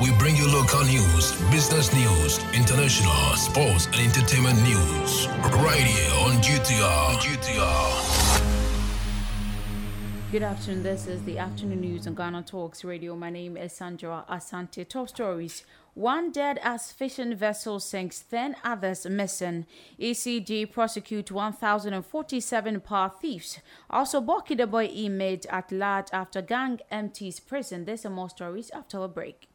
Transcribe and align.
We 0.00 0.10
bring 0.12 0.34
you 0.34 0.48
local 0.48 0.82
news, 0.84 1.32
business 1.50 1.92
news, 1.92 2.38
international, 2.54 3.36
sports, 3.36 3.84
and 3.84 3.96
entertainment 3.96 4.58
news. 4.62 5.28
Right 5.28 5.82
here 5.82 6.14
on 6.24 6.40
GTR. 6.40 7.18
GTR. 7.20 8.40
Good 10.32 10.42
afternoon. 10.42 10.82
This 10.82 11.06
is 11.06 11.22
the 11.24 11.36
afternoon 11.36 11.82
news 11.82 12.06
on 12.06 12.14
Ghana 12.14 12.44
Talks 12.44 12.82
Radio. 12.82 13.14
My 13.14 13.28
name 13.28 13.58
is 13.58 13.74
Sandra 13.74 14.24
Asante. 14.26 14.88
Top 14.88 15.10
stories. 15.10 15.66
One 15.92 16.32
dead 16.32 16.58
as 16.62 16.90
fishing 16.92 17.34
vessel 17.34 17.78
sinks, 17.78 18.20
10 18.20 18.56
others 18.64 19.04
missing. 19.04 19.66
ECG 20.00 20.72
prosecute 20.72 21.30
1,047 21.30 22.80
power 22.80 23.12
thieves. 23.20 23.58
Also, 23.90 24.22
Boki 24.22 24.56
the 24.56 24.66
boy 24.66 24.86
inmate 24.86 25.44
at 25.50 25.70
large 25.70 26.06
after 26.10 26.40
gang 26.40 26.80
empties 26.90 27.38
prison. 27.38 27.84
There's 27.84 28.00
some 28.00 28.14
more 28.14 28.30
stories 28.30 28.70
after 28.70 28.96
a 29.00 29.08
break. 29.08 29.49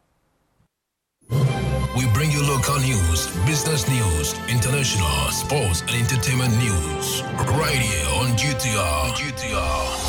We 1.94 2.07
bring 2.13 2.31
you 2.31 2.41
local 2.41 2.80
news, 2.80 3.27
business 3.45 3.88
news, 3.88 4.34
international, 4.49 5.31
sports, 5.31 5.81
and 5.81 5.91
entertainment 5.91 6.58
news. 6.58 7.21
Right 7.58 7.77
here 7.77 8.08
on 8.20 8.35
GTR. 8.38 9.13
GTR. 9.13 10.05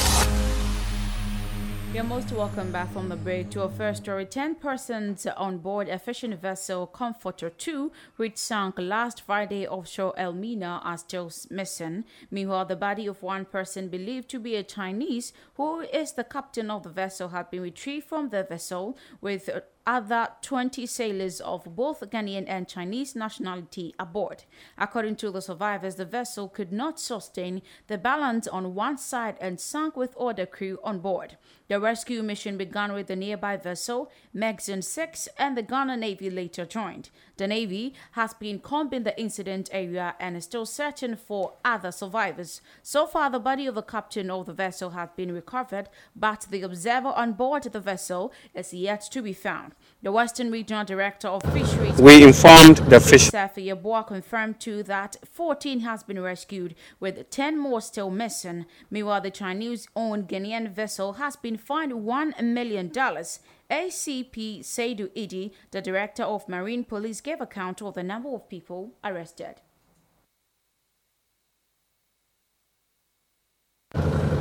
You're 1.96 2.04
most 2.04 2.30
welcome 2.32 2.72
back 2.72 2.92
from 2.92 3.08
the 3.08 3.16
break 3.16 3.50
to 3.50 3.62
our 3.62 3.70
first 3.70 4.02
story. 4.02 4.26
10 4.26 4.56
persons 4.56 5.26
on 5.26 5.58
board 5.58 5.88
a 5.88 5.98
fishing 5.98 6.36
vessel 6.36 6.86
Comforter 6.86 7.48
2, 7.48 7.90
which 8.16 8.36
sank 8.36 8.74
last 8.76 9.22
Friday 9.22 9.66
offshore 9.66 10.12
Elmina, 10.18 10.82
are 10.84 10.98
still 10.98 11.30
missing. 11.48 12.04
Meanwhile, 12.30 12.66
the 12.66 12.76
body 12.76 13.06
of 13.06 13.22
one 13.22 13.44
person 13.44 13.88
believed 13.88 14.28
to 14.30 14.38
be 14.38 14.56
a 14.56 14.62
Chinese, 14.62 15.32
who 15.54 15.80
is 15.80 16.12
the 16.12 16.24
captain 16.24 16.70
of 16.70 16.82
the 16.82 16.90
vessel, 16.90 17.28
had 17.28 17.50
been 17.50 17.62
retrieved 17.62 18.06
from 18.06 18.28
the 18.28 18.42
vessel 18.42 18.98
with 19.20 19.48
uh, 19.48 19.60
other 19.86 20.28
20 20.42 20.84
sailors 20.86 21.40
of 21.40 21.76
both 21.76 22.00
Ghanaian 22.10 22.44
and 22.48 22.68
Chinese 22.68 23.14
nationality 23.14 23.94
aboard. 23.98 24.44
According 24.76 25.16
to 25.16 25.30
the 25.30 25.40
survivors, 25.40 25.94
the 25.94 26.04
vessel 26.04 26.48
could 26.48 26.72
not 26.72 26.98
sustain 26.98 27.62
the 27.86 27.96
balance 27.96 28.48
on 28.48 28.74
one 28.74 28.98
side 28.98 29.36
and 29.40 29.60
sank 29.60 29.96
with 29.96 30.14
all 30.16 30.34
the 30.34 30.46
crew 30.46 30.78
on 30.82 30.98
board. 30.98 31.36
The 31.68 31.80
rescue 31.80 32.22
mission 32.22 32.56
began 32.56 32.92
with 32.92 33.08
the 33.08 33.16
nearby 33.16 33.56
vessel, 33.56 34.10
Magazine 34.32 34.82
6, 34.82 35.28
and 35.36 35.56
the 35.56 35.62
Ghana 35.62 35.96
Navy 35.96 36.30
later 36.30 36.64
joined. 36.64 37.10
The 37.38 37.48
Navy 37.48 37.94
has 38.12 38.34
been 38.34 38.60
combing 38.60 39.02
the 39.02 39.18
incident 39.20 39.68
area 39.72 40.14
and 40.20 40.36
is 40.36 40.44
still 40.44 40.66
searching 40.66 41.16
for 41.16 41.54
other 41.64 41.90
survivors. 41.90 42.60
So 42.82 43.06
far, 43.06 43.30
the 43.30 43.40
body 43.40 43.66
of 43.66 43.74
the 43.74 43.82
captain 43.82 44.30
of 44.30 44.46
the 44.46 44.52
vessel 44.52 44.90
has 44.90 45.08
been 45.16 45.32
recovered, 45.32 45.88
but 46.14 46.46
the 46.50 46.62
observer 46.62 47.08
on 47.08 47.32
board 47.32 47.64
the 47.64 47.80
vessel 47.80 48.32
is 48.54 48.72
yet 48.72 49.02
to 49.10 49.22
be 49.22 49.32
found. 49.32 49.74
The 50.02 50.12
Western 50.12 50.50
Regional 50.52 50.84
Director 50.84 51.26
of 51.26 51.42
Fisheries, 51.52 52.00
we 52.00 52.22
informed 52.22 52.76
the 52.76 53.00
fish. 53.00 53.30
Safi 53.30 53.66
Yeboah 53.66 54.06
confirmed 54.06 54.60
too 54.60 54.82
that 54.84 55.16
14 55.24 55.80
has 55.80 56.04
been 56.04 56.20
rescued, 56.20 56.74
with 57.00 57.28
10 57.30 57.58
more 57.58 57.80
still 57.80 58.10
missing. 58.10 58.66
Meanwhile, 58.90 59.22
the 59.22 59.30
Chinese-owned 59.30 60.28
Ghanaian 60.28 60.70
vessel 60.70 61.14
has 61.14 61.34
been 61.34 61.56
fined 61.56 61.92
$1 61.92 62.40
million. 62.42 62.90
ACP 62.90 64.60
Seidu 64.60 65.08
Idi, 65.16 65.50
the 65.72 65.82
Director 65.82 66.22
of 66.22 66.48
Marine 66.48 66.84
Police, 66.84 67.20
gave 67.20 67.40
account 67.40 67.82
of 67.82 67.94
the 67.94 68.02
number 68.04 68.28
of 68.28 68.48
people 68.48 68.92
arrested. 69.02 69.56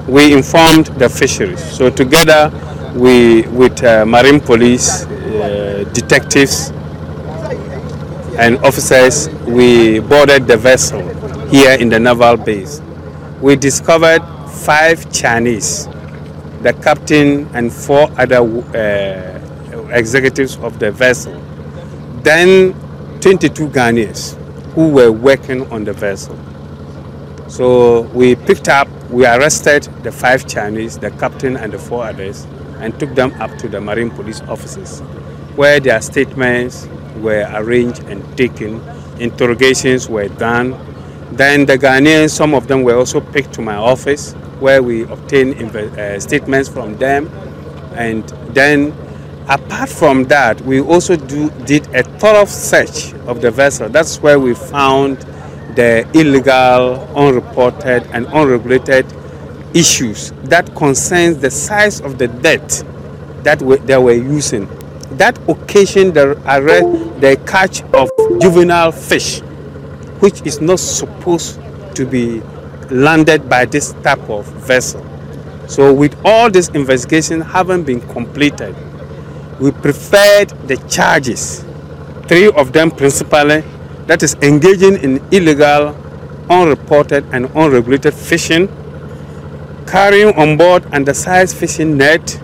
We 0.07 0.33
informed 0.33 0.87
the 0.97 1.09
fisheries. 1.09 1.63
So 1.77 1.89
together 1.89 2.51
we, 2.95 3.43
with 3.47 3.83
uh, 3.83 4.05
Marine 4.05 4.39
Police, 4.39 5.05
uh, 5.05 5.89
detectives 5.93 6.69
and 8.37 8.57
officers, 8.59 9.29
we 9.47 9.99
boarded 9.99 10.47
the 10.47 10.57
vessel 10.57 11.01
here 11.47 11.73
in 11.79 11.89
the 11.89 11.99
naval 11.99 12.37
base. 12.37 12.81
We 13.41 13.55
discovered 13.55 14.21
five 14.49 15.11
Chinese, 15.11 15.87
the 16.61 16.77
captain 16.81 17.47
and 17.53 17.71
four 17.71 18.09
other 18.19 18.41
uh, 18.41 19.89
executives 19.91 20.57
of 20.57 20.79
the 20.79 20.91
vessel. 20.91 21.33
Then 22.23 22.73
22 23.21 23.69
Ghanaians 23.69 24.35
who 24.73 24.89
were 24.89 25.11
working 25.11 25.71
on 25.71 25.83
the 25.85 25.93
vessel. 25.93 26.37
So 27.47 28.01
we 28.13 28.35
picked 28.35 28.67
up, 28.67 28.87
we 29.09 29.25
arrested 29.25 29.83
the 30.03 30.11
five 30.11 30.47
Chinese, 30.47 30.97
the 30.97 31.11
captain 31.11 31.57
and 31.57 31.73
the 31.73 31.79
four 31.79 32.05
others, 32.05 32.45
and 32.79 32.99
took 32.99 33.13
them 33.15 33.33
up 33.41 33.55
to 33.59 33.67
the 33.67 33.79
Marine 33.79 34.09
Police 34.11 34.41
offices, 34.41 35.01
where 35.55 35.79
their 35.79 36.01
statements 36.01 36.87
were 37.17 37.49
arranged 37.53 38.03
and 38.05 38.37
taken, 38.37 38.81
interrogations 39.19 40.09
were 40.09 40.27
done. 40.27 40.75
Then 41.31 41.65
the 41.65 41.77
Ghanaians, 41.77 42.31
some 42.31 42.53
of 42.53 42.67
them 42.67 42.83
were 42.83 42.95
also 42.95 43.21
picked 43.21 43.53
to 43.53 43.61
my 43.61 43.75
office, 43.75 44.33
where 44.59 44.81
we 44.81 45.03
obtained 45.03 45.55
uh, 45.75 46.19
statements 46.19 46.69
from 46.69 46.97
them. 46.97 47.27
And 47.95 48.27
then, 48.53 48.93
apart 49.47 49.89
from 49.89 50.25
that, 50.25 50.59
we 50.61 50.81
also 50.81 51.15
do, 51.15 51.49
did 51.65 51.87
a 51.95 52.03
thorough 52.03 52.45
search 52.45 53.13
of 53.27 53.41
the 53.41 53.51
vessel. 53.51 53.89
That's 53.89 54.21
where 54.21 54.39
we 54.39 54.53
found 54.53 55.25
the 55.75 56.07
illegal, 56.13 57.07
unreported, 57.15 58.03
and 58.11 58.25
unregulated 58.27 59.05
issues 59.73 60.31
that 60.45 60.73
concerns 60.75 61.37
the 61.39 61.51
size 61.51 61.99
of 62.01 62.17
the 62.17 62.27
debt 62.27 62.83
that 63.43 63.61
we, 63.61 63.77
they 63.77 63.97
were 63.97 64.13
using. 64.13 64.67
That 65.17 65.37
occasioned 65.47 66.13
the 66.13 66.31
arrest, 66.45 67.21
the 67.21 67.39
catch 67.45 67.83
of 67.93 68.09
juvenile 68.41 68.91
fish, 68.91 69.39
which 70.19 70.41
is 70.43 70.61
not 70.61 70.79
supposed 70.79 71.59
to 71.95 72.05
be 72.05 72.41
landed 72.89 73.49
by 73.49 73.65
this 73.65 73.93
type 74.03 74.29
of 74.29 74.45
vessel. 74.65 75.05
So, 75.67 75.93
with 75.93 76.15
all 76.23 76.49
this 76.49 76.69
investigation 76.69 77.41
having 77.41 77.83
been 77.83 78.01
completed, 78.01 78.75
we 79.59 79.71
preferred 79.71 80.49
the 80.67 80.77
charges, 80.89 81.63
three 82.27 82.51
of 82.51 82.71
them 82.71 82.91
principally, 82.91 83.63
that 84.07 84.23
is 84.23 84.35
engaging 84.41 84.95
in 85.03 85.23
illegal, 85.31 85.95
unreported, 86.49 87.25
and 87.33 87.45
unregulated 87.55 88.13
fishing 88.13 88.67
carrying 89.87 90.35
on 90.35 90.57
board 90.57 90.83
undersized 90.93 91.55
fishing 91.55 91.97
net 91.97 92.41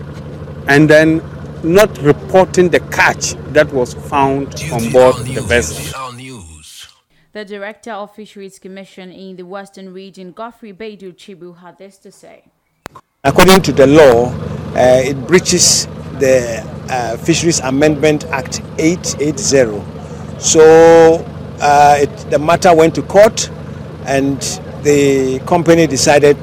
and 0.68 0.88
then 0.88 1.20
not 1.62 1.96
reporting 1.98 2.68
the 2.68 2.80
catch 2.90 3.34
that 3.52 3.72
was 3.72 3.94
found 3.94 4.46
on 4.72 4.90
board 4.90 5.16
the 5.26 5.40
vessel. 5.42 5.98
The 7.32 7.44
Director 7.44 7.92
of 7.92 8.14
Fisheries 8.14 8.58
Commission 8.58 9.10
in 9.10 9.36
the 9.36 9.44
Western 9.44 9.92
Region, 9.94 10.32
Godfrey 10.32 10.72
Baidoo 10.72 11.14
Tsibu, 11.14 11.56
had 11.56 11.78
this 11.78 11.96
to 11.98 12.12
say. 12.12 12.44
According 13.24 13.62
to 13.62 13.72
the 13.72 13.86
law, 13.86 14.26
uh, 14.74 15.00
it 15.02 15.26
breaches 15.26 15.86
the 16.18 16.60
uh, 16.90 17.16
Fisheries 17.16 17.60
Amendment 17.60 18.24
Act 18.26 18.60
880. 18.78 19.80
So 20.38 21.24
uh, 21.62 21.96
it, 22.00 22.10
the 22.30 22.38
matter 22.38 22.74
went 22.74 22.94
to 22.96 23.02
court 23.02 23.48
and 24.04 24.40
the 24.82 25.38
company 25.46 25.86
decided 25.86 26.36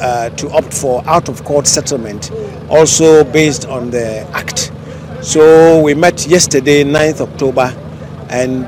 uh, 0.00 0.30
to 0.30 0.48
opt 0.50 0.72
for 0.72 1.02
out 1.06 1.28
of 1.28 1.42
court 1.44 1.66
settlement, 1.66 2.30
also 2.70 3.24
based 3.24 3.66
on 3.66 3.90
the 3.90 4.20
Act. 4.32 4.72
So 5.20 5.82
we 5.82 5.94
met 5.94 6.28
yesterday, 6.28 6.84
9th 6.84 7.22
October, 7.22 7.74
and 8.30 8.64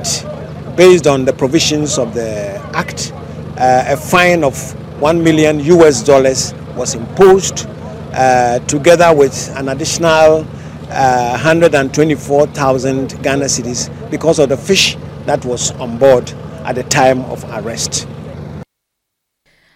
based 0.76 1.06
on 1.06 1.24
the 1.24 1.32
provisions 1.32 1.96
of 1.96 2.12
the 2.12 2.60
Act, 2.74 3.12
uh, 3.56 3.84
a 3.86 3.96
fine 3.96 4.42
of 4.42 4.56
1 5.00 5.22
million 5.22 5.60
US 5.60 6.02
dollars 6.02 6.54
was 6.76 6.96
imposed, 6.96 7.66
uh, 8.14 8.58
together 8.66 9.14
with 9.14 9.54
an 9.56 9.68
additional 9.68 10.44
uh, 10.90 11.30
124,000 11.32 13.22
Ghana 13.22 13.44
cedis 13.44 14.10
because 14.10 14.40
of 14.40 14.48
the 14.48 14.56
fish 14.56 14.96
that 15.28 15.44
was 15.44 15.70
on 15.72 15.98
board 15.98 16.30
at 16.64 16.74
the 16.74 16.84
time 16.84 17.20
of 17.26 17.44
arrest. 17.44 18.06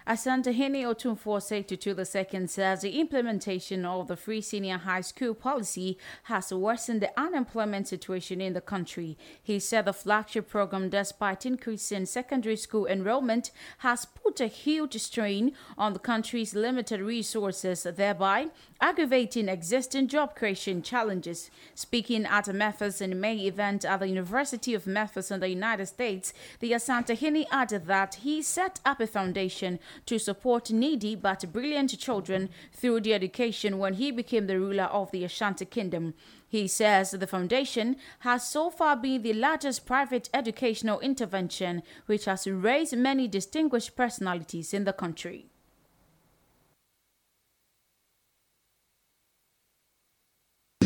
Asantehene 0.07 0.83
Otumfuo 0.83 1.37
Osei 1.39 1.65
Tutu 1.65 1.91
II 1.91 2.47
says 2.49 2.79
uh, 2.81 2.83
the 2.83 2.99
implementation 2.99 3.85
of 3.85 4.09
the 4.09 4.17
free 4.17 4.41
senior 4.41 4.79
high 4.79 5.01
school 5.01 5.33
policy 5.33 5.97
has 6.25 6.53
worsened 6.53 7.01
the 7.01 7.21
unemployment 7.21 7.87
situation 7.87 8.41
in 8.41 8.53
the 8.53 8.61
country. 8.61 9.17
He 9.41 9.61
said 9.61 9.85
the 9.85 9.93
flagship 9.93 10.49
program, 10.49 10.89
despite 10.89 11.47
increasing 11.47 12.07
secondary 12.07 12.57
school 12.57 12.87
enrollment, 12.87 13.53
has 13.79 14.05
put 14.05 14.41
a 14.41 14.49
huge 14.49 14.97
strain 15.01 15.53
on 15.79 15.93
the 15.93 16.01
country's 16.01 16.55
limited 16.55 17.01
resources, 17.01 17.85
thereby 17.85 18.49
aggravating 18.83 19.49
existing 19.49 20.09
job 20.09 20.35
creation 20.35 20.83
challenges. 20.83 21.51
Speaking 21.73 22.27
at 22.27 22.49
a 22.49 22.53
Memphis 22.53 23.01
in 23.01 23.21
May 23.21 23.37
event 23.47 23.85
at 23.85 24.01
the 24.01 24.09
University 24.09 24.75
of 24.75 24.89
Memphis 24.89 25.31
in 25.31 25.39
the 25.39 25.49
United 25.49 25.87
States, 25.87 26.35
the 26.59 26.73
Asantehene 26.73 27.47
added 27.53 27.87
that 27.87 28.17
he 28.17 28.43
set 28.43 28.81
up 28.85 29.01
a 29.01 29.07
foundation 29.07 29.79
to 30.07 30.19
support 30.19 30.73
needy 30.73 31.15
but 31.15 31.53
brilliant 31.53 31.97
children 31.97 32.51
through 32.73 33.01
their 33.03 33.15
education 33.15 33.79
when 33.79 33.95
he 33.95 34.11
became 34.11 34.49
the 34.49 34.59
ruler 34.59 34.85
of 34.85 35.13
the 35.13 35.23
Ashanti 35.23 35.65
Kingdom. 35.65 36.15
He 36.49 36.67
says 36.67 37.13
the 37.13 37.27
foundation 37.29 37.97
has 38.19 38.51
so 38.51 38.69
far 38.69 38.97
been 38.97 39.23
the 39.23 39.33
largest 39.33 39.87
private 39.87 40.29
educational 40.35 40.99
intervention 40.99 41.85
which 42.07 42.25
has 42.25 42.49
raised 42.49 42.97
many 42.97 43.29
distinguished 43.29 43.95
personalities 43.95 44.75
in 44.75 44.83
the 44.83 44.93
country. 44.93 45.52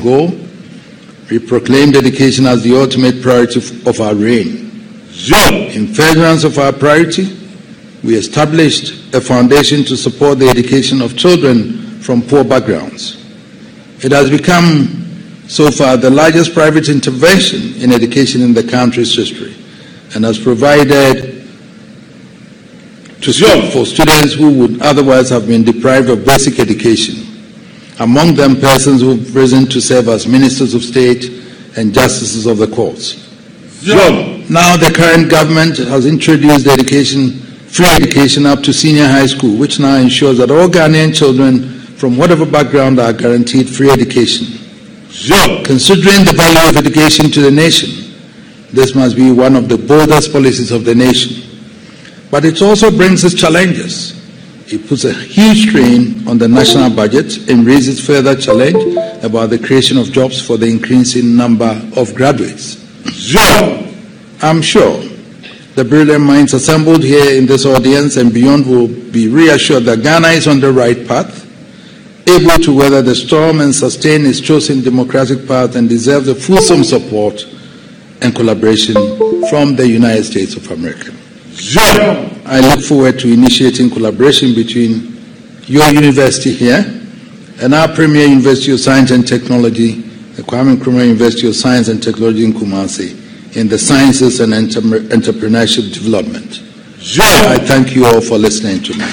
Go, 0.07 0.27
we 1.29 1.41
proclaimed 1.41 1.97
education 1.97 2.47
as 2.47 2.63
the 2.63 2.81
ultimate 2.81 3.21
priority 3.21 3.59
of 3.91 4.01
our 4.01 4.15
reign. 4.15 4.71
In 5.75 5.89
furtherance 5.89 6.45
of 6.45 6.61
our 6.61 6.73
priority, 6.73 7.37
we 8.05 8.15
established 8.15 9.13
a 9.13 9.21
foundation 9.21 9.83
to 9.83 9.97
support 9.97 10.39
the 10.39 10.49
education 10.49 11.03
of 11.03 11.17
children 11.17 11.99
from 12.03 12.23
poor 12.23 12.45
backgrounds. 12.45 13.17
It 14.05 14.13
has 14.13 14.31
become 14.31 15.43
so 15.49 15.73
far 15.73 15.97
the 15.97 16.11
largest 16.11 16.55
private 16.55 16.89
intervention 16.89 17.75
in 17.83 17.91
education 17.91 18.43
in 18.43 18.55
the 18.55 18.63
country's 18.63 19.13
history 19.13 19.57
and 20.15 20.25
has 20.25 20.39
provided 20.39 21.33
to 23.23 23.33
for 23.73 23.85
students 23.85 24.35
who 24.35 24.57
would 24.57 24.81
otherwise 24.83 25.31
have 25.31 25.49
been 25.49 25.65
deprived 25.65 26.09
of 26.11 26.25
basic 26.25 26.61
education. 26.61 27.36
Among 27.99 28.35
them, 28.35 28.61
persons 28.61 29.01
who 29.01 29.11
have 29.17 29.35
risen 29.35 29.67
to 29.67 29.81
serve 29.81 30.09
as 30.09 30.27
ministers 30.27 30.75
of 30.75 30.83
state 30.83 31.25
and 31.77 31.95
justices 31.95 32.47
of 32.47 32.59
the 32.59 32.67
courts. 32.67 33.23
Now, 34.51 34.77
the 34.77 34.93
current 34.95 35.31
government 35.31 35.79
has 35.79 36.07
introduced 36.07 36.67
education, 36.67 37.31
free 37.69 37.89
education 37.89 38.47
up 38.47 38.63
to 38.65 38.73
senior 38.73 39.07
high 39.07 39.27
school, 39.27 39.57
which 39.57 39.79
now 39.81 39.97
ensures 39.97 40.39
that 40.39 40.51
all 40.51 40.69
Ghanaian 40.69 41.15
children 41.15 41.71
from 41.97 42.17
whatever 42.17 42.45
background 42.45 43.01
are 43.01 43.13
guaranteed 43.13 43.69
free 43.69 43.91
education. 43.91 44.47
Considering 45.65 46.25
the 46.25 46.35
value 46.37 46.69
of 46.69 46.77
education 46.77 47.31
to 47.31 47.41
the 47.41 47.51
nation, 47.51 48.13
this 48.73 48.95
must 48.95 49.17
be 49.17 49.33
one 49.33 49.57
of 49.57 49.69
the 49.69 49.79
boldest 49.79 50.33
policies 50.33 50.71
of 50.71 50.85
the 50.85 50.95
nation. 50.95 51.43
But 52.31 52.45
it 52.45 52.61
also 52.61 52.91
brings 52.91 53.25
its 53.25 53.35
challenges. 53.35 54.16
It 54.69 54.89
puts 54.89 55.05
a 55.05 55.13
huge 55.13 55.69
strain 55.69 56.27
on 56.27 56.39
the 56.39 56.49
national 56.49 56.91
budget 56.91 57.49
and 57.49 57.65
raises 57.65 58.05
further 58.05 58.35
challenge 58.35 58.97
about 59.23 59.51
the 59.51 59.59
creation 59.59 59.97
of 59.97 60.11
jobs 60.11 60.45
for 60.45 60.57
the 60.57 60.67
increasing 60.67 61.37
number 61.37 61.81
of 61.97 62.15
graduates. 62.15 62.83
I'm 64.43 64.61
sure 64.63 65.03
the 65.77 65.85
brilliant 65.85 66.25
minds 66.25 66.53
assembled 66.53 67.05
here 67.05 67.39
in 67.39 67.47
this 67.47 67.65
audience 67.65 68.17
and 68.17 68.35
beyond 68.35 68.67
will 68.67 68.89
be 68.89 69.29
reassured 69.29 69.85
that 69.85 70.03
Ghana 70.03 70.29
is 70.29 70.49
on 70.49 70.61
the 70.61 70.73
right 70.73 71.07
path 71.07 71.45
able 72.29 72.59
to 72.65 72.77
weather 72.77 73.03
the 73.03 73.15
storm 73.15 73.61
and 73.61 73.73
sustain 73.73 74.27
its 74.27 74.41
chosen 74.41 74.83
democratic 74.83 75.47
path 75.47 75.77
and 75.77 75.89
deserves 75.89 76.27
the 76.27 76.35
fulsome 76.35 76.83
support 76.83 77.47
and 78.21 78.35
collaboration 78.35 78.95
from 79.49 79.77
the 79.77 79.87
United 79.87 80.25
States 80.25 80.57
of 80.57 80.69
America. 80.73 81.13
I 82.49 82.61
look 82.61 82.85
forward 82.85 83.19
to 83.21 83.33
initiating 83.33 83.91
collaboration 83.91 84.55
between 84.55 85.19
your 85.67 85.89
university 85.91 86.53
here 86.53 86.85
and 87.61 87.75
our 87.75 87.89
premier 87.93 88.25
University 88.27 88.71
of 88.73 88.79
Science 88.79 89.11
and 89.11 89.27
Technology, 89.27 89.93
the 90.37 90.43
Kwame 90.43 90.77
Nkrumah 90.77 91.07
University 91.07 91.49
of 91.49 91.57
Science 91.57 91.89
and 91.89 92.01
Technology 92.01 92.45
in 92.45 92.53
Kumasi, 92.53 93.57
in 93.57 93.67
the 93.69 93.77
sciences 93.79 94.39
and 94.41 94.53
entrepreneurship 94.53 95.93
development. 95.93 96.63
I 97.19 97.59
thank 97.59 97.97
you 97.97 98.05
all 98.07 98.21
for 98.21 98.39
listening 98.39 98.81
to 98.85 98.93
me. 98.95 99.05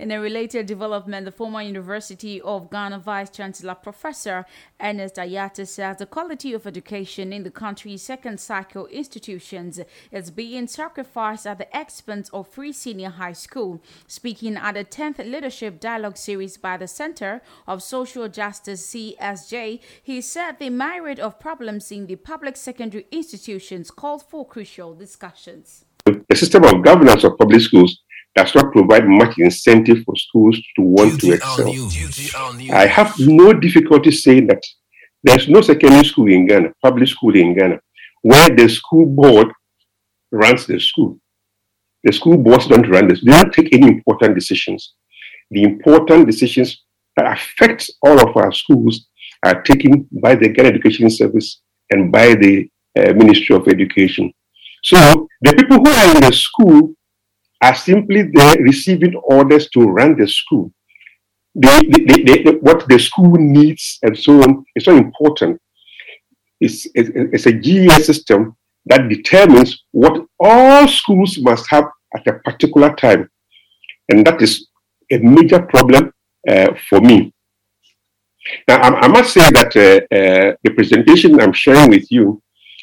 In 0.00 0.10
a 0.10 0.18
related 0.18 0.64
development, 0.64 1.26
the 1.26 1.30
former 1.30 1.60
University 1.60 2.40
of 2.40 2.70
Ghana 2.70 3.00
Vice 3.00 3.28
Chancellor 3.28 3.74
Professor 3.74 4.46
Ernest 4.80 5.16
Aryeetey 5.16 5.68
says 5.68 5.98
the 5.98 6.06
quality 6.06 6.54
of 6.54 6.66
education 6.66 7.34
in 7.34 7.42
the 7.42 7.50
country's 7.50 8.00
second 8.00 8.40
cycle 8.40 8.86
institutions 8.86 9.78
is 10.10 10.30
being 10.30 10.68
sacrificed 10.68 11.46
at 11.46 11.58
the 11.58 11.68
expense 11.78 12.30
of 12.30 12.48
free 12.48 12.72
senior 12.72 13.10
high 13.10 13.34
school. 13.34 13.82
Speaking 14.06 14.56
at 14.56 14.72
the 14.72 14.86
10th 14.86 15.18
Leadership 15.18 15.78
Dialogue 15.78 16.16
Series 16.16 16.56
by 16.56 16.78
the 16.78 16.88
Center 16.88 17.42
of 17.66 17.82
Social 17.82 18.26
Justice 18.26 18.94
CSJ, 18.94 19.80
he 20.02 20.22
said 20.22 20.52
the 20.58 20.70
myriad 20.70 21.20
of 21.20 21.38
problems 21.38 21.92
in 21.92 22.06
the 22.06 22.16
public 22.16 22.56
secondary 22.56 23.06
institutions 23.10 23.90
called 23.90 24.22
for 24.22 24.46
crucial 24.46 24.94
discussions. 24.94 25.84
The 26.06 26.36
system 26.36 26.64
of 26.64 26.82
governance 26.82 27.22
of 27.22 27.36
public 27.36 27.60
schools 27.60 28.00
does 28.34 28.54
not 28.54 28.72
provide 28.72 29.06
much 29.06 29.38
incentive 29.38 30.02
for 30.04 30.16
schools 30.16 30.58
to 30.76 30.82
want 30.82 31.20
to 31.20 31.32
excel. 31.32 31.66
News. 31.66 31.94
UTR 31.94 32.56
News. 32.56 32.70
I 32.70 32.86
have 32.86 33.14
no 33.18 33.52
difficulty 33.52 34.10
saying 34.10 34.46
that 34.48 34.62
there's 35.22 35.48
no 35.48 35.60
secondary 35.60 36.04
school 36.04 36.28
in 36.28 36.46
Ghana, 36.46 36.68
public 36.82 37.08
school 37.08 37.36
in 37.36 37.54
Ghana, 37.56 37.78
where 38.22 38.48
the 38.50 38.68
school 38.68 39.06
board 39.06 39.48
runs 40.30 40.66
the 40.66 40.78
school. 40.78 41.18
The 42.04 42.12
school 42.12 42.38
boards 42.38 42.66
don't 42.66 42.88
run 42.88 43.08
this. 43.08 43.22
They 43.22 43.32
don't 43.32 43.52
take 43.52 43.74
any 43.74 43.88
important 43.88 44.34
decisions. 44.34 44.94
The 45.50 45.64
important 45.64 46.26
decisions 46.26 46.84
that 47.16 47.30
affect 47.30 47.90
all 48.02 48.18
of 48.20 48.36
our 48.36 48.52
schools 48.52 49.08
are 49.44 49.60
taken 49.62 50.08
by 50.22 50.36
the 50.36 50.48
Ghana 50.48 50.68
Education 50.68 51.10
Service 51.10 51.60
and 51.90 52.12
by 52.12 52.34
the 52.34 52.68
uh, 52.98 53.12
Ministry 53.12 53.56
of 53.56 53.68
Education. 53.68 54.32
So 54.84 55.28
the 55.42 55.52
people 55.52 55.78
who 55.78 55.90
are 55.90 56.14
in 56.14 56.22
the 56.22 56.32
school 56.32 56.94
are 57.62 57.74
simply 57.74 58.22
there 58.32 58.56
receiving 58.60 59.14
orders 59.16 59.68
to 59.70 59.80
run 59.82 60.16
the 60.16 60.26
school. 60.26 60.72
They, 61.54 61.80
they, 61.80 62.42
they, 62.42 62.52
what 62.60 62.88
the 62.88 62.98
school 62.98 63.36
needs 63.36 63.98
and 64.02 64.16
so 64.16 64.42
on 64.42 64.64
is 64.76 64.84
so 64.84 64.96
important. 64.96 65.60
It's, 66.60 66.86
it's, 66.94 67.46
a 67.46 67.52
GES 67.52 68.06
system 68.06 68.56
that 68.86 69.08
determines 69.08 69.84
what 69.90 70.24
all 70.38 70.86
schools 70.88 71.38
must 71.40 71.66
have 71.70 71.84
at 72.14 72.26
a 72.26 72.38
particular 72.40 72.94
time. 72.94 73.28
And 74.08 74.26
that 74.26 74.40
is 74.42 74.68
a 75.10 75.18
major 75.18 75.62
problem 75.62 76.12
uh, 76.48 76.74
for 76.88 77.00
me. 77.00 77.32
Now, 78.68 78.78
I, 78.78 79.00
I 79.00 79.08
must 79.08 79.32
say 79.32 79.50
that 79.50 79.76
uh, 79.76 80.14
uh, 80.14 80.54
the 80.62 80.70
presentation 80.74 81.40
I'm 81.40 81.52
sharing 81.52 81.90
with 81.90 82.10
you 82.10 82.42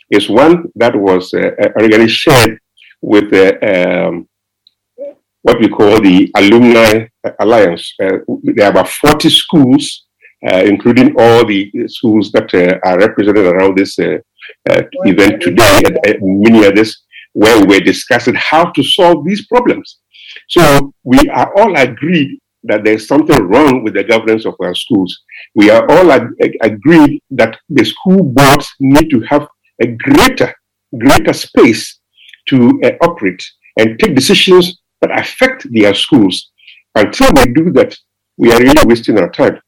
is 0.10 0.30
one 0.30 0.66
that 0.76 0.96
was 0.96 1.34
uh, 1.34 1.52
originally 1.78 2.08
shared 2.08 2.60
with 3.02 3.34
uh, 3.34 4.08
um, 4.08 4.28
what 5.48 5.62
we 5.62 5.70
call 5.70 6.02
the 6.02 6.30
Alumni 6.36 7.08
Alliance. 7.40 7.94
Uh, 8.04 8.18
there 8.44 8.66
are 8.66 8.72
about 8.72 8.90
40 8.90 9.30
schools, 9.30 10.06
uh, 10.46 10.64
including 10.66 11.16
all 11.18 11.46
the 11.46 11.72
schools 11.88 12.32
that 12.34 12.54
uh, 12.54 12.78
are 12.88 13.00
represented 13.00 13.46
around 13.46 13.78
this 13.78 13.98
uh, 13.98 14.18
uh, 14.70 14.82
event 15.06 15.42
today, 15.42 15.82
and 15.86 15.98
uh, 16.06 16.14
many 16.22 16.66
others, 16.66 17.04
where 17.32 17.66
we're 17.66 17.80
discussing 17.80 18.36
how 18.36 18.66
to 18.72 18.84
solve 18.84 19.26
these 19.26 19.48
problems. 19.48 20.00
So 20.50 20.94
we 21.06 21.20
are 21.30 21.50
all 21.58 21.78
agreed 21.78 22.40
that 22.64 22.84
there's 22.84 23.08
something 23.08 23.42
wrong 23.44 23.86
with 23.86 23.94
the 23.94 24.04
governance 24.04 24.46
of 24.46 24.56
our 24.62 24.76
schools. 24.76 25.18
We 25.56 25.70
are 25.70 25.90
all 25.90 26.12
ag- 26.12 26.36
ag- 26.42 26.58
agreed 26.62 27.22
that 27.32 27.58
the 27.70 27.86
school 27.86 28.22
boards 28.22 28.70
need 28.82 29.10
to 29.12 29.22
have 29.30 29.48
a 29.82 29.88
greater, 29.88 30.54
greater 31.00 31.32
space 31.32 32.00
to 32.50 32.82
uh, 32.84 32.92
operate 33.02 33.44
and 33.80 33.98
take 33.98 34.14
decisions 34.16 34.77
that 35.02 35.18
affect 35.18 35.68
their 35.72 35.94
schools. 35.94 36.52
Until 36.96 37.30
we 37.36 37.54
do 37.54 37.72
that, 37.74 37.96
we 38.38 38.52
are 38.52 38.60
really 38.60 38.86
wasting 38.86 39.18
our 39.20 39.30
time. 39.30 39.60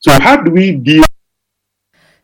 So 0.00 0.12
how 0.20 0.36
do 0.42 0.50
we 0.50 0.72
deal 0.72 1.04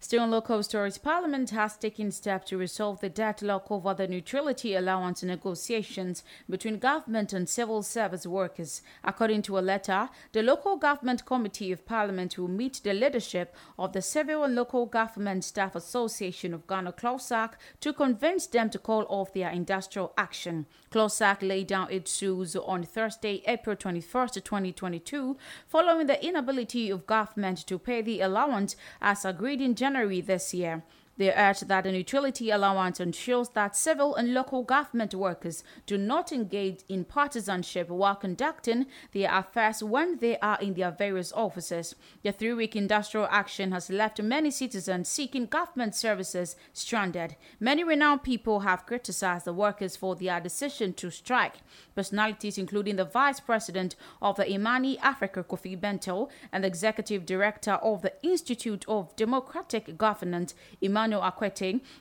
Still 0.04 0.24
on 0.24 0.32
local 0.32 0.62
stories, 0.62 0.98
Parliament 0.98 1.48
has 1.48 1.78
taken 1.78 2.10
steps 2.10 2.50
to 2.50 2.58
resolve 2.58 3.00
the 3.00 3.08
deadlock 3.08 3.70
over 3.70 3.94
the 3.94 4.06
neutrality 4.06 4.74
allowance 4.74 5.22
negotiations 5.22 6.22
between 6.46 6.78
government 6.78 7.32
and 7.32 7.48
civil 7.48 7.82
service 7.82 8.26
workers. 8.26 8.82
According 9.02 9.40
to 9.44 9.58
a 9.58 9.60
letter, 9.60 10.10
the 10.32 10.42
Local 10.42 10.76
Government 10.76 11.24
Committee 11.24 11.72
of 11.72 11.86
Parliament 11.86 12.36
will 12.36 12.48
meet 12.48 12.82
the 12.84 12.92
leadership 12.92 13.56
of 13.78 13.94
the 13.94 14.02
Civil 14.02 14.44
and 14.44 14.54
Local 14.54 14.84
Government 14.84 15.42
Staff 15.42 15.74
Association 15.74 16.52
of 16.52 16.66
Ghana, 16.66 16.92
CLOGSAG, 16.92 17.52
to 17.80 17.94
convince 17.94 18.46
them 18.46 18.68
to 18.68 18.78
call 18.78 19.06
off 19.08 19.32
their 19.32 19.48
industrial 19.48 20.12
action. 20.18 20.66
CLOGSAG 20.94 21.42
laid 21.42 21.66
down 21.66 21.90
its 21.90 22.12
sues 22.12 22.54
on 22.54 22.84
Thursday, 22.84 23.42
April 23.48 23.74
21st, 23.74 24.44
2022, 24.44 25.36
following 25.66 26.06
the 26.06 26.24
inability 26.24 26.88
of 26.88 27.04
government 27.04 27.66
to 27.66 27.80
pay 27.80 28.00
the 28.00 28.20
allowance 28.20 28.76
as 29.02 29.24
agreed 29.24 29.60
in 29.60 29.74
January 29.74 30.20
this 30.20 30.54
year. 30.54 30.84
They 31.16 31.32
urge 31.32 31.60
that 31.60 31.86
an 31.86 31.94
utility 31.94 32.50
allowance 32.50 32.98
ensures 32.98 33.50
that 33.50 33.76
civil 33.76 34.16
and 34.16 34.34
local 34.34 34.64
government 34.64 35.14
workers 35.14 35.62
do 35.86 35.96
not 35.96 36.32
engage 36.32 36.80
in 36.88 37.04
partisanship 37.04 37.88
while 37.88 38.16
conducting 38.16 38.86
their 39.12 39.32
affairs 39.32 39.82
when 39.82 40.18
they 40.18 40.38
are 40.38 40.58
in 40.60 40.74
their 40.74 40.90
various 40.90 41.32
offices. 41.32 41.94
The 42.22 42.32
three 42.32 42.54
week 42.54 42.74
industrial 42.74 43.28
action 43.30 43.70
has 43.70 43.90
left 43.90 44.20
many 44.20 44.50
citizens 44.50 45.08
seeking 45.08 45.46
government 45.46 45.94
services 45.94 46.56
stranded. 46.72 47.36
Many 47.60 47.84
renowned 47.84 48.24
people 48.24 48.60
have 48.60 48.86
criticized 48.86 49.44
the 49.44 49.52
workers 49.52 49.96
for 49.96 50.16
their 50.16 50.40
decision 50.40 50.94
to 50.94 51.10
strike. 51.10 51.56
Personalities 51.94 52.58
including 52.58 52.96
the 52.96 53.04
Vice 53.04 53.38
President 53.38 53.94
of 54.20 54.36
the 54.36 54.50
Imani 54.50 54.98
Africa, 54.98 55.44
Kofi 55.44 55.78
Bentil, 55.78 56.28
and 56.52 56.64
the 56.64 56.68
Executive 56.68 57.24
Director 57.24 57.72
of 57.74 58.02
the 58.02 58.12
Institute 58.22 58.84
of 58.88 59.14
Democratic 59.14 59.96
Governance, 59.96 60.54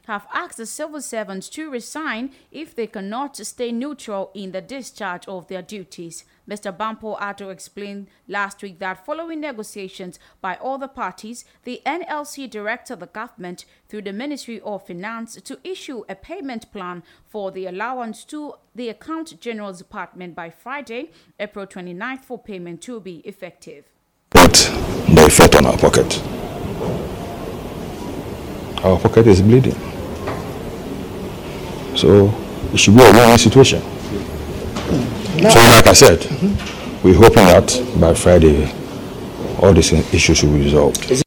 Have 0.08 0.28
asked 0.34 0.58
the 0.58 0.66
civil 0.66 1.02
servants 1.02 1.50
to 1.50 1.70
resign 1.70 2.32
if 2.52 2.76
they 2.76 2.88
cannot 2.88 3.38
stay 3.38 3.72
neutral 3.72 4.32
in 4.34 4.52
the 4.52 4.62
discharge 4.62 5.28
of 5.28 5.48
their 5.48 5.62
duties. 5.62 6.24
Mr. 6.50 6.76
Bampoe 6.76 7.16
Addo 7.16 7.52
explained 7.52 8.08
last 8.28 8.62
week 8.62 8.80
that 8.80 9.06
following 9.06 9.40
negotiations 9.40 10.20
by 10.42 10.56
all 10.56 10.78
the 10.78 10.88
parties, 10.88 11.46
the 11.64 11.82
NLC 11.86 12.50
directed 12.50 13.00
the 13.00 13.08
government 13.08 13.66
through 13.88 14.02
the 14.02 14.12
Ministry 14.12 14.60
of 14.62 14.86
Finance 14.86 15.36
to 15.42 15.58
issue 15.64 16.04
a 16.10 16.16
payment 16.16 16.72
plan 16.72 17.04
for 17.26 17.52
the 17.52 17.66
allowance 17.66 18.26
to 18.26 18.56
the 18.76 18.90
Account 18.90 19.40
General's 19.40 19.78
Department 19.78 20.36
by 20.36 20.50
Friday, 20.50 21.12
April 21.40 21.66
29th, 21.66 22.26
for 22.26 22.38
payment 22.38 22.82
to 22.82 23.00
be 23.00 23.18
effective. 23.20 23.86
What 24.34 24.54
the 25.08 25.26
effect 25.26 25.56
on 25.56 25.66
our 25.66 25.78
pocket? 25.78 26.22
Our 28.82 28.98
pocket 29.00 29.28
is 29.28 29.42
bleeding. 29.42 29.76
So 31.96 32.34
it 32.74 32.80
should 32.80 32.96
be 32.96 33.02
a 33.02 33.12
win-win 33.12 33.38
situation. 33.38 33.82
So, 35.52 35.60
like 35.60 35.88
I 35.88 35.94
said, 35.94 36.26
we're 37.04 37.16
hoping 37.16 37.46
that 37.46 37.82
by 38.00 38.14
Friday, 38.14 38.72
all 39.62 39.74
these 39.74 39.92
issues 40.14 40.44
will 40.44 40.54
be 40.54 40.64
resolved. 40.64 41.24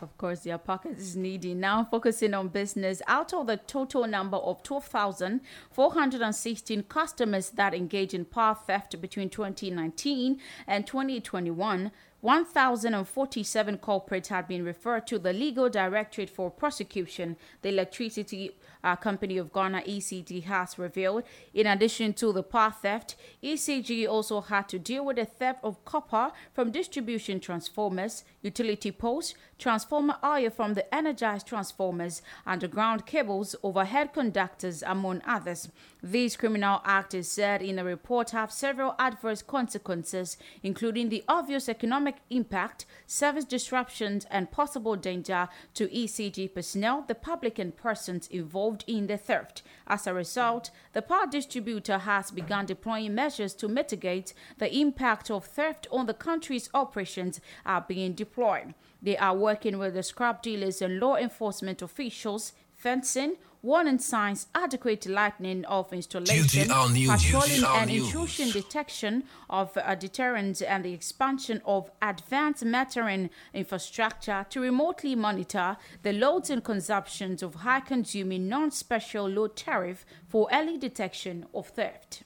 Of 0.00 0.16
course, 0.18 0.40
their 0.40 0.58
pocket 0.58 0.98
is 0.98 1.16
needy. 1.16 1.54
Now 1.54 1.84
focusing 1.84 2.34
on 2.34 2.48
business, 2.48 3.02
out 3.06 3.32
of 3.34 3.46
the 3.48 3.58
total 3.58 4.06
number 4.06 4.38
of 4.38 4.62
12,416 4.62 6.82
customers 6.84 7.50
that 7.50 7.74
engage 7.74 8.14
in 8.14 8.24
power 8.24 8.56
theft 8.66 8.98
between 9.00 9.28
2019 9.28 10.40
and 10.66 10.86
2021, 10.86 11.90
1,047 12.22 13.78
culprits 13.78 14.28
had 14.28 14.48
been 14.48 14.64
referred 14.64 15.06
to 15.06 15.18
the 15.18 15.32
Legal 15.32 15.68
Directorate 15.68 16.30
for 16.30 16.50
prosecution. 16.50 17.36
The 17.62 17.68
Electricity 17.68 18.56
uh, 18.82 18.96
Company 18.96 19.36
of 19.36 19.52
Ghana 19.52 19.82
ECG 19.86 20.44
has 20.44 20.78
revealed. 20.78 21.24
In 21.52 21.66
addition 21.66 22.14
to 22.14 22.32
the 22.32 22.42
power 22.42 22.70
theft, 22.70 23.16
ECG 23.42 24.08
also 24.08 24.40
had 24.40 24.68
to 24.68 24.78
deal 24.78 25.04
with 25.04 25.16
the 25.16 25.24
theft 25.24 25.60
of 25.62 25.84
copper 25.84 26.32
from 26.54 26.70
distribution 26.70 27.40
transformers, 27.40 28.24
utility 28.42 28.92
poles, 28.92 29.34
transformer 29.58 30.16
oil 30.24 30.50
from 30.50 30.74
the 30.74 30.94
energized 30.94 31.46
transformers, 31.46 32.22
underground 32.46 33.06
cables, 33.06 33.56
overhead 33.62 34.12
conductors, 34.12 34.82
among 34.86 35.20
others. 35.26 35.68
These 36.02 36.36
criminal 36.36 36.80
acts, 36.84 37.28
said 37.28 37.62
in 37.62 37.78
a 37.78 37.84
report, 37.84 38.30
have 38.30 38.52
several 38.52 38.94
adverse 38.98 39.42
consequences, 39.42 40.36
including 40.62 41.08
the 41.08 41.24
obvious 41.28 41.68
economic 41.68 42.05
impact, 42.30 42.86
service 43.06 43.44
disruptions, 43.44 44.26
and 44.30 44.50
possible 44.50 44.96
danger 44.96 45.48
to 45.74 45.88
ECG 45.88 46.54
personnel, 46.54 47.04
the 47.06 47.14
public, 47.14 47.58
and 47.58 47.76
persons 47.76 48.28
involved 48.28 48.84
in 48.86 49.06
the 49.06 49.16
theft. 49.16 49.62
As 49.86 50.06
a 50.06 50.14
result, 50.14 50.70
the 50.92 51.02
power 51.02 51.26
distributor 51.26 51.98
has 51.98 52.30
begun 52.30 52.66
deploying 52.66 53.14
measures 53.14 53.54
to 53.54 53.68
mitigate 53.68 54.32
the 54.58 54.74
impact 54.74 55.30
of 55.30 55.44
theft 55.44 55.86
on 55.90 56.06
the 56.06 56.14
country's 56.14 56.70
operations 56.74 57.40
are 57.64 57.84
being 57.86 58.12
deployed. 58.12 58.74
They 59.02 59.16
are 59.16 59.36
working 59.36 59.78
with 59.78 59.94
the 59.94 60.02
scrap 60.02 60.42
dealers 60.42 60.82
and 60.82 60.98
law 60.98 61.16
enforcement 61.16 61.82
officials, 61.82 62.52
fencing, 62.74 63.36
warning 63.66 63.98
signs, 63.98 64.46
adequate 64.54 65.06
lighting 65.06 65.64
of 65.64 65.92
installation, 65.92 66.68
patrolling 66.68 67.64
and 67.64 67.90
intrusion 67.90 68.48
detection 68.52 69.24
of 69.50 69.76
uh, 69.76 69.92
deterrents 69.96 70.62
and 70.62 70.84
the 70.84 70.92
expansion 70.92 71.60
of 71.64 71.90
advanced 72.00 72.62
metering 72.62 73.28
infrastructure 73.52 74.46
to 74.48 74.60
remotely 74.60 75.16
monitor 75.16 75.76
the 76.04 76.12
loads 76.12 76.48
and 76.48 76.62
consumptions 76.62 77.42
of 77.42 77.56
high-consuming 77.56 78.48
non-special 78.48 79.28
load 79.28 79.56
tariff 79.56 80.06
for 80.28 80.48
early 80.52 80.78
detection 80.78 81.44
of 81.52 81.66
theft. 81.66 82.22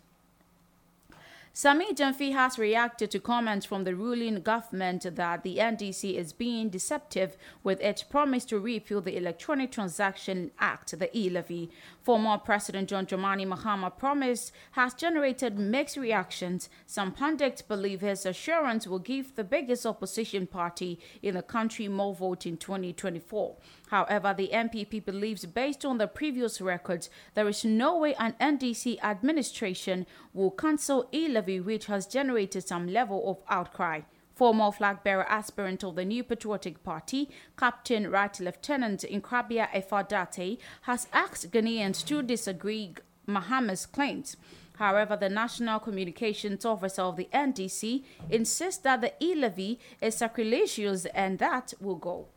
Sammy 1.63 1.93
Gyamfi 1.93 2.33
has 2.33 2.59
reacted 2.59 3.11
to 3.11 3.21
comments 3.21 3.67
from 3.67 3.85
the 3.85 3.95
ruling 3.95 4.41
government 4.41 5.03
that 5.15 5.43
the 5.43 5.59
NDC 5.59 6.15
is 6.15 6.33
being 6.33 6.71
deceptive 6.71 7.37
with 7.63 7.83
its 7.83 8.03
promise 8.03 8.47
to 8.47 8.59
repeal 8.59 9.03
the 9.03 9.15
Electronic 9.15 9.71
Transaction 9.71 10.53
Act, 10.59 10.99
the 10.99 11.15
e-levy. 11.15 11.71
Former 12.03 12.39
President 12.39 12.89
John 12.89 13.05
Dramani 13.05 13.47
Mahama 13.47 13.97
promise 13.97 14.53
has 14.73 14.95
generated 14.95 15.59
mixed 15.59 15.99
reactions. 15.99 16.71
Some 16.87 17.13
pundits 17.13 17.61
believe 17.61 18.01
his 18.01 18.25
assurance 18.25 18.87
will 18.87 18.99
give 18.99 19.37
the 19.37 19.45
biggest 19.45 19.85
opposition 19.85 20.47
party 20.47 20.99
in 21.21 21.35
the 21.35 21.43
country 21.43 21.89
more 21.89 22.15
vote 22.15 22.47
in 22.47 22.57
2024. 22.57 23.57
However, 23.89 24.35
the 24.35 24.49
NPP 24.49 25.05
believes, 25.05 25.45
based 25.45 25.85
on 25.85 25.99
the 25.99 26.07
previous 26.07 26.61
records, 26.61 27.11
there 27.35 27.49
is 27.49 27.65
no 27.67 27.99
way 27.99 28.15
an 28.15 28.35
NDC 28.41 28.99
administration 29.03 30.07
will 30.33 30.51
cancel 30.51 31.07
e 31.13 31.29
levy, 31.29 31.61
which 31.61 31.87
has 31.87 32.07
generated 32.07 32.67
some 32.67 32.87
level 32.87 33.31
of 33.31 33.43
outcry. 33.49 34.01
Former 34.41 34.73
flag 34.73 35.05
bearer 35.05 35.29
aspirant 35.29 35.85
of 35.85 35.97
the 35.97 36.05
New 36.07 36.25
Patriotic 36.25 36.83
Party, 36.83 37.29
Captain 37.59 38.11
Right 38.11 38.41
Lieutenant 38.41 39.03
Nkrabeah 39.03 39.69
Effah-Dartey, 39.73 40.57
has 40.85 41.09
asked 41.13 41.51
Ghanaians 41.51 42.03
to 42.07 42.23
disagree 42.23 42.95
Mahama's 43.29 43.85
claims. 43.85 44.39
However, 44.79 45.15
the 45.15 45.29
National 45.29 45.79
Communications 45.79 46.65
Officer 46.65 47.03
of 47.03 47.17
the 47.17 47.29
NDC 47.35 48.03
insists 48.31 48.81
that 48.81 49.03
the 49.03 49.13
e 49.21 49.35
levy 49.35 49.79
is 50.01 50.15
sacrilegious 50.15 51.05
and 51.15 51.39
that 51.39 51.75
will 51.79 51.97
go. 51.97 52.29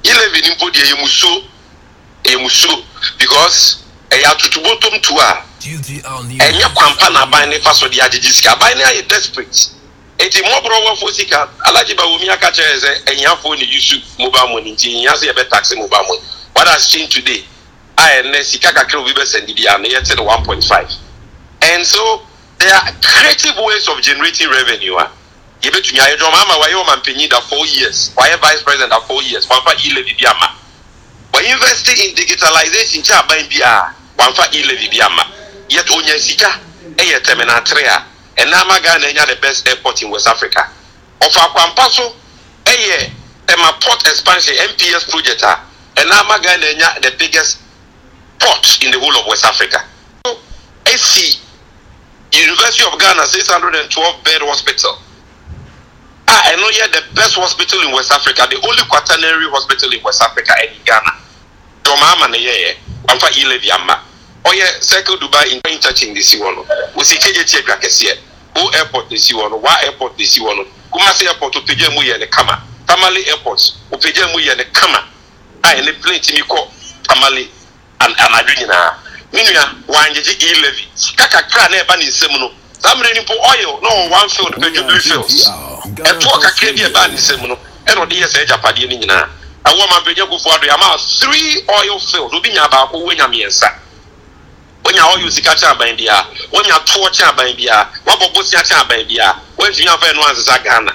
ɛyɛ 0.03 0.95
musuo 1.01 1.52
ɛyɛ 2.23 2.37
musuo 2.41 2.83
because 3.17 3.83
ɛyɛ 4.09 4.23
atotobotom 4.31 5.01
tu 5.01 5.17
a 5.19 5.43
ɛnyɛ 5.63 6.73
kwampa 6.73 7.09
na 7.13 7.23
aban 7.23 7.49
ne 7.49 7.59
fa 7.59 7.73
so 7.73 7.87
de 7.87 7.97
agyegye 7.99 8.31
sika. 8.31 8.49
Aban 8.55 8.77
ne 8.77 8.83
ayɛ 8.83 9.07
desperate. 9.07 9.69
Eti 10.19 10.41
mmɔborɔ 10.41 10.85
wɔfo 10.87 11.11
sika 11.11 11.49
alagye 11.65 11.95
ba 11.95 12.03
womi 12.03 12.29
aka 12.29 12.51
kyerɛ 12.51 12.79
sɛ 12.79 13.03
ɛhiafoɔ 13.05 13.57
ne 13.59 13.65
yusu 13.65 14.01
mobile 14.19 14.47
money 14.49 14.73
nti 14.75 14.93
ɛhia 14.93 15.13
sɛ 15.13 15.33
yɛbɛ 15.33 15.49
taxe 15.49 15.75
mobile 15.75 16.03
money 16.07 16.21
what 16.55 16.67
has 16.67 16.87
changed 16.87 17.11
today? 17.13 17.43
A 17.97 18.01
ɛnɛ 18.01 18.43
sika 18.43 18.71
kakra 18.73 18.99
obi 19.01 19.13
bɛsɛnde 19.13 19.55
bia 19.55 19.77
no 19.77 19.89
yɛte 19.89 20.15
no 20.17 20.25
1.5 20.25 20.93
and 21.61 21.85
so 21.85 22.21
there 22.59 22.73
are 22.75 22.91
creative 23.01 23.55
ways 23.57 23.87
of 23.87 23.99
generating 24.01 24.49
revenue 24.49 24.95
a. 24.97 25.09
Yɛbɛtumi 25.61 25.99
ayɛ 25.99 26.17
dɔn 26.17 26.33
ama 26.33 26.53
wayɛ 26.59 26.83
ɔmampanyin 26.85 27.29
da 27.29 27.39
four 27.41 27.65
years 27.65 28.11
wayɛ 28.17 28.39
vice 28.39 28.61
president 28.63 28.91
da 28.91 28.99
four 29.01 29.23
years 29.23 29.45
wamfa 29.47 29.73
e-levy 29.85 30.13
bi 30.19 30.29
ama 30.29 30.53
wɔinvest 31.33 31.89
in 31.97 32.15
digitalization 32.15 33.01
kyɛ 33.03 33.19
aban 33.19 33.49
bi 33.49 33.59
a 33.65 33.93
wamfa 34.17 34.47
e-levy 34.53 34.87
bi 34.89 34.99
ama. 35.01 35.25
Yet 35.69 35.89
onya 35.89 36.19
sika 36.19 36.59
ɛyɛ 36.95 37.23
terminal 37.23 37.61
three 37.65 37.85
a. 37.85 38.05
Ɛnama 38.37 38.81
ghana 38.83 39.07
anya 39.07 39.25
the 39.25 39.35
best 39.41 39.67
airport 39.67 40.01
in 40.01 40.09
west 40.09 40.27
africa. 40.27 40.69
Ɔfa 41.21 41.49
akwampa 41.49 41.89
so 41.89 42.15
ɛyɛ 42.65 43.11
ɛma 43.47 43.79
port 43.81 44.05
expansion 44.07 44.55
mps 44.55 45.09
project 45.09 45.41
a. 45.43 45.59
Ɛnama 45.95 46.41
ghana 46.43 46.65
anya 46.67 46.99
the 47.01 47.11
biggest 47.17 47.57
port 48.39 48.83
in 48.83 48.91
the 48.91 48.99
whole 48.99 49.17
of 49.17 49.25
west 49.27 49.45
africa. 49.45 49.83
So 50.25 50.37
ɛsi 50.85 51.39
university 52.31 52.83
of 52.85 52.99
ghana 52.99 53.25
six 53.25 53.47
hundred 53.49 53.75
and 53.75 53.89
twelve 53.89 54.23
bed 54.23 54.41
hospital. 54.41 54.99
A 56.27 56.31
ɛno 56.31 56.69
yɛ 56.69 56.91
the 56.91 57.03
best 57.15 57.35
hospital 57.35 57.81
in 57.81 57.91
west 57.91 58.11
africa 58.11 58.47
the 58.49 58.57
only 58.67 58.83
quaternary 58.89 59.49
hospital 59.49 59.91
in 59.91 60.01
west 60.03 60.21
africa 60.21 60.53
ɛne 60.61 60.85
ghana 60.85 61.22
dɔm 61.83 62.01
ama 62.13 62.27
ne 62.27 62.37
yɛyɛ 62.37 62.75
wamfa 63.07 63.29
e-levy 63.37 63.71
ama 63.71 63.99
ɔyɛ 64.45 64.81
circle 64.81 65.17
dubai 65.17 65.51
in 65.51 65.61
interchange 65.69 66.13
de 66.15 66.21
si 66.23 66.37
hɔ 66.37 66.55
no 66.55 66.65
wosi 66.95 67.17
kyegye 67.17 67.43
tie 67.45 67.59
atwa 67.61 67.75
kɛseɛ 67.79 68.17
o 68.55 68.69
airport 68.73 69.09
de 69.09 69.17
si 69.17 69.33
hɔ 69.33 69.49
no 69.49 69.57
wa 69.57 69.71
airport 69.83 70.17
de 70.17 70.25
si 70.25 70.39
hɔ 70.41 70.55
no 70.55 70.65
kumasi 70.91 71.25
airport 71.27 71.53
opagya 71.55 71.89
mu 71.93 72.01
yɛ 72.01 72.19
ne 72.19 72.25
kama? 72.27 72.61
Tamale 72.87 73.25
airport 73.27 73.59
opagya 73.91 74.27
mu 74.31 74.39
yɛ 74.39 74.57
ne 74.57 74.63
kama? 74.71 75.03
A 75.63 75.67
ɛne 75.75 76.01
plane 76.01 76.19
timi 76.19 76.41
kɔ 76.41 76.67
tamale 77.07 77.47
an 78.01 78.13
anadwo 78.13 78.53
nyinaa 78.53 78.93
me 79.33 79.43
nua 79.43 79.75
wangyegye 79.87 80.35
e-levy 80.51 80.87
sika 80.95 81.27
kakra 81.27 81.69
na 81.71 81.77
ɛba 81.83 81.97
ne 81.97 82.05
nsam 82.05 82.31
no. 82.39 82.51
Saa 82.79 82.93
mmerɛ 82.95 83.13
ni 83.13 83.19
mpo 83.21 83.33
oil. 83.33 83.79
Na 83.81 83.89
ɔwɔ 83.89 84.09
one 84.11 84.29
field 84.29 84.53
pɛ 84.55 84.69
dwobere 84.73 85.01
fields. 85.01 85.47
Ɛtoɔ 86.03 86.41
kakra 86.41 86.73
bi 86.75 86.81
a 86.83 86.89
ɛbaa 86.89 87.09
ne 87.09 87.15
nsam 87.17 87.47
no 87.47 87.57
ɛna 87.87 88.05
ɔde 88.05 88.13
yɛ 88.21 88.27
saa 88.27 88.41
agyapadeɛ 88.45 88.89
no 88.89 88.97
nyinaa 88.97 89.27
ɛwɔ 89.65 89.89
ma 89.89 89.99
mpanyɛ 89.99 90.27
kofo 90.29 90.51
ado 90.55 90.67
ama 90.73 90.97
three 90.97 91.63
oil 91.69 91.99
field 91.99 92.33
obi 92.33 92.49
nya 92.51 92.67
baako 92.67 92.97
wonya 93.05 93.27
mmiɛnsa 93.27 93.69
wonya 94.83 95.03
oil 95.15 95.31
sika 95.31 95.55
kyɛn 95.55 95.71
aban 95.71 95.95
bia 95.95 96.27
wonya 96.51 96.79
toɔ 96.85 97.09
kyɛn 97.11 97.29
aban 97.29 97.55
bia 97.55 97.89
wabɔ 98.05 98.33
bosia 98.33 98.59
kyɛn 98.63 98.81
aban 98.81 99.07
bia 99.07 99.35
wɔntumi 99.57 99.87
afa 99.87 100.05
ɛno 100.13 100.23
ansesa 100.29 100.63
ghana? 100.63 100.93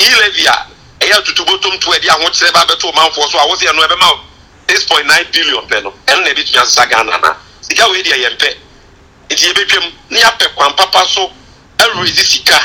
E-levy 0.00 0.46
a 0.46 0.66
ɛyɛ 1.00 1.12
atutubotom 1.20 1.78
to 1.80 1.90
ɛde 1.90 2.08
ahokyerɛ 2.08 2.52
ba 2.52 2.64
bɛto 2.64 2.92
ɔmanfoɔ 2.92 3.30
so 3.30 3.38
a 3.38 3.46
wɔsi 3.46 3.66
ɛno 3.68 3.86
ɛbɛma 3.86 4.18
six 4.70 4.84
point 4.84 5.06
nine 5.06 5.26
billion 5.32 5.68
pɛ 5.68 5.82
no 5.82 5.92
ɛno 6.06 6.22
na. 6.24 6.28
Ebi 6.30 6.44
tumi 6.44 6.62
asesa 6.62 6.86
ghana 6.88 7.18
na 7.18 7.34
sika 7.60 7.88
wei 7.90 8.02
deɛ 8.02 8.16
yɛn 8.24 8.36
pɛ 8.38 8.56
nti 9.28 9.52
yɛbɛtwam 9.52 9.92
ne 10.10 10.20
yɛapɛ 10.20 10.54
kwan 10.54 10.72
papa 10.74 11.04
so 11.06 11.30
ɛrezi 11.78 12.24
sika. 12.24 12.58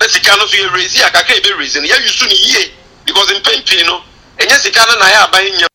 Na 0.00 0.06
sika 0.06 0.36
no 0.36 0.46
so 0.46 0.56
yɛrezi 0.56 1.04
a 1.04 1.10
kakra 1.10 1.34
yɛbɛrezi 1.40 1.82
no 1.82 1.88
yɛyusu 1.88 2.28
no 2.28 2.34
yie 2.34 2.72
because 3.04 3.26
mpɛn 3.32 3.66
pii 3.66 3.82
no 3.86 4.02
ɛnyɛ 4.42 4.56
sika 4.58 4.82
no 4.88 4.94
na 4.98 5.06
yɛ 5.14 5.18
aban 5.26 5.52
nya 5.58 5.66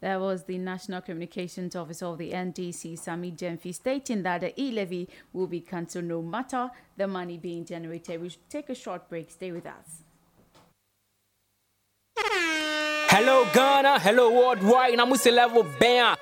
That 0.00 0.20
was 0.20 0.44
the 0.44 0.58
National 0.58 1.00
Communications 1.00 1.74
Officer 1.74 2.04
of 2.04 2.18
the 2.18 2.30
NDC, 2.32 2.98
Sammy 2.98 3.32
Gyamfi, 3.32 3.74
stating 3.74 4.22
that 4.24 4.42
the 4.42 4.52
e-levy 4.60 5.08
will 5.32 5.46
be 5.46 5.60
cancelled 5.62 6.04
no 6.04 6.20
matter 6.20 6.68
the 6.98 7.06
money 7.08 7.38
being 7.38 7.64
generated. 7.64 8.20
We 8.20 8.28
should 8.28 8.50
take 8.50 8.68
a 8.68 8.74
short 8.74 9.08
break. 9.08 9.30
Stay 9.30 9.50
with 9.50 9.64
us. 9.64 10.02
Hello 13.08 13.46
Ghana, 13.54 14.00
hello 14.00 14.30
worldwide, 14.30 14.98
I'm 14.98 15.08
with 15.08 15.24
level 15.24 15.62
band. 15.78 16.18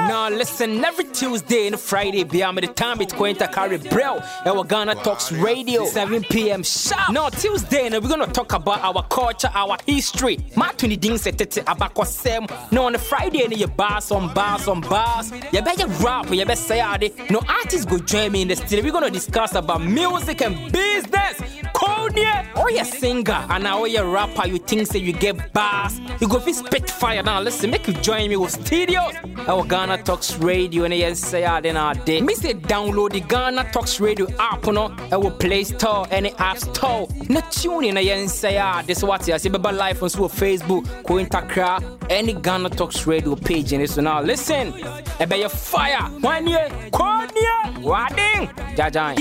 Now 0.00 0.28
listen, 0.28 0.84
every 0.84 1.04
Tuesday 1.04 1.66
and 1.66 1.78
Friday, 1.78 2.24
beyond 2.24 2.58
the 2.58 2.66
time 2.66 3.00
it's 3.00 3.12
going 3.12 3.36
to 3.36 3.48
carry 3.48 3.78
bro. 3.78 4.20
Our 4.44 4.64
Ghana 4.64 4.96
Talks 4.96 5.30
Radio, 5.32 5.84
7 5.86 6.24
p.m. 6.24 6.62
sharp. 6.62 7.12
Now 7.12 7.28
Tuesday, 7.28 7.88
we're 7.90 8.00
gonna 8.00 8.26
talk 8.26 8.52
about 8.52 8.80
our 8.80 9.02
culture, 9.08 9.50
our 9.54 9.76
history. 9.86 10.38
Matuni 10.56 10.98
ding 10.98 11.12
setete 11.12 11.62
abako 11.64 12.06
sem. 12.06 12.46
Now 12.70 12.84
on 12.84 12.92
the 12.92 12.98
Friday, 12.98 13.46
you 13.54 13.66
bars 13.66 14.10
on 14.10 14.32
bars 14.34 14.68
on 14.68 14.80
bars. 14.80 15.30
You 15.52 15.62
better 15.62 15.86
rap, 16.04 16.30
you 16.30 16.44
better 16.44 16.56
say 16.56 16.80
it. 17.00 17.30
No 17.30 17.40
artists 17.48 17.86
go 17.86 17.98
join 17.98 18.32
me 18.32 18.42
in 18.42 18.48
the 18.48 18.56
studio. 18.56 18.84
We're 18.84 18.92
gonna 18.92 19.10
discuss 19.10 19.54
about 19.54 19.82
music 19.82 20.42
and 20.42 20.72
business. 20.72 21.40
Konya, 21.74 22.54
or 22.56 22.64
oh, 22.64 22.68
you 22.68 22.84
singer 22.84 23.46
and 23.50 23.64
now 23.64 23.84
you 23.84 24.02
rapper, 24.02 24.46
you 24.46 24.58
think 24.58 24.86
say 24.86 24.98
you 24.98 25.12
get 25.12 25.52
bars. 25.52 25.98
You 26.20 26.28
go 26.28 26.38
fit 26.38 26.54
spit 26.54 26.90
fire 26.90 27.22
now. 27.22 27.40
Listen, 27.40 27.70
make 27.70 27.86
you 27.88 27.94
join 27.94 28.28
me 28.28 28.36
with 28.36 28.52
studios. 28.52 29.14
Oh, 29.48 29.61
Our 29.62 29.68
Ghana 29.68 30.02
Talks 30.02 30.36
Radio 30.38 30.82
and 30.82 30.92
yes, 30.92 31.20
say 31.20 31.44
I 31.44 31.60
then 31.60 31.76
I 31.76 31.94
did. 31.94 32.24
Me 32.24 32.34
say 32.34 32.52
download 32.52 33.12
the 33.12 33.20
Ghana 33.20 33.70
Talks 33.70 34.00
Radio 34.00 34.26
app 34.40 34.66
no. 34.66 34.92
Our 35.12 35.30
Play 35.30 35.62
Store 35.62 36.04
and 36.10 36.26
the 36.26 36.42
App 36.42 36.58
Store. 36.58 37.06
Na 37.28 37.40
tune 37.42 37.84
in 37.84 37.96
and 37.96 38.28
say 38.28 38.58
ah, 38.58 38.82
this 38.84 39.04
what 39.04 39.28
I 39.30 39.36
say. 39.36 39.50
Baba 39.50 39.68
live 39.68 40.02
on 40.02 40.10
so 40.10 40.28
Facebook, 40.28 40.84
ko 41.04 41.14
Intakra, 41.14 41.78
any 42.10 42.32
Ghana 42.32 42.70
Talks 42.70 43.06
Radio 43.06 43.36
page 43.36 43.72
and 43.72 43.84
this 43.84 43.96
now. 43.98 44.20
Listen, 44.20 44.74
ebe 45.20 45.36
your 45.38 45.48
fire. 45.48 46.10
One 46.20 46.48
year, 46.48 46.68
Konya, 46.90 47.78
Wading, 47.82 48.48
Jajan. 48.74 49.14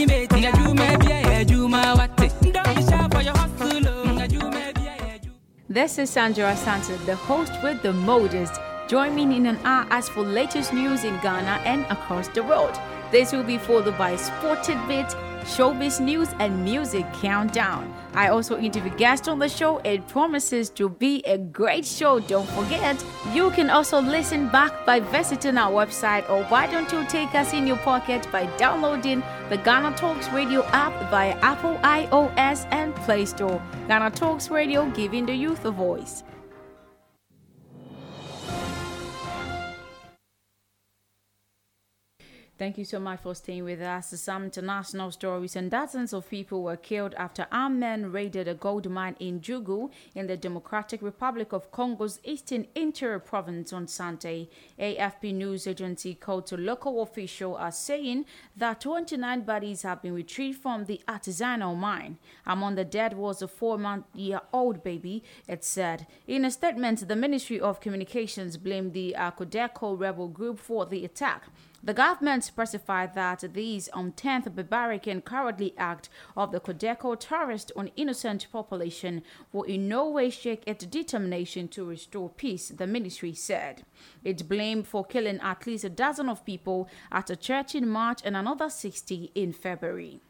This 5.70 6.00
is 6.00 6.10
Sandra 6.10 6.58
Santos, 6.58 7.06
the 7.06 7.16
host 7.16 7.54
with 7.62 7.84
the 7.84 7.94
modest. 7.94 8.60
Join 8.92 9.16
me 9.16 9.24
in 9.24 9.46
an 9.46 9.58
hour 9.64 9.88
as 9.90 10.10
for 10.10 10.22
latest 10.22 10.74
news 10.74 11.06
in 11.06 11.18
Ghana 11.22 11.62
and 11.64 11.86
across 11.90 12.28
the 12.28 12.44
world. 12.44 12.78
This 13.10 13.32
will 13.32 13.46
be 13.46 13.58
followed 13.58 13.98
by 13.98 14.18
sport 14.18 14.64
tidbit, 14.64 15.06
showbiz 15.46 16.02
news, 16.02 16.28
and 16.40 16.62
music 16.66 17.06
countdown. 17.14 17.90
I 18.14 18.28
also 18.28 18.58
interview 18.58 18.94
guests 18.98 19.30
on 19.30 19.40
the 19.40 19.48
show. 19.48 19.78
It 19.86 20.06
promises 20.10 20.70
to 20.72 20.90
be 20.90 21.24
a 21.26 21.38
great 21.38 21.86
show. 21.86 22.20
Don't 22.20 22.50
forget, 22.50 23.02
you 23.34 23.52
can 23.52 23.70
also 23.70 24.02
listen 24.02 24.50
back 24.50 24.86
by 24.86 25.00
visiting 25.00 25.58
our 25.58 25.72
website, 25.72 26.30
or 26.30 26.44
why 26.50 26.68
don't 26.68 26.92
you 26.92 27.06
take 27.06 27.34
us 27.34 27.54
in 27.54 27.66
your 27.66 27.78
pocket 27.78 28.28
by 28.30 28.46
downloading 28.58 29.24
the 29.48 29.56
Ghana 29.56 29.96
Talks 29.96 30.28
Radio 30.32 30.66
app 30.74 31.10
via 31.10 31.38
Apple 31.42 31.78
iOS 31.78 32.68
and 32.72 32.94
Play 33.06 33.24
Store. 33.24 33.62
Ghana 33.88 34.12
Talks 34.12 34.50
Radio, 34.50 34.86
giving 34.90 35.26
the 35.26 35.34
youth 35.34 35.64
a 35.64 35.72
voice. 35.72 36.26
Thank 42.62 42.78
you 42.78 42.86
so 42.86 43.00
much 43.00 43.22
for 43.22 43.34
staying 43.34 43.64
with 43.64 43.82
us. 43.82 44.10
Some 44.22 44.44
international 44.44 45.10
stories 45.10 45.56
and 45.56 45.72
dozens 45.72 46.14
of 46.14 46.30
people 46.30 46.62
were 46.62 46.78
killed 46.78 47.16
after 47.16 47.48
armed 47.52 47.80
men 47.80 48.12
raided 48.12 48.48
a 48.48 48.54
gold 48.54 48.88
mine 48.88 49.16
in 49.20 49.40
Djugu 49.40 49.90
in 50.14 50.28
the 50.28 50.38
Democratic 50.38 51.02
Republic 51.02 51.54
of 51.54 51.72
Congo's 51.72 52.20
eastern 52.24 52.68
Ituri 52.76 53.26
province 53.26 53.74
on 53.74 53.88
Sunday. 53.88 54.48
AFP 54.78 55.34
news 55.34 55.66
agency 55.66 56.14
called 56.14 56.46
to 56.46 56.56
local 56.56 57.02
officials 57.02 57.58
as 57.60 57.80
saying 57.80 58.26
that 58.56 58.82
29 58.82 59.42
bodies 59.42 59.82
have 59.82 60.04
been 60.04 60.14
retrieved 60.14 60.62
from 60.62 60.86
the 60.86 61.02
artisanal 61.08 61.76
mine. 61.76 62.20
Among 62.46 62.76
the 62.76 62.86
dead 62.86 63.18
was 63.18 63.42
a 63.42 63.48
four-month-year-old 63.48 64.84
baby, 64.84 65.24
it 65.48 65.64
said. 65.64 66.06
In 66.28 66.46
a 66.46 66.52
statement, 66.52 67.08
the 67.08 67.16
Ministry 67.16 67.60
of 67.60 67.82
Communications 67.82 68.58
blamed 68.58 68.94
the 68.94 69.16
Akodeko 69.18 70.00
rebel 70.00 70.28
group 70.28 70.60
for 70.60 70.86
the 70.86 71.04
attack. 71.04 71.46
The 71.84 71.96
government 71.96 72.44
specified 72.44 73.16
that 73.16 73.44
these 73.54 73.90
on 73.90 74.12
10th 74.12 74.54
barbaric 74.54 75.08
and 75.08 75.26
cowardly 75.26 75.74
act 75.80 76.10
of 76.38 76.52
the 76.52 76.60
Codeco 76.60 77.16
terrorist 77.20 77.72
on 77.76 77.90
innocent 77.96 78.48
population 78.52 79.24
will 79.52 79.64
in 79.64 79.88
no 79.88 80.08
way 80.08 80.30
shake 80.30 80.64
its 80.68 80.86
determination 80.86 81.68
to 81.70 81.84
restore 81.84 82.30
peace, 82.30 82.70
the 82.70 82.86
ministry 82.86 83.34
said. 83.34 83.84
It 84.24 84.48
blamed 84.48 84.88
for 84.88 85.04
killing 85.04 85.40
at 85.40 85.66
least 85.66 85.84
a 85.84 85.90
dozen 85.90 86.30
of 86.30 86.46
people 86.46 86.88
at 87.12 87.32
a 87.32 87.36
church 87.36 87.74
in 87.74 87.90
March 87.90 88.22
and 88.24 88.38
another 88.38 88.70
60 88.70 89.32
in 89.34 89.52
February. 89.52 90.22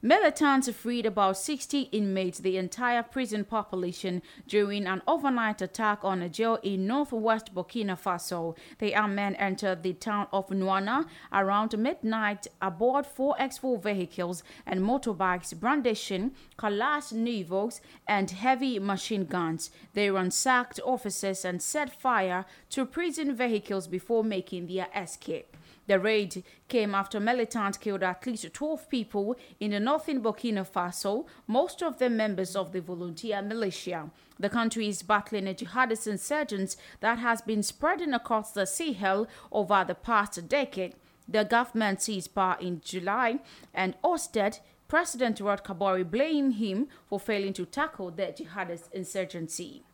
Militants 0.00 0.70
freed 0.70 1.06
about 1.06 1.36
60 1.36 1.80
inmates, 1.90 2.38
the 2.38 2.56
entire 2.56 3.02
prison 3.02 3.44
population, 3.44 4.22
during 4.46 4.86
an 4.86 5.02
overnight 5.08 5.60
attack 5.60 6.04
on 6.04 6.22
a 6.22 6.28
jail 6.28 6.60
in 6.62 6.86
northwest 6.86 7.52
Burkina 7.52 7.98
Faso. 7.98 8.56
The 8.78 8.94
armed 8.94 9.16
men 9.16 9.34
entered 9.34 9.82
the 9.82 9.94
town 9.94 10.28
of 10.32 10.50
Nouna 10.50 11.06
around 11.32 11.76
midnight 11.76 12.46
aboard 12.62 13.06
four 13.06 13.34
X4 13.40 13.82
vehicles 13.82 14.44
and 14.64 14.82
motorbikes 14.82 15.58
brandishing 15.58 16.30
Kalashnikovs 16.56 17.80
and 18.06 18.30
heavy 18.30 18.78
machine 18.78 19.24
guns. 19.24 19.72
They 19.94 20.12
ransacked 20.12 20.78
offices 20.84 21.44
and 21.44 21.60
set 21.60 22.00
fire 22.00 22.44
to 22.70 22.86
prison 22.86 23.34
vehicles 23.34 23.88
before 23.88 24.22
making 24.22 24.68
their 24.68 24.86
escape. 24.94 25.56
The 25.88 25.98
raid 25.98 26.44
came 26.68 26.94
after 26.94 27.18
militants 27.18 27.78
killed 27.78 28.02
at 28.02 28.26
least 28.26 28.52
12 28.52 28.90
people 28.90 29.36
in 29.58 29.70
the 29.70 29.80
northern 29.80 30.20
Burkina 30.22 30.68
Faso, 30.68 31.26
most 31.46 31.82
of 31.82 31.98
them 31.98 32.18
members 32.18 32.54
of 32.54 32.72
the 32.72 32.82
volunteer 32.82 33.40
militia. 33.40 34.10
The 34.38 34.50
country 34.50 34.86
is 34.88 35.02
battling 35.02 35.48
a 35.48 35.54
jihadist 35.54 36.06
insurgence 36.06 36.76
that 37.00 37.18
has 37.18 37.40
been 37.40 37.62
spreading 37.62 38.12
across 38.12 38.52
the 38.52 38.66
Sahel 38.66 39.26
over 39.50 39.82
the 39.82 39.94
past 39.94 40.46
decade. 40.46 40.94
The 41.26 41.44
government 41.44 42.02
seized 42.02 42.34
power 42.34 42.58
in 42.60 42.82
July 42.84 43.40
and 43.72 43.96
ousted 44.04 44.58
President 44.88 45.40
Roch 45.40 45.64
Kaboré 45.64 46.08
blamed 46.08 46.56
him 46.56 46.88
for 47.06 47.18
failing 47.18 47.54
to 47.54 47.64
tackle 47.64 48.10
the 48.10 48.26
jihadist 48.26 48.92
insurgency. 48.92 49.84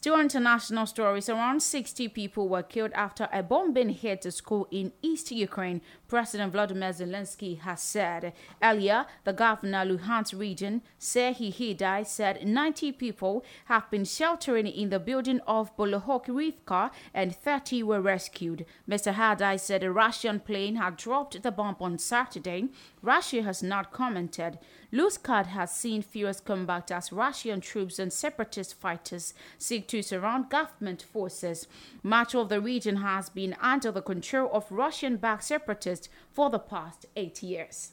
Still 0.00 0.18
international 0.18 0.86
stories, 0.86 1.28
around 1.28 1.60
60 1.60 2.08
people 2.08 2.48
were 2.48 2.62
killed 2.62 2.90
after 2.94 3.28
a 3.34 3.42
bombing 3.42 3.90
hit 3.90 4.24
a 4.24 4.30
school 4.30 4.66
in 4.70 4.92
East 5.02 5.30
Ukraine, 5.30 5.82
President 6.08 6.52
Vladimir 6.52 6.88
Zelensky 6.88 7.58
has 7.58 7.82
said. 7.82 8.32
Earlier, 8.62 9.04
the 9.24 9.34
governor 9.34 9.84
Luhansk 9.84 10.38
region, 10.38 10.80
Serhiy 10.98 11.52
Haidai, 11.54 12.06
said 12.06 12.46
90 12.46 12.92
people 12.92 13.44
have 13.66 13.90
been 13.90 14.06
sheltering 14.06 14.66
in 14.66 14.88
the 14.88 14.98
building 14.98 15.40
of 15.46 15.76
Bilohorivka 15.76 16.90
and 17.12 17.36
30 17.36 17.82
were 17.82 18.00
rescued. 18.00 18.64
Mr. 18.88 19.12
Haidai 19.12 19.60
said 19.60 19.84
a 19.84 19.92
Russian 19.92 20.40
plane 20.40 20.76
had 20.76 20.96
dropped 20.96 21.42
the 21.42 21.52
bomb 21.52 21.76
on 21.78 21.98
Saturday. 21.98 22.70
Russia 23.02 23.42
has 23.42 23.62
not 23.62 23.92
commented. 23.92 24.58
Luskad 24.92 25.46
has 25.46 25.70
seen 25.70 26.02
furious 26.02 26.40
combat 26.40 26.90
as 26.90 27.12
Russian 27.12 27.60
troops 27.60 27.98
and 27.98 28.12
separatist 28.12 28.74
fighters 28.74 29.34
seek 29.56 29.86
to 29.88 30.02
surround 30.02 30.50
government 30.50 31.02
forces. 31.02 31.68
Much 32.02 32.34
of 32.34 32.48
the 32.48 32.60
region 32.60 32.96
has 32.96 33.28
been 33.28 33.54
under 33.60 33.92
the 33.92 34.02
control 34.02 34.50
of 34.52 34.70
Russian 34.70 35.16
backed 35.16 35.44
separatists 35.44 36.08
for 36.32 36.50
the 36.50 36.58
past 36.58 37.06
eight 37.14 37.42
years. 37.42 37.92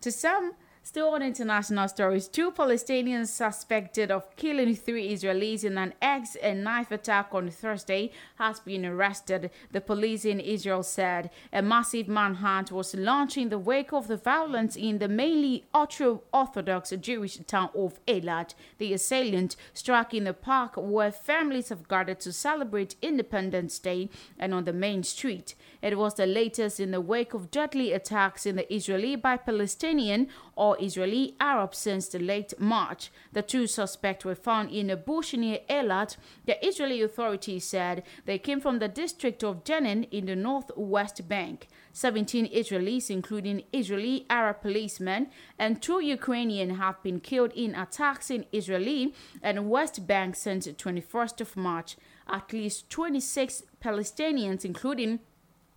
To 0.00 0.12
some, 0.12 0.52
Still 0.86 1.08
on 1.14 1.22
international 1.22 1.88
stories, 1.88 2.28
two 2.28 2.52
Palestinians 2.52 3.28
suspected 3.28 4.10
of 4.10 4.36
killing 4.36 4.76
three 4.76 5.14
Israelis 5.14 5.64
in 5.64 5.78
an 5.78 5.94
axe 6.02 6.36
and 6.36 6.62
knife 6.62 6.90
attack 6.92 7.28
on 7.32 7.48
Thursday 7.48 8.12
has 8.34 8.60
been 8.60 8.84
arrested. 8.84 9.50
The 9.72 9.80
police 9.80 10.26
in 10.26 10.40
Israel 10.40 10.82
said 10.82 11.30
a 11.54 11.62
massive 11.62 12.06
manhunt 12.06 12.70
was 12.70 12.94
launched 12.94 13.38
in 13.38 13.48
the 13.48 13.58
wake 13.58 13.94
of 13.94 14.08
the 14.08 14.18
violence 14.18 14.76
in 14.76 14.98
the 14.98 15.08
mainly 15.08 15.64
ultra-Orthodox 15.74 16.90
Jewish 17.00 17.38
town 17.46 17.70
of 17.74 17.98
Elad. 18.04 18.52
The 18.76 18.92
assailant 18.92 19.56
struck 19.72 20.12
in 20.12 20.24
the 20.24 20.34
park 20.34 20.74
where 20.76 21.10
families 21.10 21.70
have 21.70 21.88
gathered 21.88 22.20
to 22.20 22.32
celebrate 22.32 22.96
Independence 23.00 23.78
Day 23.78 24.10
and 24.38 24.52
on 24.52 24.64
the 24.64 24.74
main 24.74 25.02
street. 25.02 25.54
It 25.80 25.96
was 25.96 26.14
the 26.14 26.26
latest 26.26 26.78
in 26.78 26.90
the 26.90 27.00
wake 27.00 27.32
of 27.32 27.50
deadly 27.50 27.92
attacks 27.92 28.44
in 28.44 28.56
the 28.56 28.70
Israeli 28.72 29.16
by 29.16 29.38
Palestinian 29.38 30.28
or 30.56 30.76
Israeli 30.80 31.34
Arab 31.40 31.74
since 31.74 32.08
the 32.08 32.18
late 32.18 32.54
March. 32.58 33.10
The 33.32 33.42
two 33.42 33.66
suspects 33.66 34.24
were 34.24 34.34
found 34.34 34.70
in 34.70 34.90
a 34.90 34.96
bush 34.96 35.34
near 35.34 35.60
Elad. 35.68 36.16
The 36.46 36.64
Israeli 36.66 37.02
authorities 37.02 37.64
said 37.64 38.02
they 38.24 38.38
came 38.38 38.60
from 38.60 38.78
the 38.78 38.88
district 38.88 39.42
of 39.42 39.64
Jenin 39.64 40.08
in 40.10 40.26
the 40.26 40.36
northwest 40.36 41.28
bank. 41.28 41.68
17 41.92 42.48
Israelis, 42.48 43.08
including 43.08 43.62
Israeli 43.72 44.26
Arab 44.28 44.60
policemen, 44.62 45.28
and 45.58 45.80
two 45.80 46.00
Ukrainian 46.02 46.70
have 46.70 47.00
been 47.02 47.20
killed 47.20 47.52
in 47.52 47.74
attacks 47.74 48.30
in 48.30 48.46
Israeli 48.52 49.14
and 49.42 49.70
West 49.70 50.06
Bank 50.06 50.34
since 50.34 50.64
the 50.64 50.72
21st 50.72 51.40
of 51.40 51.56
March. 51.56 51.96
At 52.26 52.52
least 52.52 52.90
26 52.90 53.62
Palestinians, 53.80 54.64
including 54.64 55.20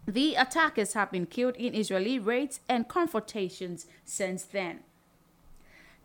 the 0.08 0.36
attackers 0.36 0.94
have 0.94 1.12
been 1.12 1.26
killed 1.26 1.56
in 1.58 1.76
Israeli 1.76 2.18
raids 2.18 2.62
and 2.70 2.88
confrontations 2.88 3.86
since 4.06 4.44
then. 4.44 4.80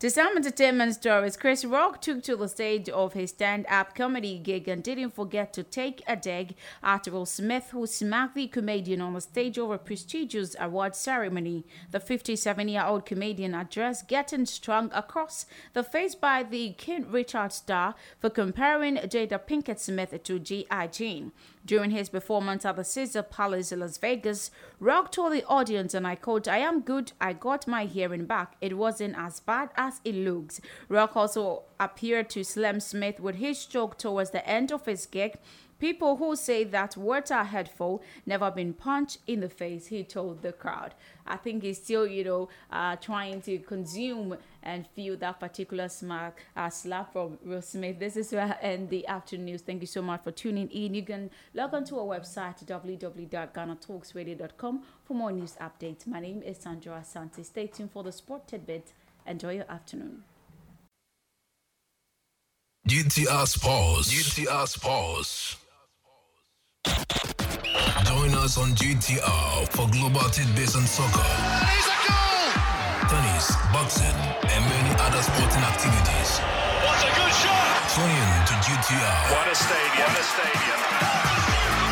To 0.02 0.10
some 0.10 0.36
entertainment 0.36 0.94
stories, 0.94 1.36
Chris 1.36 1.64
Rock 1.64 2.02
took 2.02 2.24
to 2.24 2.34
the 2.34 2.48
stage 2.48 2.88
of 2.88 3.12
his 3.12 3.30
stand-up 3.30 3.94
comedy 3.94 4.36
gig 4.36 4.66
and 4.66 4.82
didn't 4.82 5.14
forget 5.14 5.52
to 5.52 5.62
take 5.62 6.02
a 6.08 6.16
dig 6.16 6.56
at 6.82 7.06
Will 7.06 7.24
Smith, 7.24 7.68
who 7.70 7.86
smacked 7.86 8.34
the 8.34 8.48
comedian 8.48 9.00
on 9.00 9.14
the 9.14 9.20
stage 9.20 9.58
of 9.58 9.70
a 9.70 9.78
prestigious 9.78 10.56
award 10.58 10.96
ceremony. 10.96 11.64
The 11.92 12.00
57-year-old 12.00 13.06
comedian 13.06 13.54
addressed 13.54 14.08
getting 14.08 14.44
strung 14.44 14.90
across 14.92 15.46
the 15.72 15.84
face 15.84 16.16
by 16.16 16.42
the 16.42 16.72
King 16.72 17.06
Richard 17.08 17.52
star 17.52 17.94
for 18.18 18.28
comparing 18.28 18.96
Jada 18.96 19.38
Pinkett 19.38 19.78
Smith 19.78 20.20
to 20.20 20.40
G.I. 20.40 20.88
Jane. 20.88 21.30
During 21.64 21.92
his 21.92 22.08
performance 22.08 22.64
at 22.64 22.74
the 22.74 22.82
Caesar 22.82 23.22
Palace 23.22 23.70
in 23.70 23.80
Las 23.80 23.96
Vegas, 23.96 24.50
Rock 24.80 25.12
told 25.12 25.32
the 25.32 25.44
audience, 25.46 25.94
and 25.94 26.06
I 26.06 26.16
quote, 26.16 26.48
I 26.48 26.58
am 26.58 26.80
good, 26.80 27.12
I 27.20 27.34
got 27.34 27.68
my 27.68 27.84
hearing 27.84 28.24
back. 28.24 28.56
It 28.60 28.76
wasn't 28.76 29.16
as 29.16 29.38
bad 29.38 29.70
as 29.76 30.00
it 30.04 30.16
looks. 30.16 30.60
Rock 30.88 31.16
also 31.16 31.62
appeared 31.78 32.30
to 32.30 32.42
slam 32.42 32.80
Smith 32.80 33.20
with 33.20 33.36
his 33.36 33.64
joke 33.64 33.96
towards 33.96 34.30
the 34.30 34.46
end 34.48 34.72
of 34.72 34.86
his 34.86 35.06
gig. 35.06 35.38
People 35.82 36.16
who 36.16 36.34
say 36.36 36.62
that 36.62 36.96
words 36.96 37.32
are 37.32 37.44
hurtful 37.44 38.02
never 38.24 38.52
been 38.52 38.72
punched 38.72 39.18
in 39.26 39.40
the 39.40 39.48
face, 39.48 39.88
he 39.88 40.04
told 40.04 40.40
the 40.40 40.52
crowd. 40.52 40.94
I 41.26 41.36
think 41.36 41.64
he's 41.64 41.82
still, 41.82 42.06
you 42.06 42.22
know, 42.22 42.48
uh, 42.70 42.94
trying 42.94 43.42
to 43.42 43.58
consume 43.58 44.36
and 44.62 44.86
feel 44.94 45.16
that 45.16 45.40
particular 45.40 45.88
smack, 45.88 46.40
uh, 46.56 46.70
slap 46.70 47.12
from 47.12 47.36
Will 47.44 47.60
Smith. 47.60 47.98
This 47.98 48.16
is 48.16 48.30
where 48.30 48.56
end 48.62 48.90
the 48.90 49.04
afternoon 49.08 49.46
news. 49.46 49.62
Thank 49.62 49.80
you 49.80 49.88
so 49.88 50.02
much 50.02 50.22
for 50.22 50.30
tuning 50.30 50.70
in. 50.70 50.94
You 50.94 51.02
can 51.02 51.30
log 51.52 51.74
on 51.74 51.82
to 51.86 51.98
our 51.98 52.16
website, 52.16 52.64
www.ghanatalksradio.com 52.64 54.82
for 55.04 55.14
more 55.14 55.32
news 55.32 55.56
updates. 55.60 56.06
My 56.06 56.20
name 56.20 56.44
is 56.44 56.58
Sandra 56.58 57.02
Asante. 57.04 57.44
Stay 57.44 57.66
tuned 57.66 57.90
for 57.90 58.04
the 58.04 58.12
sport 58.12 58.46
tidbit. 58.46 58.92
Enjoy 59.26 59.54
your 59.54 59.68
afternoon. 59.68 60.22
GTR 62.86 63.48
Sports. 63.48 64.14
GTR 64.14 64.68
Sports. 64.68 65.56
Join 68.12 68.34
us 68.34 68.58
on 68.58 68.68
GTR 68.74 69.68
for 69.72 69.88
global 69.88 70.28
tidbits 70.28 70.76
on 70.76 70.84
soccer, 70.84 71.24
tennis, 73.08 73.56
boxing, 73.72 74.04
and 74.52 74.62
many 74.68 74.92
other 75.00 75.22
sporting 75.22 75.64
activities. 75.64 76.30
What 76.84 77.00
a 77.00 77.08
good 77.08 77.32
shot! 77.32 77.88
Tune 77.88 78.12
in 78.12 78.44
to 78.48 78.54
GTR. 78.68 79.32
What 79.32 79.48
a 79.48 79.54
stadium! 79.54 80.12
What 80.12 80.20
a 80.20 80.24
stadium! 80.28 81.91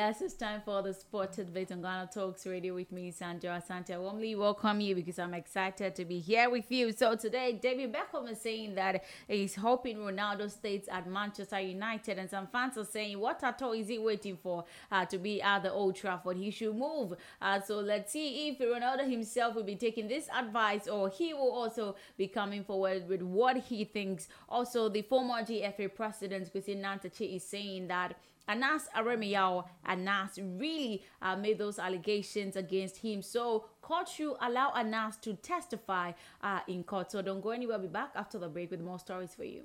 Yes, 0.00 0.22
it's 0.22 0.34
time 0.34 0.62
for 0.64 0.80
the 0.80 0.94
Sport 0.94 1.32
Tidbit 1.32 1.72
on 1.72 1.82
Ghana 1.82 2.08
Talks 2.14 2.46
Radio 2.46 2.72
with 2.72 2.92
me, 2.92 3.10
Sandra 3.10 3.60
Asante. 3.60 3.90
I 3.90 3.98
warmly 3.98 4.36
welcome 4.36 4.80
you 4.80 4.94
because 4.94 5.18
I'm 5.18 5.34
excited 5.34 5.96
to 5.96 6.04
be 6.04 6.20
here 6.20 6.48
with 6.48 6.70
you. 6.70 6.92
So 6.92 7.16
today, 7.16 7.58
David 7.60 7.92
Beckham 7.92 8.30
is 8.30 8.40
saying 8.40 8.76
that 8.76 9.02
he's 9.26 9.56
hoping 9.56 9.96
Ronaldo 9.96 10.52
stays 10.52 10.86
at 10.86 11.08
Manchester 11.08 11.58
United, 11.58 12.16
and 12.16 12.30
some 12.30 12.46
fans 12.46 12.78
are 12.78 12.84
saying, 12.84 13.18
"What 13.18 13.42
at 13.42 13.60
all 13.60 13.72
is 13.72 13.88
he 13.88 13.98
waiting 13.98 14.36
for 14.40 14.64
uh, 14.92 15.04
to 15.06 15.18
be 15.18 15.42
at 15.42 15.64
the 15.64 15.72
Old 15.72 15.96
Trafford? 15.96 16.36
He 16.36 16.52
should 16.52 16.76
move." 16.76 17.14
Uh, 17.42 17.60
so 17.60 17.80
let's 17.80 18.12
see 18.12 18.50
if 18.50 18.60
Ronaldo 18.60 19.10
himself 19.10 19.56
will 19.56 19.64
be 19.64 19.74
taking 19.74 20.06
this 20.06 20.28
advice, 20.32 20.86
or 20.86 21.08
he 21.08 21.34
will 21.34 21.50
also 21.50 21.96
be 22.16 22.28
coming 22.28 22.62
forward 22.62 23.08
with 23.08 23.22
what 23.22 23.56
he 23.56 23.82
thinks. 23.84 24.28
Also, 24.48 24.88
the 24.88 25.02
former 25.02 25.42
GFA 25.42 25.92
president, 25.92 26.52
Christine 26.52 26.82
Nyantakyi, 26.82 27.34
is 27.34 27.42
saying 27.42 27.88
that 27.88 28.14
Anas 28.48 28.88
Aremeyaw 28.96 29.64
Anas 29.86 30.38
really 30.42 31.04
uh, 31.20 31.36
made 31.36 31.58
those 31.58 31.78
allegations 31.78 32.56
against 32.56 32.96
him. 32.96 33.20
So 33.20 33.66
court 33.82 34.08
should 34.08 34.34
allow 34.40 34.72
Anas 34.74 35.16
to 35.18 35.34
testify 35.34 36.12
uh, 36.42 36.60
in 36.66 36.82
court. 36.82 37.12
So 37.12 37.20
don't 37.20 37.42
go 37.42 37.50
anywhere. 37.50 37.76
I'll 37.76 37.82
be 37.82 37.88
back 37.88 38.12
after 38.16 38.38
the 38.38 38.48
break 38.48 38.70
with 38.70 38.80
more 38.80 38.98
stories 38.98 39.34
for 39.34 39.44
you. 39.44 39.64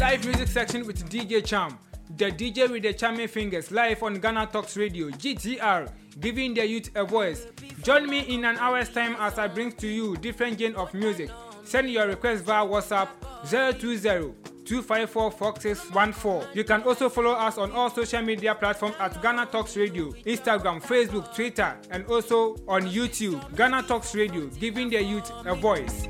Live 0.00 0.24
music 0.24 0.48
section 0.48 0.86
with 0.86 1.08
DJ 1.08 1.44
Cham. 1.44 1.78
The 2.16 2.30
DJ 2.30 2.70
with 2.70 2.82
the 2.82 2.92
charming 2.92 3.28
fingers 3.28 3.70
live 3.70 4.02
on 4.02 4.14
Ghana 4.20 4.46
Talks 4.52 4.76
Radio, 4.76 5.10
GTR, 5.10 5.90
giving 6.20 6.54
the 6.54 6.66
youth 6.66 6.90
a 6.94 7.04
voice. 7.04 7.46
Join 7.82 8.08
me 8.08 8.20
in 8.20 8.44
an 8.44 8.56
hour's 8.58 8.88
time 8.88 9.16
as 9.18 9.38
I 9.38 9.48
bring 9.48 9.72
to 9.72 9.86
you 9.86 10.16
different 10.16 10.58
genre 10.58 10.82
of 10.82 10.94
music. 10.94 11.30
Send 11.64 11.90
your 11.90 12.06
request 12.06 12.44
via 12.44 12.64
WhatsApp 12.64 13.08
020 13.48 14.34
254 14.66 15.30
4614. 15.30 16.48
You 16.54 16.64
can 16.64 16.82
also 16.82 17.08
follow 17.08 17.32
us 17.32 17.56
on 17.56 17.70
all 17.72 17.88
social 17.88 18.22
media 18.22 18.54
platforms 18.54 18.96
at 18.98 19.20
Ghana 19.22 19.46
Talks 19.46 19.76
Radio, 19.76 20.10
Instagram, 20.26 20.82
Facebook, 20.82 21.32
Twitter, 21.34 21.76
and 21.90 22.04
also 22.06 22.56
on 22.66 22.82
YouTube. 22.82 23.40
Ghana 23.56 23.84
Talks 23.84 24.14
Radio, 24.14 24.46
giving 24.58 24.90
the 24.90 25.02
youth 25.02 25.30
a 25.44 25.54
voice. 25.54 26.08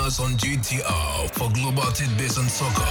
Us 0.00 0.20
on 0.20 0.32
GTR 0.32 1.30
for 1.32 1.50
global 1.52 1.90
tidbits 1.92 2.38
on 2.38 2.48
soccer, 2.48 2.88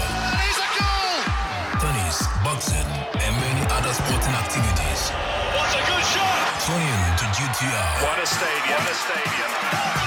tennis, 1.80 2.28
boxing, 2.44 2.90
and 3.20 3.34
many 3.42 3.66
other 3.72 3.94
sporting 3.94 4.36
activities. 4.36 5.10
What 5.56 5.74
a 5.74 5.82
good 5.90 6.06
shot! 6.06 6.62
Tune 6.66 6.82
in 6.82 7.18
to 7.18 7.26
GTR. 7.36 8.04
What 8.04 8.20
a 8.22 8.28
stadium! 8.28 8.80
What 8.80 8.92
a 8.92 8.96
stadium! 8.96 9.99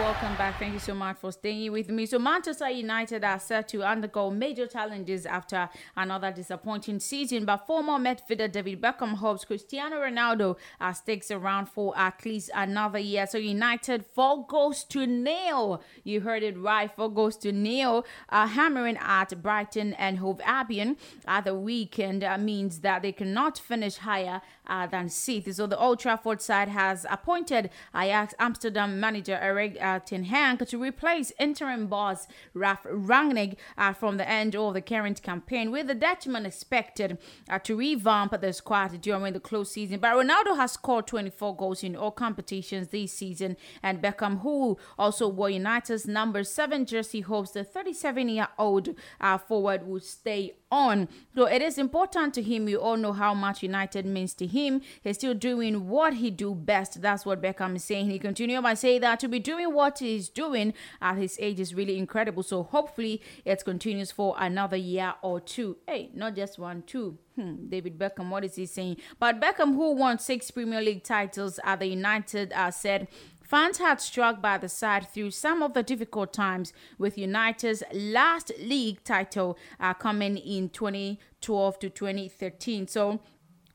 Welcome 0.00 0.34
back. 0.36 0.58
Thank 0.58 0.72
you 0.72 0.78
so 0.78 0.94
much 0.94 1.18
for 1.18 1.30
staying 1.30 1.72
with 1.72 1.90
me. 1.90 2.06
So, 2.06 2.18
Manchester 2.18 2.70
United 2.70 3.22
are 3.22 3.38
set 3.38 3.68
to 3.68 3.82
undergo 3.82 4.30
major 4.30 4.66
challenges 4.66 5.26
after 5.26 5.68
another 5.94 6.32
disappointing 6.32 7.00
season. 7.00 7.44
But 7.44 7.66
former 7.66 7.98
midfielder 7.98 8.50
David 8.50 8.80
Beckham 8.80 9.16
hopes 9.16 9.44
Cristiano 9.44 9.96
Ronaldo 9.96 10.56
uh, 10.80 10.94
sticks 10.94 11.30
around 11.30 11.68
for 11.68 11.92
at 11.98 12.24
least 12.24 12.50
another 12.54 12.98
year. 12.98 13.26
So, 13.26 13.36
United 13.36 14.06
four 14.06 14.46
goals 14.46 14.84
to 14.84 15.06
nil. 15.06 15.82
You 16.02 16.22
heard 16.22 16.42
it 16.44 16.56
right, 16.58 16.90
four 16.90 17.12
goals 17.12 17.36
to 17.38 17.52
nil. 17.52 18.06
Uh, 18.30 18.46
hammering 18.46 18.96
at 18.96 19.42
Brighton 19.42 19.92
and 19.92 20.18
Hove 20.18 20.40
Albion 20.44 20.96
at 21.26 21.44
the 21.44 21.54
weekend 21.54 22.24
uh, 22.24 22.38
means 22.38 22.80
that 22.80 23.02
they 23.02 23.12
cannot 23.12 23.58
finish 23.58 23.98
higher 23.98 24.40
uh, 24.66 24.86
than 24.86 25.10
sixth. 25.10 25.56
So, 25.56 25.66
the 25.66 25.78
Old 25.78 26.00
Trafford 26.00 26.40
side 26.40 26.68
has 26.68 27.04
appointed 27.10 27.68
Ajax 27.94 28.32
Amsterdam 28.38 28.98
manager 28.98 29.38
Erik 29.38 29.76
uh, 29.78 29.89
Ten 29.98 30.24
Hag 30.24 30.66
to 30.68 30.78
replace 30.78 31.32
interim 31.38 31.86
boss 31.86 32.26
Ralf 32.54 32.84
Rangnick 32.84 33.56
uh, 33.76 33.92
from 33.92 34.16
the 34.16 34.28
end 34.28 34.54
of 34.54 34.74
the 34.74 34.80
current 34.80 35.22
campaign, 35.22 35.70
with 35.70 35.88
the 35.88 35.94
Dutchman 35.94 36.46
expected 36.46 37.18
uh, 37.48 37.58
to 37.60 37.76
revamp 37.76 38.40
the 38.40 38.52
squad 38.52 39.00
during 39.00 39.32
the 39.32 39.40
close 39.40 39.72
season. 39.72 40.00
But 40.00 40.14
Ronaldo 40.14 40.56
has 40.56 40.72
scored 40.72 41.06
24 41.06 41.56
goals 41.56 41.82
in 41.82 41.96
all 41.96 42.12
competitions 42.12 42.88
this 42.88 43.12
season, 43.12 43.56
and 43.82 44.00
Beckham, 44.02 44.42
who 44.42 44.78
also 44.98 45.28
wore 45.28 45.50
United's 45.50 46.06
number 46.06 46.44
seven 46.44 46.86
jersey, 46.86 47.22
hopes 47.22 47.50
the 47.50 47.64
37-year-old 47.64 48.90
uh, 49.20 49.38
forward 49.38 49.86
will 49.86 50.00
stay 50.00 50.54
on. 50.70 51.08
So 51.34 51.46
it 51.46 51.62
is 51.62 51.78
important 51.78 52.34
to 52.34 52.42
him. 52.42 52.64
We 52.64 52.76
all 52.76 52.96
know 52.96 53.12
how 53.12 53.34
much 53.34 53.62
United 53.62 54.06
means 54.06 54.34
to 54.34 54.46
him. 54.46 54.82
He's 55.02 55.16
still 55.16 55.34
doing 55.34 55.88
what 55.88 56.14
he 56.14 56.30
do 56.30 56.54
best. 56.54 57.02
That's 57.02 57.26
what 57.26 57.42
Beckham 57.42 57.76
is 57.76 57.84
saying. 57.84 58.10
He 58.10 58.18
continued 58.18 58.62
by 58.62 58.74
saying 58.74 59.00
that 59.02 59.20
to 59.20 59.28
be 59.28 59.38
doing 59.38 59.72
what 59.74 59.98
he's 59.98 60.28
doing 60.28 60.74
at 61.00 61.16
his 61.16 61.36
age 61.40 61.60
is 61.60 61.74
really 61.74 61.98
incredible. 61.98 62.42
So 62.42 62.62
hopefully 62.62 63.22
it 63.44 63.64
continues 63.64 64.10
for 64.10 64.34
another 64.38 64.76
year 64.76 65.14
or 65.22 65.40
two. 65.40 65.76
Hey, 65.86 66.10
not 66.14 66.34
just 66.34 66.58
one, 66.58 66.82
two. 66.86 67.18
Hmm, 67.36 67.68
David 67.68 67.98
Beckham, 67.98 68.28
what 68.28 68.44
is 68.44 68.56
he 68.56 68.66
saying? 68.66 68.96
But 69.18 69.40
Beckham, 69.40 69.74
who 69.74 69.92
won 69.92 70.18
six 70.18 70.50
Premier 70.50 70.80
League 70.80 71.04
titles 71.04 71.60
at 71.64 71.78
the 71.80 71.86
United, 71.86 72.52
uh, 72.52 72.70
said 72.70 73.08
Fans 73.50 73.78
had 73.78 74.00
struck 74.00 74.40
by 74.40 74.58
the 74.58 74.68
side 74.68 75.08
through 75.08 75.32
some 75.32 75.60
of 75.60 75.74
the 75.74 75.82
difficult 75.82 76.32
times, 76.32 76.72
with 76.98 77.18
United's 77.18 77.82
last 77.92 78.52
league 78.60 79.02
title 79.02 79.58
uh, 79.80 79.92
coming 79.92 80.36
in 80.36 80.68
2012 80.68 81.78
to 81.80 81.90
2013. 81.90 82.86
So 82.86 83.18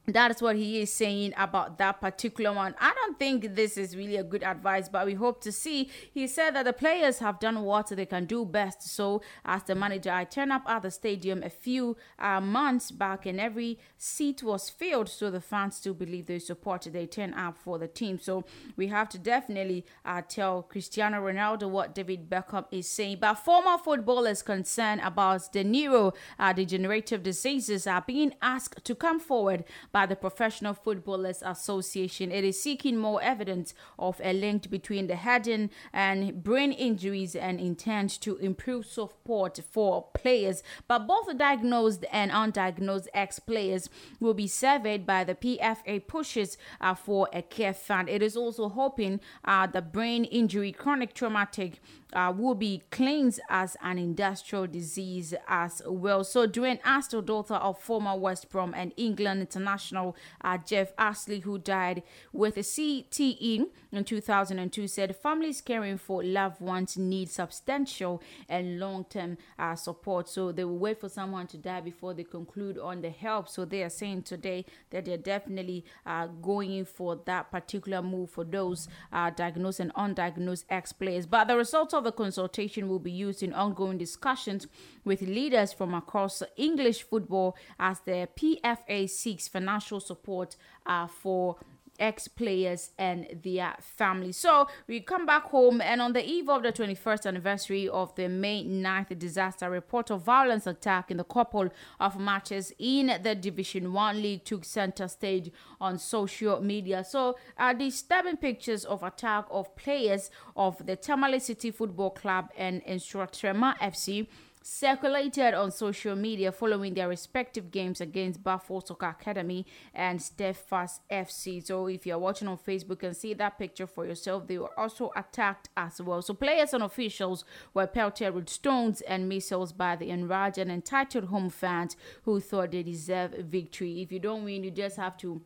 that 0.07 0.31
is 0.31 0.41
what 0.41 0.55
he 0.55 0.81
is 0.81 0.93
saying 0.93 1.33
about 1.37 1.77
that 1.79 1.99
particular 1.99 2.53
one. 2.53 2.75
I 2.79 2.93
don't 2.93 3.17
think 3.17 3.55
this 3.55 3.77
is 3.77 3.95
really 3.95 4.17
a 4.17 4.23
good 4.23 4.43
advice, 4.43 4.87
but 4.87 5.05
we 5.05 5.15
hope 5.15 5.41
to 5.41 5.51
see. 5.51 5.89
He 6.13 6.27
said 6.27 6.55
that 6.55 6.65
the 6.65 6.73
players 6.73 7.19
have 7.19 7.39
done 7.39 7.63
what 7.63 7.87
they 7.87 8.05
can 8.05 8.25
do 8.25 8.45
best. 8.45 8.83
So, 8.83 9.21
as 9.43 9.63
the 9.63 9.75
manager, 9.75 10.11
I 10.11 10.25
turned 10.25 10.51
up 10.51 10.63
at 10.67 10.83
the 10.83 10.91
stadium 10.91 11.41
a 11.43 11.49
few 11.49 11.97
uh, 12.19 12.39
months 12.39 12.91
back, 12.91 13.25
and 13.25 13.39
every 13.39 13.79
seat 13.97 14.43
was 14.43 14.69
filled. 14.69 15.09
So 15.09 15.31
the 15.31 15.41
fans 15.41 15.77
still 15.77 15.93
believe 15.93 16.27
they 16.27 16.39
support. 16.39 16.87
They 16.91 17.07
turn 17.07 17.33
up 17.33 17.57
for 17.57 17.79
the 17.79 17.87
team. 17.87 18.19
So 18.19 18.43
we 18.75 18.87
have 18.87 19.09
to 19.09 19.17
definitely 19.17 19.85
uh, 20.05 20.21
tell 20.27 20.63
Cristiano 20.63 21.21
Ronaldo 21.21 21.69
what 21.69 21.95
David 21.95 22.29
Beckham 22.29 22.65
is 22.71 22.87
saying. 22.87 23.17
But 23.21 23.35
former 23.35 23.77
footballers 23.77 24.43
concerned 24.43 25.01
about 25.03 25.51
the 25.51 25.63
neurodegenerative 25.63 27.23
diseases 27.23 27.87
are 27.87 28.03
being 28.05 28.33
asked 28.41 28.85
to 28.85 28.95
come 28.95 29.19
forward 29.19 29.63
by 29.95 30.05
the 30.05 30.15
Professional 30.17 30.73
Footballers 30.73 31.41
Association. 31.41 32.29
It 32.29 32.43
is 32.43 32.61
seeking 32.61 32.97
more 32.97 33.23
evidence 33.23 33.73
of 33.97 34.19
a 34.21 34.33
link 34.33 34.69
between 34.69 35.07
the 35.07 35.15
head 35.15 35.47
and 35.93 36.43
brain 36.43 36.73
injuries 36.73 37.33
and 37.33 37.61
intends 37.61 38.17
to 38.17 38.35
improve 38.35 38.85
support 38.85 39.57
for 39.71 40.07
players. 40.13 40.63
But 40.89 41.07
both 41.07 41.37
diagnosed 41.37 42.03
and 42.11 42.29
undiagnosed 42.29 43.07
ex 43.13 43.39
players 43.39 43.89
will 44.19 44.33
be 44.33 44.47
surveyed 44.47 45.05
by 45.05 45.23
the 45.23 45.35
PFA 45.35 46.05
pushes 46.05 46.57
uh, 46.81 46.93
for 46.93 47.29
a 47.31 47.41
care 47.41 47.73
fund. 47.73 48.09
It 48.09 48.21
is 48.21 48.35
also 48.35 48.67
hoping 48.67 49.21
uh, 49.45 49.67
the 49.67 49.81
brain 49.81 50.25
injury, 50.25 50.73
chronic 50.73 51.13
traumatic 51.13 51.79
uh, 52.15 52.33
will 52.35 52.55
be 52.55 52.81
claimed 52.91 53.39
as 53.49 53.75
an 53.81 53.99
industrial 53.99 54.65
disease 54.65 55.33
as 55.47 55.81
well. 55.85 56.23
So, 56.23 56.47
Dawn 56.47 56.77
Astle, 56.77 57.23
daughter 57.23 57.55
of 57.55 57.77
former 57.79 58.15
West 58.15 58.49
Brom 58.49 58.73
and 58.75 58.93
England 58.95 59.41
international 59.41 60.15
uh, 60.41 60.57
Jeff 60.57 60.95
Astle, 60.95 61.41
who 61.41 61.59
died 61.59 62.03
with 62.31 62.55
a 62.57 62.61
CTE 62.61 63.67
in 63.91 64.03
2002, 64.03 64.87
said 64.87 65.15
families 65.15 65.61
caring 65.61 65.97
for 65.97 66.23
loved 66.23 66.61
ones 66.61 66.97
need 66.97 67.29
substantial 67.29 68.21
and 68.47 68.79
long 68.79 69.03
term 69.03 69.37
uh, 69.59 69.75
support. 69.75 70.29
So, 70.29 70.53
they 70.53 70.63
will 70.63 70.77
wait 70.77 70.99
for 71.01 71.09
someone 71.09 71.47
to 71.47 71.57
die 71.57 71.81
before 71.81 72.13
they 72.13 72.23
conclude 72.23 72.77
on 72.77 73.01
the 73.01 73.09
help. 73.09 73.49
So, 73.49 73.65
they 73.65 73.83
are 73.83 73.89
saying 73.89 74.23
today 74.23 74.65
that 74.91 75.03
they're 75.03 75.17
definitely 75.17 75.83
uh, 76.05 76.27
going 76.27 76.85
for 76.85 77.19
that 77.25 77.51
particular 77.51 78.01
move 78.01 78.29
for 78.29 78.45
those 78.45 78.87
uh, 79.11 79.29
diagnosed 79.31 79.81
and 79.81 79.93
undiagnosed 79.95 80.63
ex 80.69 80.93
players. 80.93 81.25
But 81.25 81.49
the 81.49 81.57
results 81.57 81.93
of 81.93 82.04
the 82.05 82.11
consultation 82.11 82.87
will 82.87 82.99
be 82.99 83.11
used 83.11 83.43
in 83.43 83.51
ongoing 83.53 83.97
discussions 83.97 84.67
with 85.03 85.21
leaders 85.21 85.73
from 85.73 85.93
across 85.93 86.41
English 86.55 87.03
football 87.03 87.57
as 87.77 87.99
the 88.01 88.29
PFA 88.37 89.09
seeks 89.09 89.49
financial 89.49 89.99
support 89.99 90.55
uh, 90.85 91.07
for 91.07 91.57
ex 91.99 92.27
players 92.27 92.91
and 92.97 93.27
their 93.43 93.75
families. 93.79 94.37
So 94.37 94.67
we 94.87 94.99
come 94.99 95.25
back 95.25 95.43
home, 95.43 95.81
and 95.81 96.01
on 96.01 96.13
the 96.13 96.25
eve 96.25 96.49
of 96.49 96.63
the 96.63 96.71
21st 96.71 97.25
anniversary 97.25 97.87
of 97.87 98.13
the 98.15 98.27
May 98.27 98.63
9th 98.65 99.17
disaster, 99.17 99.69
report 99.69 100.11
of 100.11 100.21
violence 100.23 100.67
attack 100.67 101.11
in 101.11 101.17
the 101.17 101.23
couple 101.23 101.69
of 101.99 102.19
matches 102.19 102.73
in 102.79 103.19
the 103.21 103.35
Division 103.35 103.93
1 103.93 104.21
League 104.21 104.43
took 104.45 104.65
center 104.65 105.07
stage 105.07 105.51
on 105.79 105.97
social 105.97 106.61
media. 106.61 107.03
So, 107.03 107.37
uh, 107.57 107.73
disturbing 107.73 108.37
pictures 108.37 108.85
of 108.85 109.03
attack 109.03 109.45
of 109.49 109.75
players 109.75 110.29
of 110.55 110.85
the 110.85 110.95
Tamale 110.95 111.39
City 111.39 111.71
Football 111.71 112.11
Club 112.11 112.49
and 112.57 112.83
Nsoatreman 112.85 113.77
FC 113.79 114.27
circulated 114.67 115.53
on 115.53 115.69
social 115.69 116.15
media 116.15 116.51
following 116.51 116.95
their 116.95 117.07
respective 117.07 117.69
games 117.69 118.01
against 118.01 118.43
Buffalo 118.43 118.79
Soccer 118.79 119.09
Academy 119.09 119.63
and 119.93 120.19
Steadfast 120.19 121.01
FC. 121.07 121.63
So 121.63 121.85
if 121.85 122.07
you're 122.07 122.17
watching 122.17 122.47
on 122.47 122.57
Facebook 122.57 123.03
and 123.03 123.15
see 123.15 123.35
that 123.35 123.59
picture 123.59 123.85
for 123.85 124.07
yourself, 124.07 124.47
they 124.47 124.57
were 124.57 124.77
also 124.79 125.11
attacked 125.15 125.69
as 125.77 126.01
well. 126.01 126.23
So 126.23 126.33
players 126.33 126.73
and 126.73 126.81
officials 126.81 127.45
were 127.75 127.85
pelted 127.85 128.33
with 128.33 128.49
stones 128.49 129.01
and 129.01 129.29
missiles 129.29 129.71
by 129.71 129.97
the 129.97 130.09
enraged 130.09 130.57
and 130.57 130.71
entitled 130.71 131.25
home 131.25 131.51
fans 131.51 131.95
who 132.23 132.39
thought 132.39 132.71
they 132.71 132.81
deserved 132.81 133.35
victory. 133.45 134.01
If 134.01 134.11
you 134.11 134.17
don't 134.17 134.45
win, 134.45 134.63
you 134.63 134.71
just 134.71 134.97
have 134.97 135.15
to 135.17 135.43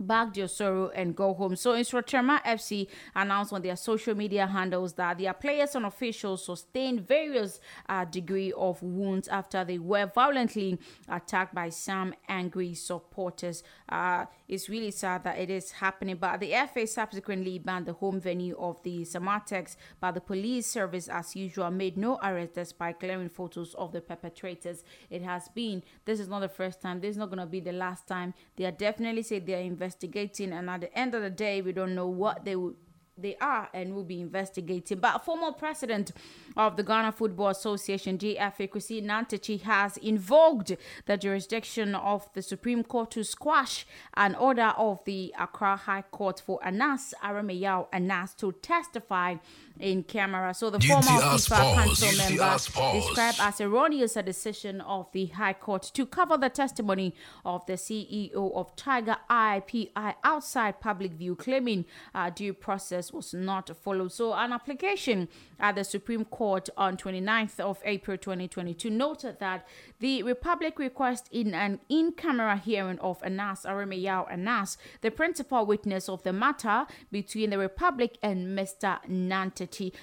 bagged 0.00 0.36
your 0.36 0.48
sorrow 0.48 0.88
and 0.88 1.14
go 1.14 1.34
home. 1.34 1.56
So 1.56 1.72
Nsoatreman 1.74 2.42
FC 2.42 2.88
announced 3.14 3.52
on 3.52 3.62
their 3.62 3.76
social 3.76 4.14
media 4.14 4.46
handles 4.46 4.94
that 4.94 5.18
their 5.18 5.32
players 5.32 5.74
and 5.74 5.86
officials 5.86 6.44
sustained 6.44 7.06
various 7.06 7.60
uh, 7.88 8.04
degree 8.04 8.52
of 8.52 8.82
wounds 8.82 9.28
after 9.28 9.64
they 9.64 9.78
were 9.78 10.06
violently 10.06 10.78
attacked 11.08 11.54
by 11.54 11.68
some 11.68 12.14
angry 12.28 12.74
supporters. 12.74 13.62
Uh, 13.90 14.26
it's 14.46 14.68
really 14.68 14.90
sad 14.90 15.24
that 15.24 15.38
it 15.38 15.50
is 15.50 15.72
happening, 15.72 16.16
but 16.16 16.38
the 16.38 16.54
FA 16.72 16.86
subsequently 16.86 17.58
banned 17.58 17.86
the 17.86 17.92
home 17.92 18.20
venue 18.20 18.56
of 18.56 18.80
the 18.84 19.02
Samartex, 19.02 19.76
but 20.00 20.12
the 20.12 20.20
police 20.20 20.66
service, 20.66 21.08
as 21.08 21.34
usual, 21.34 21.70
made 21.70 21.96
no 21.96 22.18
arrest 22.22 22.54
despite 22.54 23.00
clearing 23.00 23.28
photos 23.28 23.74
of 23.74 23.92
the 23.92 24.00
perpetrators. 24.00 24.84
It 25.10 25.22
has 25.22 25.48
been, 25.48 25.82
this 26.04 26.20
is 26.20 26.28
not 26.28 26.40
the 26.40 26.48
first 26.48 26.80
time, 26.80 27.00
this 27.00 27.10
is 27.10 27.16
not 27.16 27.30
going 27.30 27.40
to 27.40 27.46
be 27.46 27.60
the 27.60 27.72
last 27.72 28.06
time. 28.06 28.34
They 28.56 28.64
are 28.64 28.70
definitely 28.70 29.22
say 29.22 29.40
they 29.40 29.54
are 29.54 29.58
investigating, 29.58 30.52
and 30.52 30.70
at 30.70 30.82
the 30.82 30.98
end 30.98 31.14
of 31.14 31.22
the 31.22 31.30
day, 31.30 31.60
we 31.60 31.72
don't 31.72 31.94
know 31.94 32.06
what 32.06 32.44
they 32.44 32.54
will 32.54 32.74
they 33.16 33.36
are 33.40 33.68
and 33.74 33.94
will 33.94 34.04
be 34.04 34.20
investigating. 34.20 34.98
But 34.98 35.24
former 35.24 35.52
president 35.52 36.12
of 36.56 36.76
the 36.76 36.82
Ghana 36.82 37.12
Football 37.12 37.48
Association, 37.48 38.18
GFA, 38.18 38.68
Kwesi 38.68 39.04
Nyantakyi, 39.04 39.62
has 39.62 39.96
invoked 39.98 40.72
the 41.06 41.16
jurisdiction 41.16 41.94
of 41.94 42.28
the 42.34 42.42
Supreme 42.42 42.82
Court 42.82 43.10
to 43.12 43.24
squash 43.24 43.86
an 44.14 44.34
order 44.34 44.72
of 44.76 45.04
the 45.04 45.34
Accra 45.38 45.76
High 45.76 46.02
Court 46.10 46.40
for 46.44 46.60
Anas 46.64 47.14
Aremeyaw 47.22 47.88
Anas 47.92 48.34
to 48.34 48.52
testify 48.52 49.36
in 49.80 50.02
camera. 50.02 50.54
So 50.54 50.70
the 50.70 50.80
former 50.80 51.02
FIFA 51.02 51.74
council 51.74 52.18
member 52.18 52.92
described 52.92 53.38
as 53.40 53.60
erroneous 53.60 54.16
a 54.16 54.22
decision 54.22 54.80
of 54.82 55.10
the 55.12 55.26
High 55.26 55.54
Court 55.54 55.82
to 55.94 56.06
cover 56.06 56.36
the 56.36 56.48
testimony 56.48 57.14
of 57.44 57.64
the 57.66 57.74
CEO 57.74 58.54
of 58.54 58.74
Tiger 58.76 59.16
Eye 59.28 59.62
PI 59.66 60.14
outside 60.24 60.80
public 60.80 61.12
view, 61.12 61.34
claiming 61.34 61.84
uh, 62.14 62.30
due 62.30 62.52
process 62.52 63.12
was 63.12 63.34
not 63.34 63.70
followed. 63.76 64.12
So 64.12 64.32
an 64.34 64.52
application 64.52 65.28
at 65.58 65.74
the 65.74 65.84
Supreme 65.84 66.24
Court 66.24 66.68
on 66.76 66.96
29th 66.96 67.60
of 67.60 67.78
April 67.84 68.16
2022 68.16 68.90
noted 68.90 69.38
that 69.40 69.66
the 69.98 70.22
Republic 70.22 70.78
request 70.78 71.28
in 71.30 71.54
an 71.54 71.80
in-camera 71.88 72.56
hearing 72.56 72.98
of 73.00 73.22
Anas 73.22 73.64
Aremeyaw 73.64 74.30
Anas, 74.32 74.78
the 75.00 75.10
principal 75.10 75.66
witness 75.66 76.08
of 76.08 76.22
the 76.22 76.32
matter 76.32 76.86
between 77.10 77.50
the 77.50 77.58
Republic 77.58 78.18
and 78.22 78.58
Mr. 78.58 78.98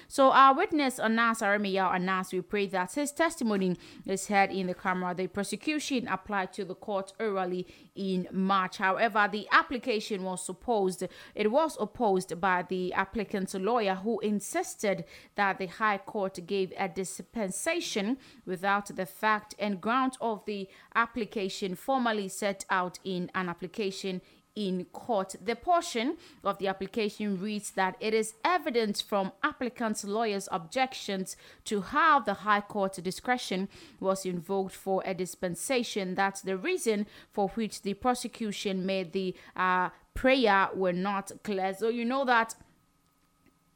So 0.08 0.30
our 0.30 0.54
witness 0.54 0.98
Anas 0.98 1.40
Aremeyaw 1.40 1.94
Anas, 1.94 2.32
we 2.32 2.40
pray 2.40 2.66
that 2.68 2.92
his 2.94 3.12
testimony 3.12 3.76
is 4.06 4.26
heard 4.28 4.50
in 4.50 4.66
the 4.66 4.74
camera. 4.74 5.14
The 5.14 5.26
prosecution 5.26 6.08
applied 6.08 6.52
to 6.54 6.64
the 6.64 6.74
court 6.74 7.12
orally 7.18 7.66
in 7.94 8.28
March. 8.32 8.78
However, 8.78 9.28
the 9.30 9.46
application 9.52 10.22
was 10.22 10.48
opposed. 10.48 11.04
It 11.34 11.50
was 11.50 11.76
opposed 11.80 12.40
by 12.40 12.64
the 12.68 12.92
applicant's 12.92 13.54
lawyer 13.54 13.94
who 13.96 14.20
insisted 14.20 15.04
that 15.34 15.58
the 15.58 15.66
High 15.66 15.98
Court 15.98 16.38
gave 16.46 16.72
a 16.78 16.88
dispensation 16.88 18.18
without 18.46 18.94
the 18.94 19.06
fact 19.06 19.54
and 19.58 19.80
ground 19.80 20.16
of 20.20 20.44
the 20.46 20.68
application 20.94 21.74
formally 21.74 22.28
set 22.28 22.64
out 22.70 22.98
in 23.04 23.30
an 23.34 23.48
application 23.48 24.20
in 24.58 24.84
court. 24.86 25.36
The 25.40 25.54
portion 25.54 26.16
of 26.42 26.58
the 26.58 26.66
application 26.66 27.40
reads 27.40 27.70
that 27.70 27.96
it 28.00 28.12
is 28.12 28.34
evidence 28.44 29.00
from 29.00 29.30
applicant's 29.44 30.02
lawyer's 30.02 30.48
objections 30.50 31.36
to 31.66 31.80
how 31.80 32.18
the 32.18 32.34
High 32.34 32.62
Court 32.62 32.94
discretion 32.94 33.68
was 34.00 34.26
invoked 34.26 34.74
for 34.74 35.00
a 35.06 35.14
dispensation. 35.14 36.16
That's 36.16 36.40
the 36.40 36.56
reason 36.56 37.06
for 37.30 37.50
which 37.50 37.82
the 37.82 37.94
prosecution 37.94 38.84
made 38.84 39.12
the 39.12 39.36
uh, 39.54 39.90
prayer 40.14 40.70
were 40.74 40.92
not 40.92 41.30
clear. 41.44 41.72
So 41.72 41.88
you 41.88 42.04
know 42.04 42.24
that 42.24 42.56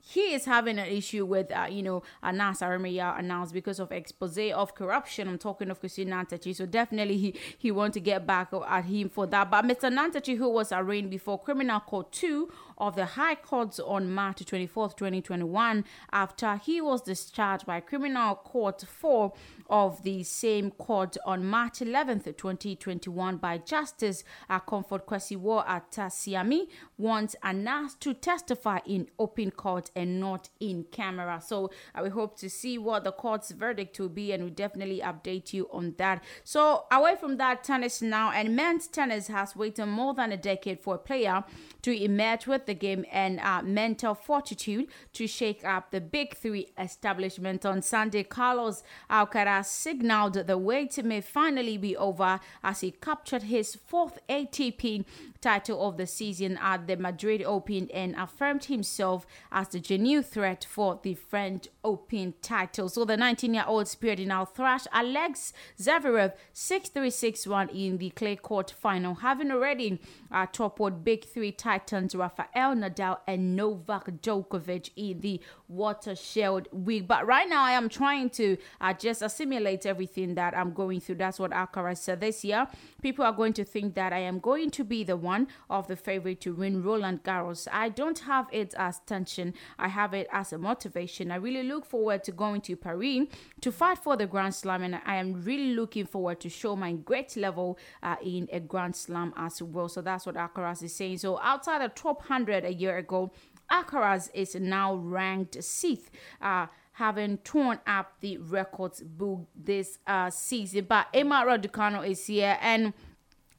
he 0.05 0.35
is 0.35 0.47
having 0.47 0.81
an 0.81 0.87
issue 0.87 1.25
with, 1.25 1.53
uh, 1.53 1.69
you 1.71 1.81
know, 1.81 2.03
Anas 2.25 2.61
Aremeyaw 2.61 3.19
Anas 3.19 3.53
because 3.53 3.79
of 3.79 3.93
expose 3.93 4.51
of 4.53 4.75
corruption. 4.75 5.29
I'm 5.29 5.39
talking 5.39 5.71
of 5.71 5.79
Christine 5.79 6.09
Nyantakyi. 6.09 6.57
So 6.57 6.67
definitely 6.67 7.19
he, 7.19 7.35
he 7.57 7.71
want 7.71 7.95
to 7.95 8.01
get 8.01 8.27
back 8.27 8.49
at 8.53 8.85
him 8.85 9.09
for 9.09 9.29
that. 9.29 9.49
But 9.49 9.65
Mr. 9.65 9.93
Nyantakyi, 9.93 10.37
who 10.37 10.49
was 10.49 10.73
arraigned 10.73 11.09
before 11.09 11.39
Criminal 11.39 11.79
Court 11.79 12.11
2 12.11 12.51
of 12.79 12.97
the 12.97 13.07
High 13.07 13.35
Courts 13.35 13.79
on 13.81 14.13
March 14.13 14.45
24, 14.45 14.91
2021, 14.91 15.85
after 16.13 16.57
he 16.57 16.81
was 16.81 17.03
discharged 17.03 17.67
by 17.67 17.81
Criminal 17.81 18.35
Court 18.35 18.83
4 18.83 19.33
of 19.71 20.03
the 20.03 20.23
same 20.23 20.71
court 20.71 21.17
on 21.25 21.45
March 21.45 21.81
11, 21.81 22.21
2021 22.21 23.37
by 23.37 23.59
Justice 23.59 24.25
Comfort 24.67 25.07
Kwesiwo 25.07 25.67
Atasiami 25.67 26.69
wants 26.99 27.35
Anas 27.43 27.95
to 28.01 28.15
testify 28.15 28.79
in 28.87 29.09
open 29.19 29.51
court 29.51 29.91
and 29.97 30.21
not 30.21 30.49
in 30.61 30.85
camera. 30.91 31.41
So 31.45 31.71
uh, 31.95 32.03
we 32.03 32.11
hope 32.11 32.37
to 32.39 32.51
see 32.51 32.79
what 32.79 33.05
the 33.05 33.13
court's 33.13 33.51
verdict 33.51 33.99
will 33.99 34.09
be 34.09 34.33
and 34.33 34.45
we 34.45 34.51
definitely 34.51 35.01
update 35.01 35.53
you 35.53 35.69
on 35.73 35.95
that. 35.99 36.23
So 36.45 36.85
away 36.91 37.17
from 37.17 37.37
that, 37.39 37.65
tennis 37.65 38.03
now 38.03 38.31
and 38.31 38.55
men's 38.55 38.87
tennis 38.87 39.29
has 39.29 39.57
waited 39.57 39.87
more 39.87 40.15
than 40.15 40.33
a 40.33 40.37
decade 40.37 40.81
for 40.81 40.97
a 40.97 40.99
player 40.99 41.45
to 41.83 41.93
emerge 41.93 42.47
with 42.47 42.62
the 42.67 42.75
game 42.75 43.05
and 43.11 43.41
uh, 43.41 43.63
mental 43.63 44.15
fortitude 44.15 44.87
to 45.13 45.27
shake 45.27 45.65
up 45.65 45.91
the 45.91 46.01
big 46.01 46.37
three 46.37 46.69
establishment 46.79 47.65
on 47.65 47.83
Sunday. 47.83 48.23
Carlos 48.23 48.83
Alcaraz 49.11 49.67
signaled 49.67 50.35
the 50.35 50.59
wait 50.59 51.03
may 51.05 51.21
finally 51.21 51.77
be 51.77 51.97
over 51.97 52.41
as 52.63 52.81
he 52.81 52.91
captured 52.91 53.45
his 53.45 53.75
fourth 53.75 54.19
ATP 54.29 55.05
title 55.41 55.87
of 55.87 55.97
the 55.97 56.07
season 56.07 56.59
at 56.63 56.87
the 56.87 56.97
Madrid 56.97 57.43
Open 57.43 57.91
and 57.93 58.15
affirmed 58.17 58.65
himself 58.67 59.27
as 59.51 59.69
the 59.69 59.81
genuine 59.81 60.23
threat 60.23 60.67
for 60.69 61.01
the 61.03 61.15
French 61.15 61.69
Open 61.85 62.35
title. 62.43 62.89
So 62.89 63.05
the 63.05 63.17
19-year-old 63.17 63.89
Spirit 63.89 64.21
now 64.21 64.45
thrashed 64.45 64.87
Alex 64.93 65.53
Zverev 65.79 66.33
6-3-6-1 66.55 67.71
in 67.75 67.99
the 67.99 68.11
clay 68.11 68.37
court 68.37 68.71
final, 68.71 69.17
having 69.17 69.51
already 69.51 70.01
uh, 70.31 70.47
toppled 70.53 71.05
big 71.05 71.25
three 71.25 71.53
titans 71.53 72.15
Rafael 72.15 72.49
Nadal 72.55 73.19
and 73.27 73.57
Novak 73.57 74.07
Djokovic 74.23 74.91
in 74.97 75.21
the 75.21 75.41
watershed 75.69 76.69
week. 76.73 77.07
But 77.09 77.27
right 77.27 77.49
now, 77.49 77.65
I 77.65 77.73
am 77.73 77.89
trying 77.89 78.31
to 78.31 78.57
uh, 78.81 78.93
just 78.93 79.23
assimilate 79.23 79.87
everything 79.87 80.35
that 80.35 80.57
I'm 80.57 80.73
going 80.73 81.01
through. 81.01 81.17
That's 81.17 81.39
what 81.39 81.51
Alcaraz 81.51 81.99
said 81.99 82.21
this 82.21 82.45
year. 82.45 82.67
People 83.01 83.25
are 83.25 83.33
going 83.33 83.53
to 83.55 83.65
think 83.65 83.95
that 83.95 84.13
I 84.13 84.21
am 84.21 84.39
going 84.39 84.71
to 84.71 84.85
be 84.85 85.05
the 85.05 85.17
one 85.17 85.49
of 85.71 85.87
the 85.89 85.97
favorite 85.97 86.41
to 86.43 86.55
win 86.55 86.83
Roland 86.83 87.23
Garros. 87.23 87.67
I 87.73 87.89
don't 87.89 88.19
have 88.21 88.49
it 88.53 88.75
as 88.77 89.01
tension. 89.07 89.55
I 89.79 89.89
have 89.89 90.15
it 90.15 90.29
as 90.33 90.53
a 90.53 90.59
motivation. 90.59 91.31
I 91.31 91.37
really 91.37 91.63
look 91.63 91.85
forward 91.87 92.25
to 92.25 92.33
going 92.33 92.61
to 92.63 92.77
Paris 92.77 93.27
to 93.61 93.73
fight 93.73 93.99
for 93.99 94.17
the 94.17 94.27
Grand 94.27 94.55
Slam, 94.55 94.83
and 94.83 95.01
I 95.05 95.17
am 95.17 95.43
really 95.43 95.75
looking 95.75 96.07
forward 96.07 96.41
to 96.41 96.49
show 96.49 96.77
my 96.77 96.93
great 96.93 97.37
level 97.37 97.79
uh, 98.03 98.17
in 98.23 98.49
a 98.53 98.61
Grand 98.61 98.95
Slam 98.95 99.33
as 99.37 99.63
well. 99.63 99.89
So 99.89 100.03
that's 100.03 100.27
what 100.27 100.37
Alcaraz 100.37 100.83
is 100.83 100.95
saying. 100.95 101.19
So 101.19 101.41
outside 101.41 101.83
the 101.83 101.89
top 101.89 102.21
100 102.21 102.42
a 102.51 102.73
year 102.73 102.97
ago, 102.99 103.33
Alcaraz 103.71 104.31
is 104.35 104.55
now 104.55 104.95
ranked 104.95 105.63
sixth. 105.63 106.11
Uh, 106.41 106.67
having 106.93 107.39
torn 107.39 107.81
up 107.87 108.13
the 108.21 108.37
records 108.39 109.03
book 109.03 109.47
this 109.57 109.99
uh, 110.07 110.29
season. 110.31 110.85
But 110.89 111.07
Emma 111.15 111.43
Raducanu 111.47 112.07
is 112.09 112.27
here 112.27 112.59
and 112.61 112.93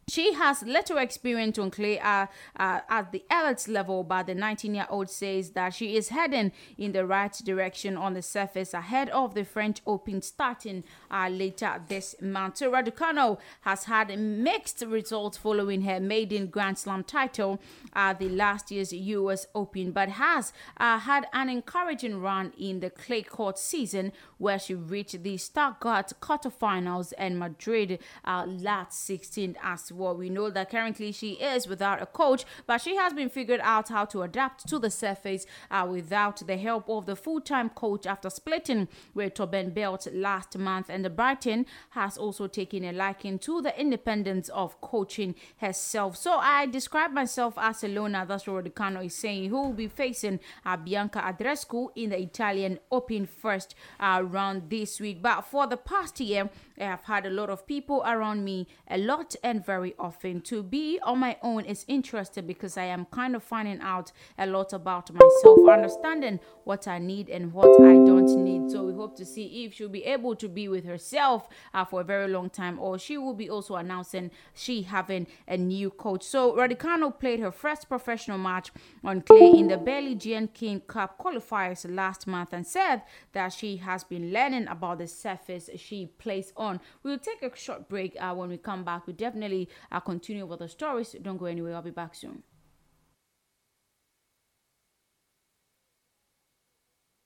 she 0.07 0.33
has 0.33 0.63
little 0.63 0.97
experience 0.97 1.57
on 1.57 1.71
clay 1.71 1.99
uh, 1.99 2.27
uh, 2.57 2.79
at 2.89 3.11
the 3.11 3.23
elite 3.31 3.67
level, 3.67 4.03
but 4.03 4.27
the 4.27 4.35
19 4.35 4.75
year 4.75 4.87
old 4.89 5.09
says 5.09 5.51
that 5.51 5.73
she 5.73 5.95
is 5.95 6.09
heading 6.09 6.51
in 6.77 6.91
the 6.91 7.05
right 7.05 7.33
direction 7.45 7.97
on 7.97 8.13
the 8.13 8.21
surface 8.21 8.73
ahead 8.73 9.09
of 9.09 9.33
the 9.33 9.45
French 9.45 9.81
Open 9.87 10.21
starting 10.21 10.83
uh, 11.09 11.29
later 11.29 11.81
this 11.87 12.15
month. 12.21 12.57
So 12.57 12.71
Raducanu 12.71 13.37
has 13.61 13.85
had 13.85 14.17
mixed 14.19 14.83
results 14.85 15.37
following 15.37 15.83
her 15.83 15.99
maiden 15.99 16.47
Grand 16.47 16.77
Slam 16.77 17.03
title 17.03 17.59
at 17.93 18.19
the 18.19 18.29
last 18.29 18.71
year's 18.71 18.91
US 18.91 19.47
Open, 19.55 19.91
but 19.91 20.09
has 20.09 20.51
uh, 20.77 20.99
had 20.99 21.27
an 21.33 21.49
encouraging 21.49 22.19
run 22.19 22.51
in 22.57 22.79
the 22.79 22.89
clay 22.89 23.23
court 23.23 23.57
season 23.57 24.11
where 24.37 24.59
she 24.59 24.75
reached 24.75 25.23
the 25.23 25.37
Stuttgart 25.37 26.11
quarterfinals 26.21 27.13
and 27.17 27.39
Madrid 27.39 27.99
uh, 28.25 28.45
last 28.45 29.05
16 29.05 29.55
as 29.63 29.92
well. 29.93 30.15
We 30.15 30.29
know 30.29 30.49
that 30.49 30.69
currently 30.69 31.12
she 31.12 31.34
is 31.34 31.67
without 31.67 32.01
a 32.01 32.06
coach, 32.06 32.45
but 32.67 32.82
she 32.82 32.95
has 32.95 33.13
been 33.13 33.29
figured 33.29 33.62
out 33.63 33.89
how 33.89 34.06
to 34.06 34.23
adapt 34.23 34.67
to 34.69 34.79
the 34.79 34.89
surface 34.89 35.45
uh, 35.71 35.88
without 35.89 36.45
the 36.45 36.58
help 36.58 36.89
of 36.89 37.06
the 37.06 37.15
full-time 37.15 37.69
coach 37.69 38.06
after 38.06 38.29
splitting 38.29 38.88
with 39.13 39.34
Torben 39.34 39.73
Beltz 39.73 40.08
last 40.13 40.58
month. 40.58 40.88
And 40.89 41.03
the 41.03 41.10
Brighton 41.10 41.65
has 41.91 42.17
also 42.17 42.47
taken 42.47 42.84
a 42.84 42.91
liking 42.91 43.39
to 43.39 43.62
the 43.62 43.79
independence 43.79 44.49
of 44.49 44.79
coaching 44.82 45.36
herself. 45.58 46.17
So 46.17 46.34
I 46.34 46.65
describe 46.65 47.12
myself 47.12 47.53
as 47.58 47.84
a 47.84 47.88
loner. 47.88 48.25
That's 48.25 48.47
what 48.47 48.65
Raducanu 48.65 49.06
is 49.06 49.15
saying. 49.15 49.49
Who 49.49 49.62
will 49.62 49.73
be 49.73 49.88
facing 49.88 50.39
uh, 50.65 50.77
Bianca 50.77 51.19
Andreescu 51.19 51.89
in 51.95 52.10
the 52.10 52.19
Italian 52.19 52.79
Open 52.91 53.25
first 53.25 53.75
uh, 53.99 54.21
round 54.23 54.69
this 54.69 54.99
week. 54.99 55.21
But 55.21 55.41
for 55.41 55.67
the 55.67 55.77
past 55.77 56.19
year, 56.19 56.49
I 56.79 56.86
have 56.86 57.03
had 57.03 57.25
a 57.25 57.29
lot 57.29 57.49
of 57.49 57.67
people 57.67 58.03
around 58.05 58.43
me 58.43 58.67
a 58.89 58.97
lot 58.97 59.36
and 59.43 59.65
very 59.65 59.93
often. 59.99 60.41
To 60.41 60.63
be 60.63 60.99
on 61.03 61.19
my 61.19 61.38
own 61.41 61.65
is 61.65 61.86
interesting 61.88 62.47
because 62.47 62.77
I 62.77 62.86
am 62.86 63.05
kind 63.05 63.36
of 63.36 63.43
finding 63.43 63.81
out 63.81 64.12
a 64.38 64.47
lot 64.47 64.73
about 64.73 65.13
myself, 65.13 65.59
understanding 65.69 66.39
what 66.63 66.88
I 66.88 66.97
need 66.99 67.29
and 67.29 67.53
what 67.53 67.79
I 67.81 67.93
don't 67.93 68.43
need. 68.43 68.71
So 68.71 68.83
we 68.83 68.93
hope 68.93 69.15
to 69.17 69.25
see 69.25 69.65
if 69.65 69.73
she'll 69.73 69.89
be 69.89 70.03
able 70.05 70.36
to 70.36 70.49
be 70.49 70.67
with 70.67 70.86
herself 70.86 71.47
uh, 71.73 71.86
for 71.86 72.01
a 72.01 72.03
very 72.03 72.27
long 72.27 72.49
time, 72.49 72.79
or 72.79 72.97
she 72.97 73.17
will 73.17 73.33
be 73.33 73.49
also 73.49 73.75
announcing 73.75 74.31
she 74.53 74.83
having 74.83 75.27
a 75.47 75.57
new 75.57 75.91
coach. 75.91 76.23
So 76.23 76.53
Raducanu 76.53 77.19
played 77.19 77.39
her 77.39 77.51
first 77.51 77.88
professional 77.88 78.38
match 78.38 78.71
on 79.03 79.21
clay 79.21 79.51
in 79.51 79.67
the 79.67 80.15
Jean 80.17 80.47
King 80.47 80.79
Cup 80.81 81.17
qualifiers 81.19 81.86
last 81.93 82.25
month 82.27 82.53
and 82.53 82.65
said 82.65 83.03
that 83.33 83.53
she 83.53 83.77
has 83.77 84.03
been 84.03 84.31
learning 84.31 84.67
about 84.67 84.97
the 84.97 85.07
surface 85.07 85.69
she 85.77 86.07
plays 86.17 86.51
on. 86.55 86.62
We'll 87.04 87.19
take 87.19 87.41
a 87.43 87.56
short 87.56 87.89
break 87.89 88.15
uh, 88.19 88.34
when 88.34 88.49
we 88.49 88.58
come 88.58 88.84
back. 88.84 89.08
We'll 89.08 89.15
definitely 89.15 89.69
uh, 89.91 89.99
continue 89.99 90.45
with 90.45 90.60
the 90.60 90.69
stories. 90.69 91.15
Don't 91.21 91.38
go 91.38 91.45
anywhere. 91.45 91.76
I'll 91.76 91.82
be 91.82 91.91
back 91.91 92.15
soon. 92.15 92.43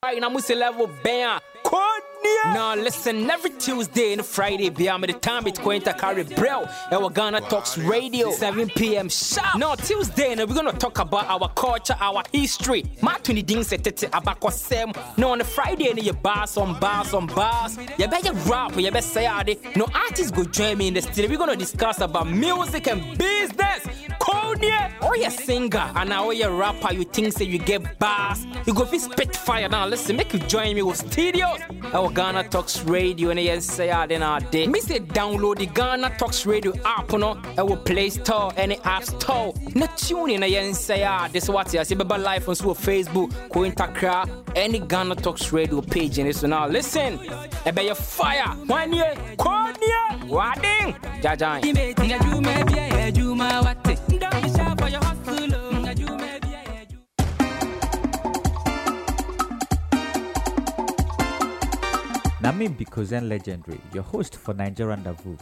Right 0.04 0.22
Musi 0.22 0.56
level 0.56 0.88
Now 2.54 2.76
listen, 2.76 3.30
every 3.30 3.52
Tuesday 3.52 4.14
and 4.14 4.26
Friday, 4.26 4.70
beyond 4.70 5.04
the 5.04 5.14
time 5.14 5.48
it's 5.48 5.60
going 5.60 5.82
to 5.82 5.94
carry 5.94 6.24
bro. 6.24 6.66
Our 6.92 7.10
Ghana 7.10 7.42
Talks 7.42 7.78
Radio, 7.78 8.32
7 8.32 8.70
p.m. 8.70 9.10
sharp. 9.10 9.58
Now 9.58 9.76
Tuesday, 9.76 10.34
now 10.36 10.46
we're 10.46 10.56
gonna 10.56 10.74
talk 10.74 11.00
about 11.00 11.26
our 11.28 11.50
culture, 11.50 11.96
our 12.00 12.24
history. 12.32 12.86
My 13.02 13.18
20 13.18 13.42
things 13.42 13.68
set 13.68 13.86
it 13.86 14.04
about 14.14 14.54
sem. 14.54 14.92
Now 15.18 15.32
on 15.32 15.40
the 15.40 15.44
Friday, 15.44 15.90
and 15.90 16.02
you 16.02 16.14
bars 16.14 16.58
on 16.58 16.80
bars 16.80 17.14
on 17.14 17.28
bars. 17.28 17.78
You 17.98 18.08
better 18.08 18.34
rap, 18.50 18.76
you 18.78 18.92
better 18.92 19.02
say 19.02 19.28
it. 19.48 19.76
No 19.76 19.88
artists 19.94 20.32
go 20.32 20.44
join 20.46 20.78
me 20.78 20.88
in 20.88 20.94
the 20.94 21.02
studio. 21.02 21.30
We're 21.30 21.38
gonna 21.38 21.56
discuss 21.56 22.02
about 22.02 22.30
music 22.30 22.88
and 22.88 23.18
business. 23.18 23.88
Konya, 24.20 24.92
or 25.02 25.10
oh, 25.10 25.14
you 25.14 25.30
singer, 25.30 25.92
and 25.96 26.10
now 26.10 26.30
you 26.32 26.48
rapper, 26.50 26.94
you 26.94 27.04
think 27.04 27.34
say 27.34 27.46
you 27.46 27.60
get 27.60 28.00
bars. 28.00 28.46
You 28.66 28.74
go 28.74 28.86
fi 28.86 28.98
spit 28.98 29.36
fire 29.36 29.70
now. 29.70 29.86
Listen, 29.86 30.16
make 30.16 30.34
you 30.34 30.40
join 30.40 30.76
me 30.76 30.82
with 30.82 30.98
studios. 30.98 31.60
Oh, 31.94 32.07
Ghana 32.10 32.50
Talks 32.50 32.84
Radio, 32.84 33.30
and 33.30 33.40
yes, 33.40 33.66
say 33.66 33.92
I 33.92 34.06
then 34.08 34.24
our 34.24 34.40
day. 34.40 34.68
Me 34.68 34.80
say 34.80 35.00
download 35.00 35.58
the 35.58 35.66
Ghana 35.66 36.16
Talks 36.18 36.46
Radio 36.46 36.74
app, 36.86 37.12
no, 37.14 37.42
our 37.58 37.78
Play 37.78 38.10
Store, 38.10 38.52
any 38.58 38.78
App 38.80 39.04
Store. 39.04 39.54
Na 39.76 39.88
tune 39.96 40.32
in, 40.32 40.44
and 40.44 40.52
yes, 40.52 40.80
say 40.80 41.08
this 41.32 41.50
what 41.50 41.74
you 41.74 41.84
see, 41.84 41.96
Baba 41.96 42.16
Life 42.22 42.50
on 42.50 42.56
so 42.56 42.74
Facebook, 42.74 43.32
go 43.50 43.62
Intakra, 43.62 44.28
any 44.56 44.80
Ghana 44.80 45.16
Talks 45.16 45.52
Radio 45.52 45.82
page, 45.82 46.20
and 46.20 46.36
so 46.36 46.48
now 46.48 46.68
listen, 46.68 47.20
I 47.66 47.72
bet 47.72 47.86
you 47.86 47.96
fire, 47.96 48.48
one 48.66 48.94
year, 48.94 49.14
Konya, 49.38 50.28
Wading, 50.28 50.94
Jajan. 51.22 51.62
Be 51.62 51.74
Kozen 62.48 63.28
Legendary, 63.28 63.78
your 63.94 64.04
host 64.04 64.38
for 64.38 64.54
Nigeria 64.54 64.96
Rendezvous. 64.96 65.36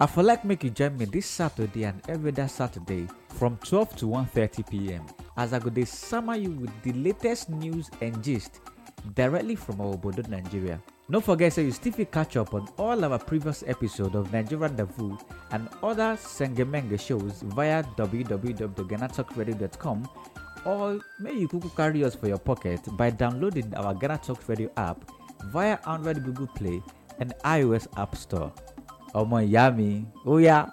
I 0.00 0.06
feel 0.06 0.24
like 0.24 0.44
make 0.44 0.64
you 0.64 0.70
join 0.70 0.96
me 0.98 1.04
this 1.04 1.26
Saturday 1.26 1.84
and 1.84 2.02
every 2.08 2.32
other 2.32 2.48
Saturday 2.48 3.06
from 3.28 3.56
12 3.58 3.94
to 3.96 4.06
1.30 4.06 4.68
p.m. 4.68 5.06
as 5.36 5.52
I 5.52 5.60
go 5.60 5.70
dey 5.70 5.84
summer 5.84 6.34
you 6.34 6.50
with 6.50 6.72
the 6.82 6.92
latest 6.94 7.48
news 7.48 7.88
and 8.00 8.20
gist 8.24 8.58
directly 9.14 9.54
from 9.54 9.80
our 9.80 9.94
Obodo, 9.94 10.28
Nigeria. 10.28 10.80
Don't 11.08 11.24
forget 11.24 11.52
so 11.52 11.60
you 11.60 11.70
still 11.70 11.92
catch 12.06 12.36
up 12.36 12.52
on 12.54 12.66
all 12.76 13.04
our 13.04 13.18
previous 13.20 13.62
episodes 13.66 14.16
of 14.16 14.32
Nigeria 14.32 14.66
Rendezvous 14.68 15.16
and 15.52 15.68
other 15.82 16.16
Sengemenge 16.16 16.98
shows 16.98 17.42
via 17.54 17.84
www.ghanatalkradio.com 17.96 20.08
or 20.64 20.98
may 21.20 21.34
you 21.34 21.46
carry 21.76 22.02
us 22.04 22.16
for 22.16 22.26
your 22.26 22.38
pocket 22.38 22.80
by 22.96 23.10
downloading 23.10 23.72
our 23.76 23.94
Ghana 23.94 24.18
Talks 24.18 24.48
Radio 24.48 24.70
app 24.76 25.08
via 25.46 25.78
Android 25.86 26.24
Google 26.24 26.46
Play 26.48 26.82
and 27.20 27.34
iOS 27.44 27.86
App 27.96 28.14
Store. 28.16 28.52
Ọmọ 29.14 29.38
ìyá 29.48 29.70
mi, 29.76 30.04
ó. 30.26 30.66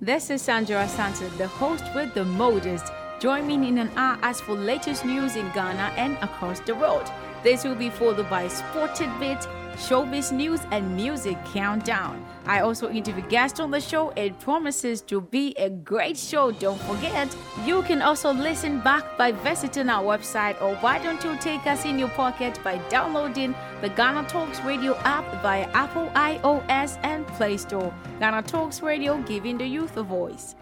This 0.00 0.30
is 0.30 0.42
Sandra 0.42 0.88
Santos, 0.88 1.32
the 1.38 1.46
host 1.46 1.84
with 1.94 2.12
the 2.14 2.24
modest. 2.24 2.86
Join 3.20 3.46
me 3.46 3.54
in 3.54 3.78
an 3.78 3.90
hour 3.96 4.18
as 4.22 4.40
for 4.40 4.54
latest 4.56 5.04
news 5.04 5.36
in 5.36 5.48
Ghana 5.54 5.92
and 5.96 6.16
across 6.22 6.58
the 6.60 6.74
world. 6.74 7.08
This 7.44 7.62
will 7.62 7.76
be 7.76 7.88
followed 7.88 8.28
by 8.28 8.48
sport 8.48 8.96
tidbit, 8.96 9.46
showbiz 9.76 10.32
news, 10.32 10.60
and 10.70 10.94
music 10.96 11.36
countdown. 11.46 12.24
I 12.46 12.60
also 12.60 12.88
interview 12.90 13.22
guests 13.28 13.60
on 13.60 13.70
the 13.70 13.80
show. 13.80 14.10
It 14.16 14.38
promises 14.40 15.00
to 15.02 15.20
be 15.20 15.54
a 15.58 15.70
great 15.70 16.16
show. 16.16 16.50
Don't 16.50 16.80
forget, 16.82 17.34
you 17.64 17.82
can 17.82 18.02
also 18.02 18.32
listen 18.32 18.80
back 18.80 19.16
by 19.16 19.32
visiting 19.32 19.88
our 19.88 20.02
website, 20.02 20.60
or 20.60 20.74
why 20.76 20.98
don't 20.98 21.22
you 21.22 21.36
take 21.38 21.66
us 21.66 21.84
in 21.84 21.98
your 21.98 22.08
pocket 22.10 22.58
by 22.64 22.78
downloading 22.88 23.54
the 23.80 23.88
Ghana 23.90 24.28
Talks 24.28 24.60
Radio 24.62 24.96
app 25.04 25.42
via 25.42 25.68
Apple 25.72 26.08
iOS 26.14 26.98
and 27.02 27.26
Play 27.28 27.56
Store. 27.56 27.92
Ghana 28.18 28.42
Talks 28.42 28.82
Radio, 28.82 29.18
giving 29.22 29.58
the 29.58 29.66
youth 29.66 29.96
a 29.96 30.02
voice. 30.02 30.54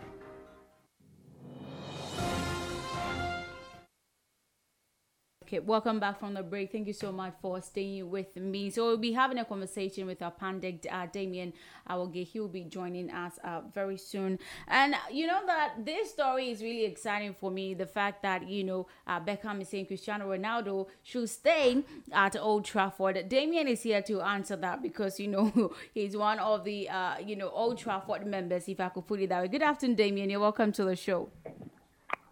Okay, 5.51 5.59
welcome 5.59 5.99
back 5.99 6.21
from 6.21 6.35
the 6.35 6.45
break. 6.45 6.71
Thank 6.71 6.87
you 6.87 6.93
so 6.93 7.11
much 7.11 7.35
for 7.43 7.61
staying 7.61 8.09
with 8.09 8.37
me. 8.37 8.71
So 8.71 8.87
we'll 8.87 8.99
be 8.99 9.11
having 9.11 9.37
a 9.39 9.45
conversation 9.45 10.07
with 10.07 10.23
our 10.23 10.31
pandemic, 10.31 10.87
uh, 10.89 11.07
Damien 11.13 11.53
Awage. 11.89 12.31
He'll 12.31 12.47
be 12.47 12.63
joining 12.63 13.11
us 13.11 13.33
uh, 13.43 13.63
very 13.75 13.97
soon. 13.97 14.39
And 14.69 14.95
you 15.11 15.27
know 15.27 15.41
that 15.47 15.85
this 15.85 16.13
story 16.13 16.51
is 16.51 16.63
really 16.63 16.85
exciting 16.85 17.35
for 17.35 17.51
me. 17.51 17.75
The 17.75 17.87
fact 17.87 18.23
that 18.23 18.49
you 18.49 18.63
know 18.63 18.87
uh, 19.09 19.19
Beckham 19.19 19.61
is 19.61 19.71
saying 19.71 19.87
Cristiano 19.87 20.31
Ronaldo 20.31 20.87
should 21.03 21.29
stay 21.29 21.83
at 22.13 22.37
Old 22.37 22.65
Trafford. 22.65 23.29
Damien 23.29 23.67
is 23.67 23.83
here 23.83 24.03
to 24.03 24.21
answer 24.21 24.55
that 24.55 24.81
because 24.85 25.19
you 25.19 25.27
know 25.27 25.75
he's 25.95 26.17
one 26.17 26.39
of 26.39 26.63
the 26.63 26.89
uh, 26.89 27.19
you 27.19 27.35
know 27.35 27.49
Old 27.49 27.77
Trafford 27.77 28.25
members, 28.25 28.69
if 28.69 28.79
I 28.79 28.89
could 28.91 29.09
put 29.09 29.19
it 29.19 29.31
that 29.31 29.43
way. 29.43 29.49
Good 29.49 29.63
afternoon, 29.63 29.97
Damien. 29.97 30.31
You're 30.31 30.39
welcome 30.39 30.71
to 30.71 30.85
the 30.85 30.95
show. 30.95 31.29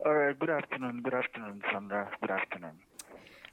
All 0.06 0.14
right. 0.14 0.38
Good 0.38 0.50
afternoon. 0.50 1.00
Good 1.02 1.14
afternoon, 1.14 1.62
Sandra. 1.72 2.08
Good 2.20 2.30
afternoon. 2.30 2.70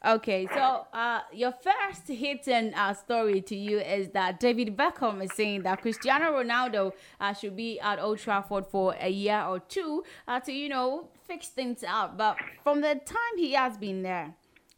Okay, 0.03 0.47
so 0.53 0.85
uh, 0.93 1.21
your 1.33 1.51
first 1.51 2.07
hidden 2.07 2.73
uh, 2.75 2.93
story 2.93 3.41
to 3.41 3.55
you 3.55 3.79
is 3.79 4.09
that 4.09 4.39
David 4.39 4.75
Beckham 4.77 5.23
is 5.23 5.33
saying 5.33 5.63
that 5.63 5.81
Cristiano 5.81 6.31
Ronaldo 6.31 6.91
uh, 7.19 7.33
should 7.33 7.55
be 7.55 7.79
at 7.79 7.99
Old 7.99 8.19
Trafford 8.19 8.67
for 8.67 8.95
a 8.99 9.09
year 9.09 9.41
or 9.41 9.59
two 9.59 10.03
uh, 10.27 10.39
to, 10.41 10.51
you 10.51 10.69
know, 10.69 11.07
fix 11.27 11.47
things 11.47 11.83
out. 11.83 12.17
But 12.17 12.37
from 12.63 12.81
the 12.81 12.95
time 13.05 13.37
he 13.37 13.53
has 13.53 13.77
been 13.77 14.03
there, 14.03 14.35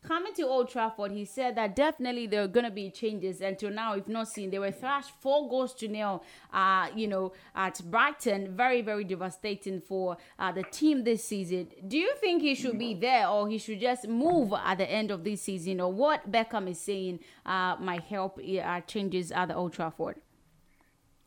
coming 0.08 0.34
to 0.36 0.44
Old 0.44 0.70
Trafford, 0.70 1.12
he 1.12 1.26
said 1.26 1.56
that 1.58 1.76
definitely 1.76 2.28
there 2.28 2.44
are 2.44 2.48
going 2.48 2.64
to 2.64 2.72
be 2.72 2.90
changes. 2.90 3.42
Until 3.42 3.72
now, 3.72 3.94
if 3.94 4.08
not 4.08 4.30
seen, 4.30 4.50
they 4.50 4.60
were 4.60 4.72
thrashed 4.72 5.12
four 5.20 5.50
goals 5.50 5.74
to 5.76 5.88
nil, 5.90 6.24
uh, 6.54 6.88
you 6.96 7.08
know, 7.08 7.34
at 7.54 7.82
Brighton. 7.92 8.56
Very, 8.56 8.82
very 8.82 9.04
devastating 9.04 9.82
for 9.82 10.18
uh, 10.40 10.52
the 10.54 10.64
team 10.64 11.04
this 11.04 11.26
season. 11.26 11.68
Do 11.86 11.98
you 11.98 12.14
think 12.22 12.42
he 12.42 12.56
should 12.56 12.80
be 12.80 12.94
there 12.94 13.28
or 13.28 13.50
he 13.50 13.58
should 13.58 13.82
just 13.82 14.08
move 14.08 14.54
at 14.54 14.78
the 14.78 14.90
end 14.90 15.12
of 15.12 15.26
this 15.26 15.42
season? 15.42 15.82
Or 15.82 15.92
what 15.92 16.32
Beckham 16.32 16.70
is 16.70 16.80
saying 16.80 17.20
uh, 17.46 17.76
might 17.80 18.04
help 18.04 18.40
uh, 18.40 18.82
changes 18.82 19.32
at 19.34 19.50
the 19.50 19.56
Old 19.56 19.74
Trafford? 19.74 20.22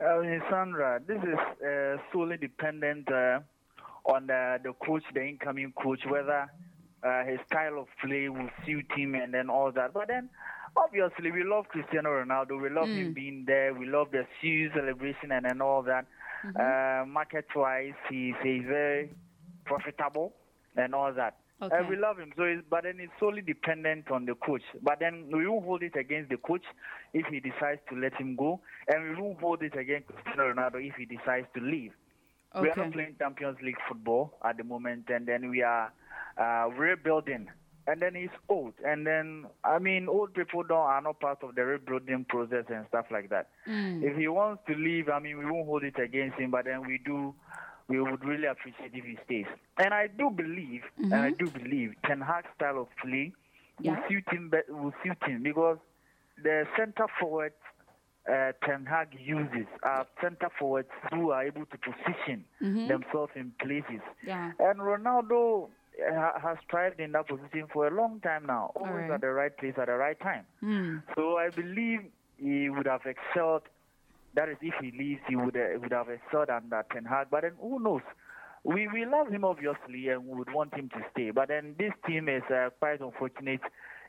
Mean, 0.00 0.42
Sandra, 0.48 1.00
this 1.06 1.18
is 1.22 1.38
uh, 1.66 1.96
solely 2.10 2.38
dependent 2.38 3.12
uh, 3.12 3.40
on 4.06 4.26
the, 4.26 4.58
the 4.64 4.72
coach, 4.84 5.02
the 5.12 5.22
incoming 5.22 5.74
coach, 5.82 6.00
whether 6.08 6.50
uh, 7.02 7.24
his 7.24 7.38
style 7.46 7.78
of 7.78 7.86
play 8.04 8.28
will 8.28 8.50
suit 8.66 8.86
him 8.96 9.14
and 9.14 9.32
then 9.32 9.48
all 9.50 9.72
that. 9.72 9.92
But 9.92 10.08
then, 10.08 10.28
obviously, 10.76 11.30
we 11.32 11.44
love 11.44 11.68
Cristiano 11.68 12.10
Ronaldo. 12.10 12.60
We 12.60 12.68
love 12.70 12.88
him 12.88 13.12
being 13.14 13.44
there. 13.46 13.74
We 13.74 13.86
love 13.86 14.10
the 14.10 14.26
shoe 14.40 14.70
celebration 14.74 15.32
and 15.32 15.44
then 15.44 15.60
all 15.60 15.82
that. 15.82 16.06
Uh, 16.58 17.04
market-wise, 17.06 17.92
he's, 18.08 18.34
he's 18.42 18.64
very 18.66 19.10
profitable 19.64 20.32
and 20.76 20.94
all 20.94 21.12
that. 21.12 21.36
Uh, 21.60 21.66
Okay. 21.66 21.86
we 21.90 21.96
love 21.96 22.18
him, 22.18 22.32
so 22.38 22.44
it's, 22.44 22.62
but 22.70 22.84
then 22.84 22.98
it's 22.98 23.12
solely 23.20 23.42
dependent 23.42 24.10
on 24.10 24.24
the 24.24 24.34
coach. 24.34 24.62
But 24.82 24.98
then 24.98 25.26
we 25.30 25.46
won't 25.46 25.66
hold 25.66 25.82
it 25.82 25.94
against 25.94 26.30
the 26.30 26.38
coach 26.38 26.62
if 27.12 27.26
he 27.26 27.38
decides 27.38 27.82
to 27.90 27.96
let 27.96 28.14
him 28.14 28.34
go, 28.34 28.60
and 28.88 29.10
we 29.10 29.22
won't 29.22 29.38
hold 29.40 29.62
it 29.62 29.76
against 29.76 30.08
Cristiano 30.08 30.54
Ronaldo 30.54 30.76
if 30.82 30.94
he 30.94 31.04
decides 31.04 31.46
to 31.54 31.60
leave. 31.60 31.92
We 32.62 32.70
are 32.70 32.74
not 32.76 32.92
playing 32.92 33.16
Champions 33.18 33.58
League 33.62 33.76
football 33.86 34.38
at 34.42 34.56
the 34.56 34.64
moment, 34.64 35.10
and 35.10 35.26
then 35.26 35.50
we 35.50 35.62
are 35.62 35.92
uh, 36.40 36.68
rebuilding. 36.76 37.48
And 37.86 38.00
then 38.02 38.14
he's 38.14 38.28
old, 38.48 38.74
and 38.86 39.04
then 39.06 39.46
I 39.64 39.78
mean, 39.78 40.06
old 40.08 40.34
people 40.34 40.62
don't 40.62 40.78
are 40.78 41.00
not 41.00 41.18
part 41.18 41.42
of 41.42 41.54
the 41.56 41.64
rebuilding 41.64 42.24
process 42.28 42.64
and 42.68 42.84
stuff 42.88 43.06
like 43.10 43.30
that. 43.30 43.48
Mm. 43.66 44.04
If 44.04 44.16
he 44.16 44.28
wants 44.28 44.62
to 44.68 44.74
leave, 44.76 45.08
I 45.08 45.18
mean, 45.18 45.38
we 45.38 45.44
won't 45.46 45.66
hold 45.66 45.82
it 45.82 45.98
against 45.98 46.38
him, 46.38 46.50
but 46.52 46.66
then 46.66 46.86
we 46.86 47.00
do, 47.04 47.34
we 47.88 48.00
would 48.00 48.22
really 48.24 48.46
appreciate 48.46 48.90
if 48.94 49.04
he 49.04 49.18
stays. 49.24 49.46
And 49.78 49.92
I 49.92 50.06
do 50.06 50.30
believe, 50.30 50.82
and 50.98 51.14
I 51.14 51.30
Mhm. 51.32 51.38
do 51.38 51.50
believe, 51.50 51.94
Ten 52.04 52.20
Hag's 52.20 52.50
style 52.54 52.78
of 52.82 52.88
play 53.02 53.32
Yeah. 53.80 53.98
will 53.98 54.08
suit 54.08 54.28
him. 54.28 54.50
be- 54.50 54.68
Will 54.72 54.94
suit 55.02 55.22
him 55.24 55.42
because 55.42 55.78
the 56.40 56.68
center 56.76 57.06
forward 57.18 57.54
uh, 58.30 58.52
Ten 58.64 58.84
Hag 58.84 59.08
uses 59.18 59.66
are 59.82 60.06
center 60.20 60.50
forwards 60.58 60.90
who 61.10 61.30
are 61.32 61.42
able 61.42 61.64
to 61.64 61.78
position 61.78 62.44
Mhm. 62.60 62.86
themselves 62.86 63.32
in 63.34 63.50
places. 63.52 64.02
Yeah. 64.22 64.52
And 64.60 64.78
Ronaldo 64.78 65.70
has 66.42 66.56
thrived 66.70 67.00
in 67.00 67.12
that 67.12 67.28
position 67.28 67.66
for 67.72 67.86
a 67.86 67.90
long 67.90 68.20
time 68.20 68.46
now, 68.46 68.72
always 68.76 68.92
Alright. 68.92 69.10
at 69.12 69.20
the 69.20 69.28
right 69.30 69.56
place 69.56 69.74
at 69.78 69.86
the 69.86 69.94
right 69.94 70.18
time. 70.20 70.44
Mm. 70.62 71.02
So 71.14 71.36
I 71.36 71.50
believe 71.50 72.00
he 72.38 72.70
would 72.70 72.86
have 72.86 73.02
excelled. 73.06 73.62
That 74.34 74.48
is, 74.48 74.56
if 74.62 74.74
he 74.80 74.96
leaves, 74.96 75.20
he 75.28 75.36
would 75.36 75.56
uh, 75.56 75.78
would 75.80 75.92
have 75.92 76.08
excelled 76.08 76.50
under 76.50 76.84
Ten 76.92 77.04
Hag. 77.04 77.28
But 77.30 77.42
then 77.42 77.52
who 77.60 77.80
knows? 77.82 78.02
We 78.62 78.88
we 78.88 79.04
love 79.06 79.28
him 79.28 79.44
obviously, 79.44 80.08
and 80.08 80.26
we 80.26 80.38
would 80.38 80.52
want 80.52 80.74
him 80.74 80.88
to 80.90 81.00
stay. 81.12 81.30
But 81.30 81.48
then 81.48 81.74
this 81.78 81.92
team 82.06 82.28
is 82.28 82.42
uh, 82.50 82.70
quite 82.78 83.00
unfortunate. 83.00 83.60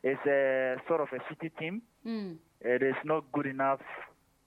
It's 0.04 0.20
a 0.26 0.76
sort 0.88 1.02
of 1.02 1.08
a 1.14 1.20
shitty 1.34 1.52
team. 1.58 1.82
Mm. 2.06 2.38
It 2.62 2.84
is 2.84 2.96
not 3.04 3.32
good 3.32 3.46
enough. 3.46 3.82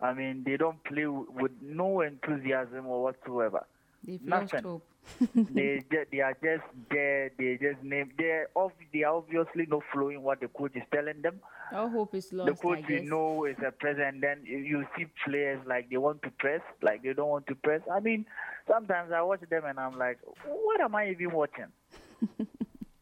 I 0.01 0.13
mean, 0.13 0.43
they 0.45 0.57
don't 0.57 0.83
play 0.85 1.03
w- 1.05 1.27
with 1.31 1.53
no 1.63 2.01
enthusiasm 2.01 2.87
or 2.87 3.03
whatsoever. 3.05 3.65
They've 4.07 4.21
lost 4.25 4.53
Nothing. 4.53 4.63
hope. 4.71 4.87
they 5.35 5.83
they 6.13 6.21
are 6.21 6.37
just 6.43 6.65
there. 6.91 7.31
They 7.39 7.59
just 7.61 7.83
name. 7.83 8.13
They 8.19 8.45
off. 8.55 8.73
They 8.93 9.03
are 9.05 9.15
obviously 9.17 9.67
not 9.67 9.83
following 9.93 10.23
what 10.23 10.41
the 10.41 10.49
coach 10.49 10.73
is 10.77 10.83
telling 10.93 11.23
them. 11.23 11.41
All 11.73 11.89
hope 11.89 12.15
is 12.15 12.29
The 12.31 12.37
lost, 12.37 12.53
I 12.61 12.63
coach 12.63 12.85
we 12.89 13.01
know 13.01 13.45
is 13.47 13.57
a 13.67 13.71
president. 13.73 14.21
Then 14.21 14.41
you- 14.45 14.59
you 14.59 14.87
see 14.97 15.07
players 15.25 15.61
like 15.67 15.89
they 15.91 15.97
want 15.97 16.23
to 16.23 16.31
press, 16.39 16.61
like 16.83 17.03
they 17.03 17.13
don't 17.15 17.29
want 17.29 17.47
to 17.49 17.55
press. 17.55 17.81
I 17.91 18.01
mean, 18.01 18.27
sometimes 18.69 19.13
I 19.13 19.23
watch 19.23 19.41
them 19.49 19.65
and 19.65 19.79
I'm 19.81 19.99
like, 19.99 20.19
what 20.47 20.81
am 20.81 20.95
I 20.95 21.09
even 21.11 21.33
watching? 21.33 21.73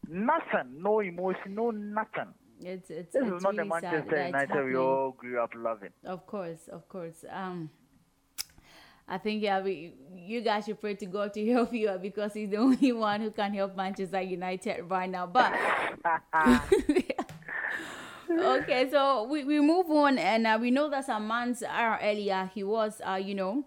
nothing. 0.07 0.81
No 0.81 0.99
emotion. 1.01 1.55
No 1.55 1.71
nothing. 1.71 2.33
It's 2.61 2.89
it's 2.89 3.11
This 3.13 3.23
it's 3.23 3.35
is 3.37 3.43
not 3.43 3.55
the 3.55 3.63
really 3.63 3.81
sad 3.81 3.93
Manchester 3.93 4.25
United 4.27 4.65
we 4.65 4.75
all 4.77 5.11
grew 5.11 5.41
up 5.41 5.51
loving. 5.55 5.89
Of 6.05 6.25
course, 6.25 6.67
of 6.69 6.87
course. 6.87 7.25
Um, 7.29 7.69
I 9.07 9.17
think 9.17 9.43
yeah, 9.43 9.63
you 9.65 10.41
guys 10.41 10.65
should 10.65 10.79
pray 10.79 10.95
to 10.95 11.05
God 11.05 11.33
to 11.33 11.45
help 11.51 11.73
you 11.73 11.97
because 12.01 12.33
He's 12.33 12.49
the 12.49 12.57
only 12.57 12.91
one 12.91 13.21
who 13.21 13.31
can 13.31 13.53
help 13.53 13.75
Manchester 13.75 14.21
United 14.21 14.83
right 14.89 15.09
now. 15.09 15.27
But 15.27 15.53
okay, 18.31 18.89
so 18.89 19.23
we, 19.23 19.43
we 19.43 19.59
move 19.59 19.89
on, 19.89 20.17
and 20.17 20.47
uh, 20.47 20.57
we 20.59 20.71
know 20.71 20.89
that 20.89 21.05
some 21.05 21.27
months 21.27 21.63
earlier 21.63 22.49
he 22.53 22.63
was, 22.63 23.01
uh, 23.07 23.15
you 23.15 23.35
know, 23.35 23.65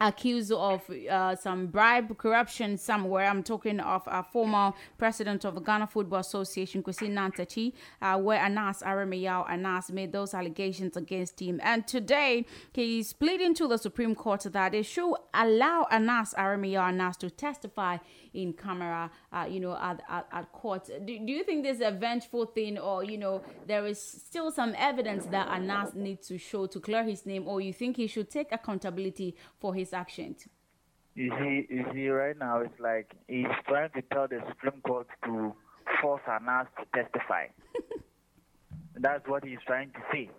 accused 0.00 0.52
of 0.52 0.82
uh, 0.90 1.36
some 1.36 1.66
bribe 1.66 2.16
corruption 2.18 2.76
somewhere. 2.76 3.26
I'm 3.26 3.42
talking 3.42 3.80
of 3.80 4.02
a 4.06 4.22
former 4.22 4.72
president 4.98 5.44
of 5.44 5.54
the 5.54 5.60
Ghana 5.60 5.86
Football 5.86 6.20
Association, 6.20 6.82
Kwesi 6.82 7.08
Nyantakyi, 7.10 7.72
uh, 8.02 8.18
where 8.18 8.40
Anas 8.40 8.82
Aremeyaw 8.82 9.48
Anas 9.48 9.90
made 9.90 10.12
those 10.12 10.34
allegations 10.34 10.96
against 10.96 11.40
him. 11.40 11.60
And 11.62 11.86
today 11.86 12.46
he's 12.72 13.12
pleading 13.12 13.54
to 13.54 13.68
the 13.68 13.78
Supreme 13.78 14.14
Court 14.14 14.42
that 14.52 14.72
they 14.72 14.82
should 14.82 15.14
allow 15.32 15.86
Anas 15.90 16.34
Aremeyaw 16.34 16.88
Anas 16.88 17.16
to 17.18 17.30
testify 17.30 17.98
in 18.34 18.52
camera, 18.52 19.10
uh, 19.32 19.46
you 19.48 19.60
know, 19.60 19.76
at, 19.76 20.02
at, 20.08 20.26
at 20.32 20.52
court. 20.52 20.86
Do, 20.86 21.18
do 21.18 21.32
you 21.32 21.44
think 21.44 21.64
this 21.64 21.76
is 21.76 21.82
a 21.82 21.90
vengeful 21.90 22.46
thing 22.46 22.78
or, 22.78 23.04
you 23.04 23.16
know, 23.16 23.42
there 23.66 23.86
is 23.86 24.00
still 24.00 24.50
some 24.50 24.74
evidence 24.76 25.26
that 25.26 25.48
Anas 25.48 25.94
needs 25.94 26.26
to 26.28 26.38
show 26.38 26.66
to 26.66 26.80
clear 26.80 27.04
his 27.04 27.24
name 27.24 27.48
or 27.48 27.60
you 27.60 27.72
think 27.72 27.96
he 27.96 28.06
should 28.06 28.30
take 28.30 28.52
accountability 28.52 29.36
for 29.58 29.74
his 29.74 29.92
actions? 29.92 30.48
You 31.14 31.30
see, 31.38 31.66
you 31.72 31.86
see, 31.92 32.08
right 32.08 32.36
now 32.36 32.58
it's 32.58 32.80
like 32.80 33.14
he's 33.28 33.46
trying 33.68 33.90
to 33.90 34.02
tell 34.12 34.26
the 34.26 34.42
Supreme 34.48 34.80
Court 34.82 35.06
to 35.24 35.54
force 36.02 36.22
Anas 36.28 36.66
to 36.78 37.02
testify. 37.02 37.46
That's 38.96 39.26
what 39.28 39.44
he's 39.44 39.58
trying 39.66 39.90
to 39.90 40.00
say, 40.12 40.30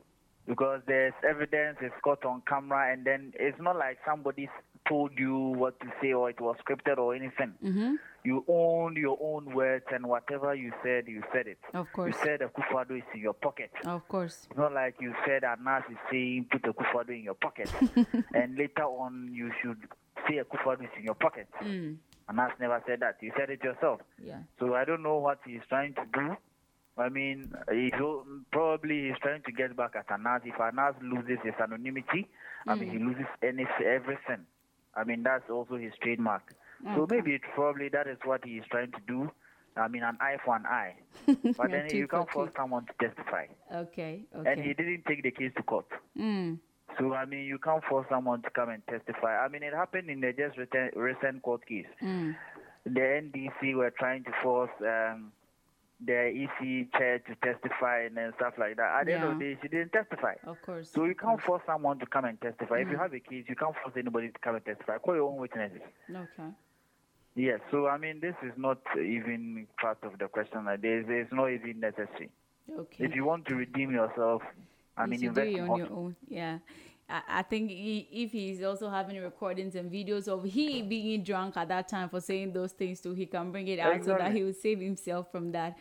because 0.45 0.81
there's 0.85 1.13
evidence, 1.27 1.77
it's 1.81 1.95
caught 2.03 2.25
on 2.25 2.41
camera, 2.47 2.91
and 2.91 3.05
then 3.05 3.31
it's 3.35 3.59
not 3.61 3.77
like 3.77 3.99
somebody's 4.05 4.49
told 4.87 5.11
you 5.17 5.37
what 5.37 5.79
to 5.79 5.87
say 6.01 6.13
or 6.13 6.29
it 6.29 6.39
was 6.39 6.55
scripted 6.65 6.97
or 6.97 7.15
anything. 7.15 7.53
Mm-hmm. 7.63 7.95
You 8.23 8.43
owned 8.47 8.97
your 8.97 9.17
own 9.21 9.53
words 9.53 9.85
and 9.93 10.07
whatever 10.07 10.55
you 10.55 10.71
said, 10.83 11.07
you 11.07 11.21
said 11.31 11.47
it. 11.47 11.59
Of 11.73 11.91
course. 11.93 12.15
You 12.15 12.23
said 12.23 12.39
Akufo-Addo 12.41 12.97
is 12.97 13.03
in 13.13 13.21
your 13.21 13.33
pocket. 13.33 13.71
Of 13.85 14.07
course. 14.07 14.47
It's 14.49 14.57
not 14.57 14.73
like 14.73 14.95
you 14.99 15.13
said 15.25 15.43
Anas 15.43 15.83
is 15.91 15.97
saying 16.11 16.47
put 16.51 16.63
Akufo-Addo 16.63 17.09
in 17.09 17.23
your 17.23 17.35
pocket. 17.35 17.69
and 18.33 18.57
later 18.57 18.83
on 18.83 19.29
you 19.31 19.51
should 19.61 19.77
say 20.27 20.35
Akufo-Addo 20.35 20.83
is 20.83 20.89
in 20.97 21.03
your 21.03 21.15
pocket. 21.15 21.47
Mm. 21.63 21.97
Anas 22.27 22.51
never 22.59 22.81
said 22.87 23.01
that. 23.01 23.17
You 23.21 23.31
said 23.37 23.49
it 23.51 23.63
yourself. 23.63 24.01
Yeah. 24.23 24.39
So 24.59 24.73
I 24.73 24.85
don't 24.85 25.03
know 25.03 25.17
what 25.17 25.39
he's 25.45 25.61
trying 25.69 25.93
to 25.93 26.05
do. 26.11 26.35
I 26.97 27.09
mean, 27.09 27.53
he's 27.71 27.91
probably 28.51 29.09
he's 29.09 29.19
trying 29.21 29.43
to 29.43 29.51
get 29.51 29.75
back 29.75 29.95
at 29.95 30.09
Anas. 30.11 30.41
If 30.45 30.59
Anas 30.59 30.95
loses 31.01 31.39
his 31.43 31.53
anonymity, 31.61 32.27
I 32.67 32.75
mean, 32.75 32.89
he 32.89 32.97
loses 32.97 33.25
any 33.43 33.65
everything. 33.85 34.45
I 34.95 35.03
mean, 35.03 35.23
that's 35.23 35.49
also 35.49 35.75
his 35.75 35.93
trademark. 36.01 36.53
So 36.93 37.07
maybe 37.09 37.33
it 37.33 37.41
probably 37.53 37.89
that 37.89 38.07
is 38.07 38.17
what 38.25 38.45
he 38.45 38.57
is 38.57 38.65
trying 38.69 38.91
to 38.91 38.99
do. 39.07 39.31
I 39.77 39.87
mean, 39.87 40.03
an 40.03 40.17
eye 40.21 40.37
for 40.43 40.55
an 40.55 40.65
eye. 40.65 40.95
But 41.57 41.71
then 41.71 41.87
you 41.91 42.07
can't 42.07 42.29
force 42.29 42.51
someone 42.55 42.85
to 42.85 43.07
testify. 43.07 43.47
Okay. 43.73 44.21
Okay. 44.35 44.51
And 44.51 44.61
he 44.61 44.73
didn't 44.73 45.03
take 45.05 45.23
the 45.23 45.31
case 45.31 45.51
to 45.57 45.63
court. 45.63 45.87
Mm. 46.17 46.59
So, 46.97 47.13
I 47.13 47.25
mean, 47.25 47.45
you 47.45 47.57
can't 47.57 47.83
force 47.83 48.05
someone 48.09 48.41
to 48.43 48.49
come 48.51 48.69
and 48.69 48.81
testify. 48.87 49.37
I 49.37 49.47
mean, 49.49 49.63
it 49.63 49.73
happened 49.73 50.09
in 50.09 50.21
the 50.21 50.31
just 50.31 50.57
recent, 50.57 50.95
recent 50.95 51.41
court 51.41 51.65
case. 51.65 51.87
Mm. 52.01 52.35
The 52.85 52.99
NDC 52.99 53.75
were 53.75 53.91
trying 53.97 54.23
to 54.25 54.31
force 54.43 54.69
um, 54.81 55.31
the 56.05 56.27
EC 56.29 56.91
chair 56.97 57.19
to 57.19 57.35
testify 57.43 58.01
and 58.03 58.15
then 58.17 58.31
stuff 58.37 58.53
like 58.57 58.75
that. 58.77 58.99
At 59.01 59.05
the 59.07 59.13
end 59.13 59.23
of 59.23 59.37
the 59.39 59.43
day, 59.45 59.57
she 59.61 59.67
didn't 59.67 59.91
testify. 59.93 60.35
Of 60.45 60.61
course. 60.61 60.91
So 60.91 61.05
you 61.05 61.15
can't 61.15 61.41
force 61.41 61.61
someone 61.65 61.99
to 61.99 62.05
come 62.05 62.25
and 62.25 62.39
testify. 62.39 62.79
If 62.79 62.89
you 62.89 62.97
Mm. 62.97 63.01
have 63.01 63.13
a 63.13 63.19
case, 63.19 63.45
you 63.47 63.55
can't 63.55 63.75
force 63.75 63.95
anybody 63.97 64.29
to 64.29 64.39
come 64.39 64.55
and 64.55 64.65
testify. 64.65 64.97
Call 64.99 65.15
your 65.15 65.29
own 65.29 65.37
witnesses. 65.37 65.81
Okay. 66.09 66.49
Yes. 67.35 67.59
So 67.71 67.87
I 67.87 67.97
mean, 67.97 68.19
this 68.21 68.35
is 68.43 68.53
not 68.57 68.79
even 68.97 69.67
part 69.81 69.97
of 70.03 70.17
the 70.19 70.27
question. 70.27 70.65
Like, 70.65 70.81
There's, 70.81 71.05
it's 71.09 71.31
not 71.33 71.47
even 71.51 71.79
necessary. 71.79 72.29
Okay. 72.79 73.05
If 73.05 73.15
you 73.15 73.25
want 73.25 73.45
to 73.47 73.55
redeem 73.55 73.91
yourself, 73.91 74.41
I 74.97 75.03
you 75.03 75.09
mean, 75.09 75.19
should 75.21 75.35
do 75.35 75.41
it 75.41 75.59
on 75.59 75.77
your 75.77 75.91
own. 75.91 76.15
Yeah. 76.27 76.59
I, 77.09 77.21
I 77.29 77.41
think 77.43 77.69
he, 77.69 78.07
if 78.11 78.31
he's 78.31 78.63
also 78.63 78.89
having 78.89 79.21
recordings 79.21 79.75
and 79.75 79.91
videos 79.91 80.27
of 80.27 80.43
he 80.43 80.81
being 80.81 81.23
drunk 81.23 81.57
at 81.57 81.67
that 81.69 81.87
time 81.87 82.09
for 82.09 82.19
saying 82.19 82.53
those 82.53 82.71
things 82.71 83.01
too, 83.01 83.13
he 83.13 83.25
can 83.25 83.51
bring 83.51 83.67
it 83.67 83.79
out 83.79 84.03
so 84.03 84.15
that 84.17 84.31
he 84.33 84.43
will 84.43 84.53
save 84.53 84.79
himself 84.79 85.31
from 85.31 85.51
that. 85.51 85.77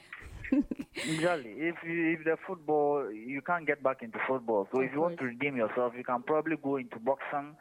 Exactly. 0.94 1.50
If 1.56 1.76
you, 1.84 2.12
if 2.12 2.24
the 2.24 2.36
football, 2.46 3.10
you 3.12 3.42
can't 3.42 3.66
get 3.66 3.82
back 3.82 4.02
into 4.02 4.18
football. 4.28 4.68
So 4.72 4.80
if 4.80 4.92
you 4.92 5.00
want 5.00 5.18
to 5.18 5.24
redeem 5.24 5.56
yourself, 5.56 5.92
you 5.96 6.04
can 6.04 6.22
probably 6.22 6.56
go 6.56 6.76
into 6.76 6.98
boxing, 6.98 7.56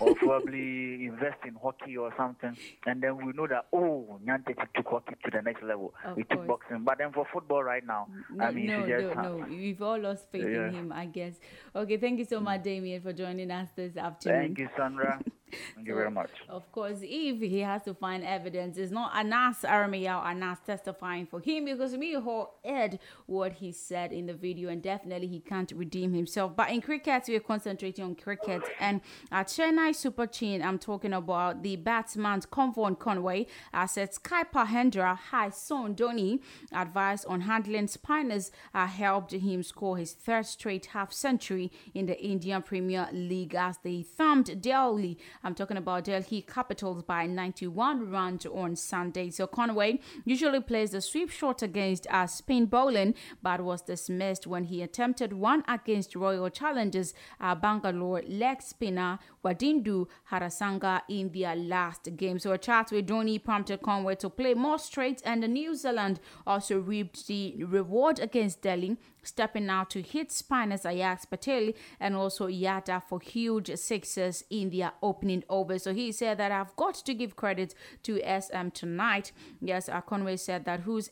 or 0.00 0.14
probably 0.16 1.06
invest 1.06 1.38
in 1.46 1.54
hockey 1.54 1.96
or 1.96 2.12
something. 2.16 2.56
And 2.86 3.02
then 3.02 3.16
we 3.24 3.32
know 3.32 3.46
that 3.46 3.66
oh, 3.72 4.20
Nyante 4.26 4.54
took 4.74 4.86
hockey 4.86 5.14
to 5.24 5.30
the 5.30 5.42
next 5.42 5.62
level. 5.62 5.94
Of 6.04 6.16
we 6.16 6.24
took 6.24 6.46
boxing, 6.46 6.84
but 6.84 6.98
then 6.98 7.12
for 7.12 7.26
football 7.32 7.62
right 7.62 7.84
now, 7.86 8.08
No, 8.30 8.44
I 8.44 8.50
mean, 8.50 8.66
no, 8.66 8.86
just 8.86 9.16
no, 9.16 9.38
no. 9.38 9.46
We've 9.48 9.80
all 9.80 9.98
lost 9.98 10.30
faith 10.30 10.44
Yeah. 10.44 10.68
in 10.68 10.74
him, 10.74 10.92
I 10.92 11.06
guess. 11.06 11.34
Okay, 11.74 11.96
thank 11.96 12.18
you 12.18 12.24
so 12.26 12.40
much, 12.40 12.60
mm. 12.60 12.64
Damien, 12.64 13.02
for 13.02 13.12
joining 13.12 13.50
us 13.50 13.68
this 13.74 13.96
afternoon. 13.96 14.40
Thank 14.40 14.58
you, 14.58 14.68
Sandra. 14.76 15.20
Thank 15.74 15.88
you 15.88 15.94
very 15.94 16.10
much. 16.10 16.30
Of 16.48 16.70
course, 16.72 16.98
if 17.02 17.40
he 17.40 17.60
has 17.60 17.82
to 17.84 17.94
find 17.94 18.24
evidence, 18.24 18.78
it's 18.78 18.92
not 18.92 19.12
Anas 19.14 19.58
Aremeyaw 19.62 20.24
Anas 20.24 20.58
testifying 20.66 21.26
for 21.26 21.40
him 21.40 21.66
because 21.66 21.96
we 21.96 22.14
heard 22.14 22.98
what 23.26 23.52
he 23.54 23.72
said 23.72 24.12
in 24.12 24.26
the 24.26 24.34
video 24.34 24.68
and 24.68 24.82
definitely 24.82 25.28
he 25.28 25.40
can't 25.40 25.72
redeem 25.72 26.12
himself. 26.12 26.56
But 26.56 26.70
in 26.70 26.80
cricket, 26.80 27.24
we're 27.28 27.40
concentrating 27.40 28.04
on 28.04 28.14
cricket 28.14 28.62
and 28.80 29.00
at 29.30 29.48
Chennai 29.48 29.94
Super 29.94 30.26
Chin, 30.26 30.62
I'm 30.62 30.78
talking 30.78 31.12
about 31.12 31.62
the 31.62 31.76
batsman 31.76 32.40
Convon 32.40 32.98
Conway 32.98 33.46
as 33.72 33.96
it's 33.96 34.18
Kaipa 34.18 34.66
Hendra 34.66 35.16
Hai 35.16 35.50
Son 35.50 35.94
Dhoni 35.94 36.40
advice 36.72 37.24
on 37.24 37.42
handling 37.42 37.88
spinners 37.88 38.50
uh, 38.74 38.86
helped 38.86 39.32
him 39.32 39.62
score 39.62 39.96
his 39.96 40.12
third 40.12 40.46
straight 40.46 40.86
half 40.86 41.12
century 41.12 41.70
in 41.94 42.06
the 42.06 42.20
Indian 42.22 42.62
Premier 42.62 43.08
League 43.12 43.54
as 43.54 43.78
they 43.82 44.02
thumped 44.02 44.60
Delhi. 44.60 45.18
I'm 45.44 45.54
talking 45.54 45.76
about 45.76 46.04
Delhi 46.04 46.40
Capitals 46.40 47.02
by 47.02 47.26
91 47.26 48.10
runs 48.10 48.46
on 48.46 48.76
Sunday. 48.76 49.28
So 49.28 49.46
Conway 49.46 50.00
usually 50.24 50.60
plays 50.60 50.92
the 50.92 51.02
sweep 51.02 51.30
shot 51.30 51.60
against 51.60 52.06
uh, 52.10 52.26
spin 52.26 52.64
bowling, 52.64 53.14
but 53.42 53.60
was 53.60 53.82
dismissed 53.82 54.46
when 54.46 54.64
he 54.64 54.80
attempted 54.80 55.34
one 55.34 55.62
against 55.68 56.16
Royal 56.16 56.48
Challengers 56.48 57.12
uh, 57.42 57.54
Bangalore 57.54 58.22
leg 58.26 58.62
spinner 58.62 59.18
Wanindu 59.44 60.06
Hasaranga 60.30 61.02
in 61.10 61.30
their 61.30 61.54
last 61.54 62.08
game. 62.16 62.38
So 62.38 62.52
a 62.52 62.58
chat 62.58 62.90
with 62.90 63.06
Dhoni 63.06 63.44
prompted 63.44 63.82
Conway 63.82 64.14
to 64.16 64.30
play 64.30 64.54
more 64.54 64.78
straight, 64.78 65.20
and 65.26 65.46
New 65.46 65.74
Zealand 65.74 66.20
also 66.46 66.78
reaped 66.78 67.26
the 67.26 67.62
reward 67.64 68.18
against 68.18 68.62
Delhi 68.62 68.96
stepping 69.24 69.68
out 69.68 69.90
to 69.90 70.02
hit 70.02 70.30
spinners 70.32 70.82
Axar 70.82 71.30
Patel 71.30 71.72
and 72.00 72.14
also 72.14 72.46
Yata 72.48 73.02
for 73.02 73.20
huge 73.20 73.74
sixes 73.76 74.44
in 74.50 74.70
their 74.70 74.92
opening 75.02 75.44
over. 75.48 75.78
So 75.78 75.92
he 75.92 76.12
said 76.12 76.38
that 76.38 76.52
I've 76.52 76.74
got 76.76 76.94
to 76.94 77.14
give 77.14 77.36
credit 77.36 77.74
to 78.04 78.20
SM 78.20 78.68
tonight. 78.70 79.32
Yes, 79.60 79.88
uh, 79.88 80.00
Conway 80.00 80.36
said 80.36 80.64
that 80.64 80.80
who's 80.80 81.10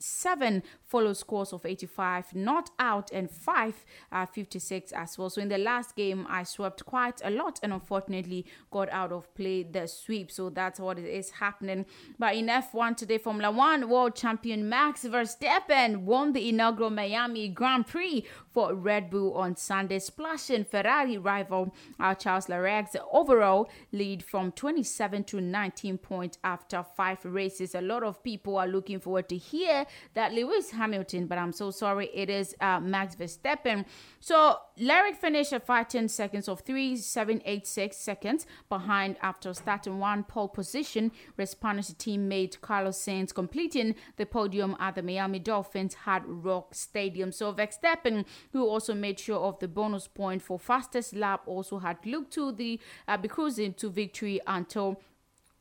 87 0.00 0.62
follow 0.82 1.12
scores 1.12 1.52
of 1.52 1.64
85 1.64 2.34
not 2.34 2.70
out 2.78 3.10
and 3.12 3.30
5 3.30 3.84
uh, 4.10 4.26
56 4.26 4.92
as 4.92 5.18
well. 5.18 5.30
So 5.30 5.40
in 5.42 5.48
the 5.48 5.58
last 5.58 5.94
game, 5.94 6.26
I 6.28 6.42
swept 6.42 6.84
quite 6.84 7.20
a 7.22 7.30
lot 7.30 7.60
and 7.62 7.72
unfortunately 7.72 8.46
got 8.70 8.90
out 8.90 9.12
of 9.12 9.32
play 9.34 9.62
the 9.62 9.86
sweep. 9.86 10.30
So 10.30 10.50
that's 10.50 10.80
what 10.80 10.98
is 10.98 11.30
happening. 11.30 11.86
But 12.18 12.34
in 12.34 12.46
F1 12.46 12.96
today, 12.96 13.18
Formula 13.18 13.50
One 13.50 13.88
world 13.88 14.16
champion 14.16 14.68
Max 14.68 15.04
Verstappen 15.04 15.98
won 15.98 16.32
the 16.32 16.48
inaugural 16.48 16.90
Miami 16.90 17.48
Grand 17.48 17.86
Prix 17.86 18.24
for 18.52 18.74
Red 18.74 19.10
Bull 19.10 19.34
on 19.34 19.56
Sunday, 19.56 19.98
splashing 19.98 20.64
Ferrari 20.64 21.18
rival 21.18 21.74
uh, 21.98 22.14
Charles 22.14 22.48
Leclerc's 22.48 22.96
overall 23.12 23.70
lead 23.92 24.22
from 24.24 24.50
27 24.52 25.24
to 25.24 25.40
19 25.40 25.98
points 25.98 26.38
after 26.42 26.84
five 26.96 27.18
races. 27.24 27.74
A 27.74 27.80
lot 27.80 28.02
of 28.02 28.22
people 28.24 28.56
are 28.56 28.66
looking 28.66 28.98
forward 28.98 29.28
to 29.28 29.36
hear 29.36 29.86
that 30.14 30.32
Lewis 30.32 30.70
Hamilton, 30.70 31.26
but 31.26 31.38
I'm 31.38 31.52
so 31.52 31.70
sorry, 31.70 32.10
it 32.14 32.30
is 32.30 32.54
uh, 32.60 32.80
Max 32.80 33.14
Verstappen. 33.14 33.84
So 34.20 34.58
Leclerc 34.78 35.16
finished 35.16 35.52
at 35.52 35.66
15 35.66 36.08
seconds 36.08 36.48
of 36.48 36.60
3786 36.60 37.96
seconds 37.96 38.46
behind 38.68 39.16
after 39.22 39.52
starting 39.54 39.98
one 39.98 40.24
pole 40.24 40.48
position, 40.48 41.12
with 41.36 41.60
teammate 41.60 42.60
Carlos 42.60 42.98
Sainz 42.98 43.34
completing 43.34 43.94
the 44.16 44.26
podium 44.26 44.76
at 44.80 44.94
the 44.94 45.02
Miami 45.02 45.38
Dolphins 45.38 45.94
Hard 45.94 46.22
Rock 46.26 46.74
Stadium. 46.74 47.32
So 47.32 47.52
Verstappen, 47.52 48.24
who 48.52 48.66
also 48.66 48.94
made 48.94 49.18
sure 49.18 49.40
of 49.40 49.58
the 49.58 49.68
bonus 49.68 50.08
point 50.08 50.42
for 50.42 50.58
fastest 50.58 51.14
lap, 51.14 51.42
also 51.46 51.78
had 51.78 51.98
looked 52.04 52.32
to 52.34 52.52
the 52.52 52.80
uh, 53.08 53.16
be 53.16 53.28
cruising 53.28 53.74
to 53.74 53.90
victory 53.90 54.40
until 54.46 55.00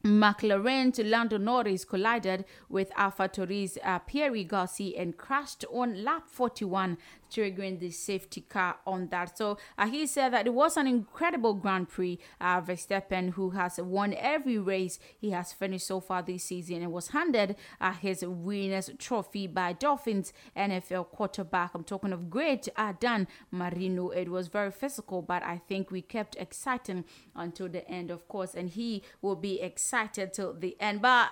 McLaren 0.03 0.93
to 0.93 1.03
Lando 1.03 1.37
Norris 1.37 1.83
collided 1.83 2.45
with 2.69 2.89
Alpha 2.95 3.27
Tauri's 3.27 3.77
uh, 3.83 3.99
Pierre 3.99 4.31
Gasly 4.31 4.93
and 4.97 5.17
crashed 5.17 5.65
on 5.73 6.05
lap 6.05 6.23
41, 6.29 6.97
triggering 7.29 7.79
the 7.79 7.91
safety 7.91 8.41
car 8.41 8.77
on 8.85 9.07
that. 9.09 9.37
So 9.37 9.57
uh, 9.77 9.87
he 9.87 10.07
said 10.07 10.33
that 10.33 10.47
it 10.47 10.53
was 10.53 10.77
an 10.77 10.87
incredible 10.87 11.53
Grand 11.53 11.89
Prix. 11.89 12.19
Uh, 12.41 12.61
Verstappen, 12.61 13.31
who 13.33 13.51
has 13.51 13.79
won 13.79 14.13
every 14.17 14.57
race 14.57 14.99
he 15.17 15.31
has 15.31 15.53
finished 15.53 15.87
so 15.87 15.99
far 15.99 16.21
this 16.21 16.43
season, 16.43 16.81
and 16.81 16.91
was 16.91 17.09
handed 17.09 17.55
uh, 17.79 17.93
his 17.93 18.23
winners 18.25 18.89
trophy 18.97 19.47
by 19.47 19.73
Dolphins 19.73 20.33
NFL 20.55 21.09
quarterback. 21.09 21.71
I'm 21.73 21.83
talking 21.83 22.13
of 22.13 22.29
great 22.29 22.67
uh, 22.75 22.93
Dan 22.99 23.27
Marino. 23.51 24.09
It 24.09 24.29
was 24.29 24.47
very 24.47 24.71
physical, 24.71 25.21
but 25.21 25.43
I 25.43 25.61
think 25.67 25.91
we 25.91 26.01
kept 26.01 26.35
exciting 26.37 27.05
until 27.35 27.69
the 27.69 27.87
end, 27.89 28.11
of 28.11 28.27
course, 28.27 28.55
and 28.55 28.69
he 28.69 29.03
will 29.21 29.35
be 29.35 29.61
excited 29.61 30.33
till 30.33 30.53
the 30.53 30.75
end. 30.79 31.01
But 31.01 31.29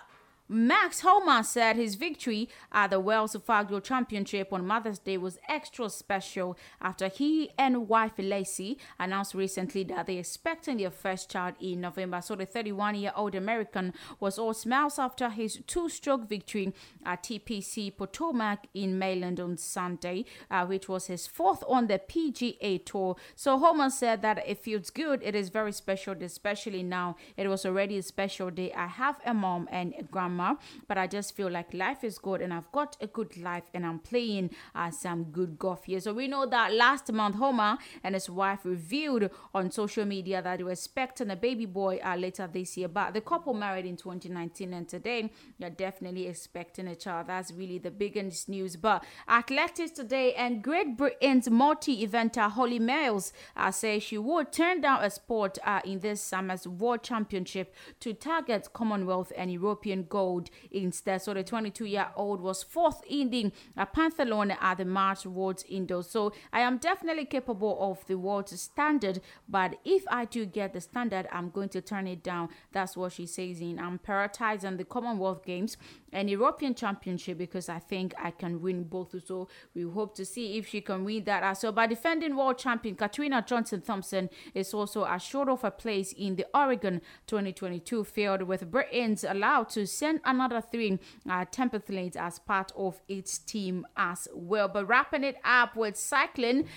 Max 0.50 1.02
Homa 1.02 1.44
said 1.44 1.76
his 1.76 1.96
victory 1.96 2.48
at 2.72 2.92
the 2.92 3.02
Wells 3.02 3.36
Fargo 3.46 3.82
Championship 3.82 4.54
on 4.54 4.66
Mother's 4.66 5.00
Day 5.00 5.18
was 5.18 5.38
extra 5.50 5.90
special 5.90 6.58
after 6.82 7.10
he 7.10 7.50
and 7.58 7.90
wife 7.90 8.14
Lacey 8.18 8.78
announced 8.98 9.34
recently 9.34 9.84
that 9.84 10.08
they're 10.08 10.20
expecting 10.20 10.78
their 10.78 10.90
first 10.90 11.30
child 11.30 11.56
in 11.60 11.82
November. 11.82 12.22
So 12.22 12.36
the 12.36 12.46
31 12.46 12.96
year 12.96 13.12
old 13.14 13.36
American 13.36 13.94
was 14.22 14.40
all 14.40 14.54
smiles 14.54 14.98
after 14.98 15.28
his 15.30 15.60
two 15.68 15.90
stroke 15.90 16.30
victory 16.30 16.74
at 17.06 17.24
TPC 17.24 17.98
Potomac 17.98 18.68
in 18.74 18.98
Maryland 18.98 19.42
on 19.42 19.58
Sunday, 19.58 20.24
uh, 20.50 20.66
which 20.66 20.88
was 20.88 21.08
his 21.08 21.28
fourth 21.28 21.62
on 21.68 21.88
the 21.88 22.00
PGA 22.00 22.86
Tour. 22.86 23.18
So 23.36 23.60
Homa 23.60 23.92
said 23.92 24.22
that 24.22 24.48
it 24.48 24.64
feels 24.64 24.92
good. 24.92 25.22
It 25.24 25.36
is 25.36 25.50
very 25.50 25.74
special, 25.74 26.16
especially 26.22 26.84
now. 26.84 27.18
It 27.36 27.50
was 27.50 27.66
already 27.66 27.98
a 27.98 28.04
special 28.04 28.50
day. 28.50 28.72
I 28.72 28.88
have 28.88 29.20
a 29.26 29.34
mom 29.34 29.68
and 29.74 29.94
a 30.00 30.04
grandma 30.04 30.37
summer, 30.38 30.58
but 30.88 30.98
I 30.98 31.08
just 31.08 31.36
feel 31.36 31.50
like 31.50 31.74
life 31.74 32.04
is 32.04 32.18
good 32.18 32.42
and 32.42 32.54
I've 32.54 32.72
got 32.72 32.98
a 33.02 33.08
good 33.08 33.38
life 33.38 33.64
and 33.74 33.86
I'm 33.86 34.00
playing 34.00 34.52
uh, 34.76 34.92
some 34.92 35.26
good 35.26 35.58
golf 35.58 35.86
here. 35.86 36.00
So 36.00 36.14
we 36.14 36.28
know 36.28 36.46
that 36.46 36.74
last 36.74 37.12
month, 37.12 37.36
Homa 37.36 37.78
and 38.04 38.16
his 38.16 38.30
wife 38.30 38.60
revealed 38.64 39.30
on 39.54 39.72
social 39.72 40.06
media 40.06 40.42
that 40.42 40.58
they 40.58 40.64
were 40.64 40.72
expecting 40.72 41.32
a 41.32 41.36
baby 41.36 41.66
boy 41.66 42.00
uh, 42.04 42.16
later 42.16 42.48
this 42.52 42.78
year, 42.78 42.88
but 42.88 43.14
the 43.14 43.22
couple 43.22 43.54
married 43.54 43.86
in 43.86 43.98
2019 43.98 44.74
and 44.74 44.88
today 44.88 45.32
they're 45.60 45.70
definitely 45.70 46.28
expecting 46.28 46.88
a 46.88 46.96
child. 46.96 47.28
That's 47.28 47.52
really 47.52 47.80
the 47.80 47.92
biggest 47.92 48.50
news. 48.50 48.76
But 48.76 49.04
athletics 49.28 49.92
today 49.92 50.34
and 50.34 50.64
Great 50.64 50.98
Britain's 50.98 51.50
multi-eventer 51.50 52.52
Holly 52.52 52.80
Mills 52.80 53.34
uh, 53.56 53.72
says 53.72 54.04
she 54.04 54.18
would 54.18 54.52
turn 54.52 54.82
down 54.82 55.04
a 55.04 55.10
sport 55.10 55.58
uh, 55.66 55.82
in 55.84 56.00
this 56.00 56.22
summer's 56.22 56.68
World 56.68 57.04
Championship 57.04 57.74
to 58.00 58.14
target 58.14 58.70
Commonwealth 58.74 59.32
and 59.36 59.52
European 59.52 60.04
gold 60.04 60.27
instead. 60.72 61.22
So 61.22 61.34
the 61.34 61.44
22-year-old 61.44 62.42
was 62.42 62.64
fourth 62.64 63.02
in 63.10 63.30
the 63.30 63.52
uh, 63.76 63.86
pentathlon 63.86 64.56
at 64.60 64.78
the 64.78 64.86
March 64.86 65.26
World 65.26 65.64
Indoors. 65.70 66.10
So 66.10 66.34
I 66.52 66.62
am 66.62 66.78
definitely 66.78 67.26
capable 67.26 67.78
of 67.80 68.06
the 68.08 68.18
world 68.18 68.50
standard, 68.50 69.22
but 69.48 69.80
if 69.86 70.04
I 70.10 70.26
do 70.26 70.46
get 70.46 70.74
the 70.74 70.82
standard, 70.82 71.28
I'm 71.32 71.50
going 71.50 71.70
to 71.70 71.82
turn 71.82 72.08
it 72.08 72.24
down. 72.24 72.50
That's 72.72 72.98
what 72.98 73.14
she 73.14 73.26
says 73.26 73.62
in 73.62 73.80
I'm 73.80 74.00
prioritizing 74.00 74.78
the 74.78 74.86
Commonwealth 74.86 75.46
Games 75.46 75.78
and 76.12 76.30
European 76.30 76.74
Championship 76.76 77.38
because 77.38 77.70
I 77.70 77.80
think 77.80 78.14
I 78.18 78.32
can 78.32 78.62
win 78.62 78.84
both. 78.84 79.16
So 79.26 79.48
we 79.74 79.84
hope 79.84 80.16
to 80.16 80.26
see 80.26 80.58
if 80.58 80.68
she 80.68 80.82
can 80.82 81.04
win 81.04 81.24
that 81.26 81.44
as 81.44 81.64
well. 81.64 81.72
By 81.72 81.88
defending 81.88 82.36
world 82.36 82.58
champion 82.58 82.96
Katrina 82.96 83.44
Johnson 83.46 83.82
Thompson 83.82 84.30
is 84.54 84.74
also 84.74 85.06
assured 85.06 85.50
of 85.50 85.64
a 85.64 85.72
place 85.72 86.14
in 86.14 86.36
the 86.36 86.46
Oregon 86.54 87.02
2022 87.28 88.04
field, 88.04 88.44
with 88.44 88.70
Britain's 88.72 89.24
allowed 89.24 89.70
to 89.70 89.86
send 89.86 90.22
another 90.26 90.62
three 90.62 91.00
uh, 91.30 91.46
templates 91.46 92.16
as 92.16 92.40
part 92.40 92.72
of 92.76 93.02
its 93.08 93.38
team 93.38 93.86
as 93.96 94.28
well. 94.34 94.68
But 94.68 94.88
wrapping 94.88 95.24
it 95.24 95.38
up 95.44 95.76
with 95.76 95.98
cycling. 95.98 96.68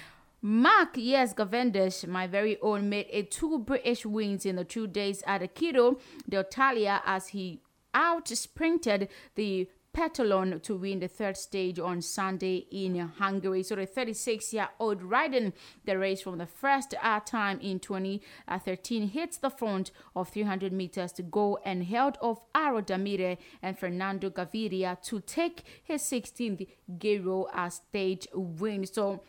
Mark, 0.43 0.91
yes, 0.95 1.35
Cavendish, 1.35 2.07
my 2.07 2.27
very 2.27 2.59
own, 2.63 2.89
made 2.89 3.09
a 3.11 3.23
two 3.25 3.59
British 3.59 4.07
wins 4.07 4.47
in 4.47 4.57
the 4.57 4.65
two 4.65 4.87
days 4.87 5.23
at 5.27 5.43
the 5.43 5.49
Giro 5.49 5.99
d'Italia 6.27 7.03
as 7.05 7.29
he 7.29 7.61
out 7.95 8.29
sprinted 8.29 9.09
the 9.35 9.69
peloton 9.93 10.61
to 10.61 10.77
win 10.77 11.01
the 11.01 11.09
third 11.09 11.37
stage 11.37 11.79
on 11.79 12.01
Sunday 12.01 12.67
in 12.71 12.97
Hungary. 12.97 13.63
So 13.63 13.75
the 13.75 13.87
36 13.87 14.53
year 14.53 14.69
old 14.79 15.03
riding 15.03 15.53
the 15.85 15.99
race 15.99 16.23
from 16.23 16.39
the 16.39 16.47
first 16.47 16.95
time 17.27 17.61
in 17.61 17.81
2013 17.81 19.09
hits 19.09 19.39
the 19.39 19.51
front 19.51 19.91
of 20.15 20.29
300 20.29 20.73
meters 20.73 21.13
to 21.13 21.23
go 21.23 21.59
and 21.65 21.85
held 21.85 22.19
off 22.21 22.41
Arnaud 22.55 22.83
Démare 22.83 23.39
and 23.63 23.79
Fernando 23.79 24.31
Gaviria 24.31 25.01
to 25.03 25.21
take 25.21 25.65
his 25.83 26.03
16th 26.03 26.67
Giro 26.99 27.47
stage 27.69 28.29
win. 28.33 28.87
So 28.87 29.23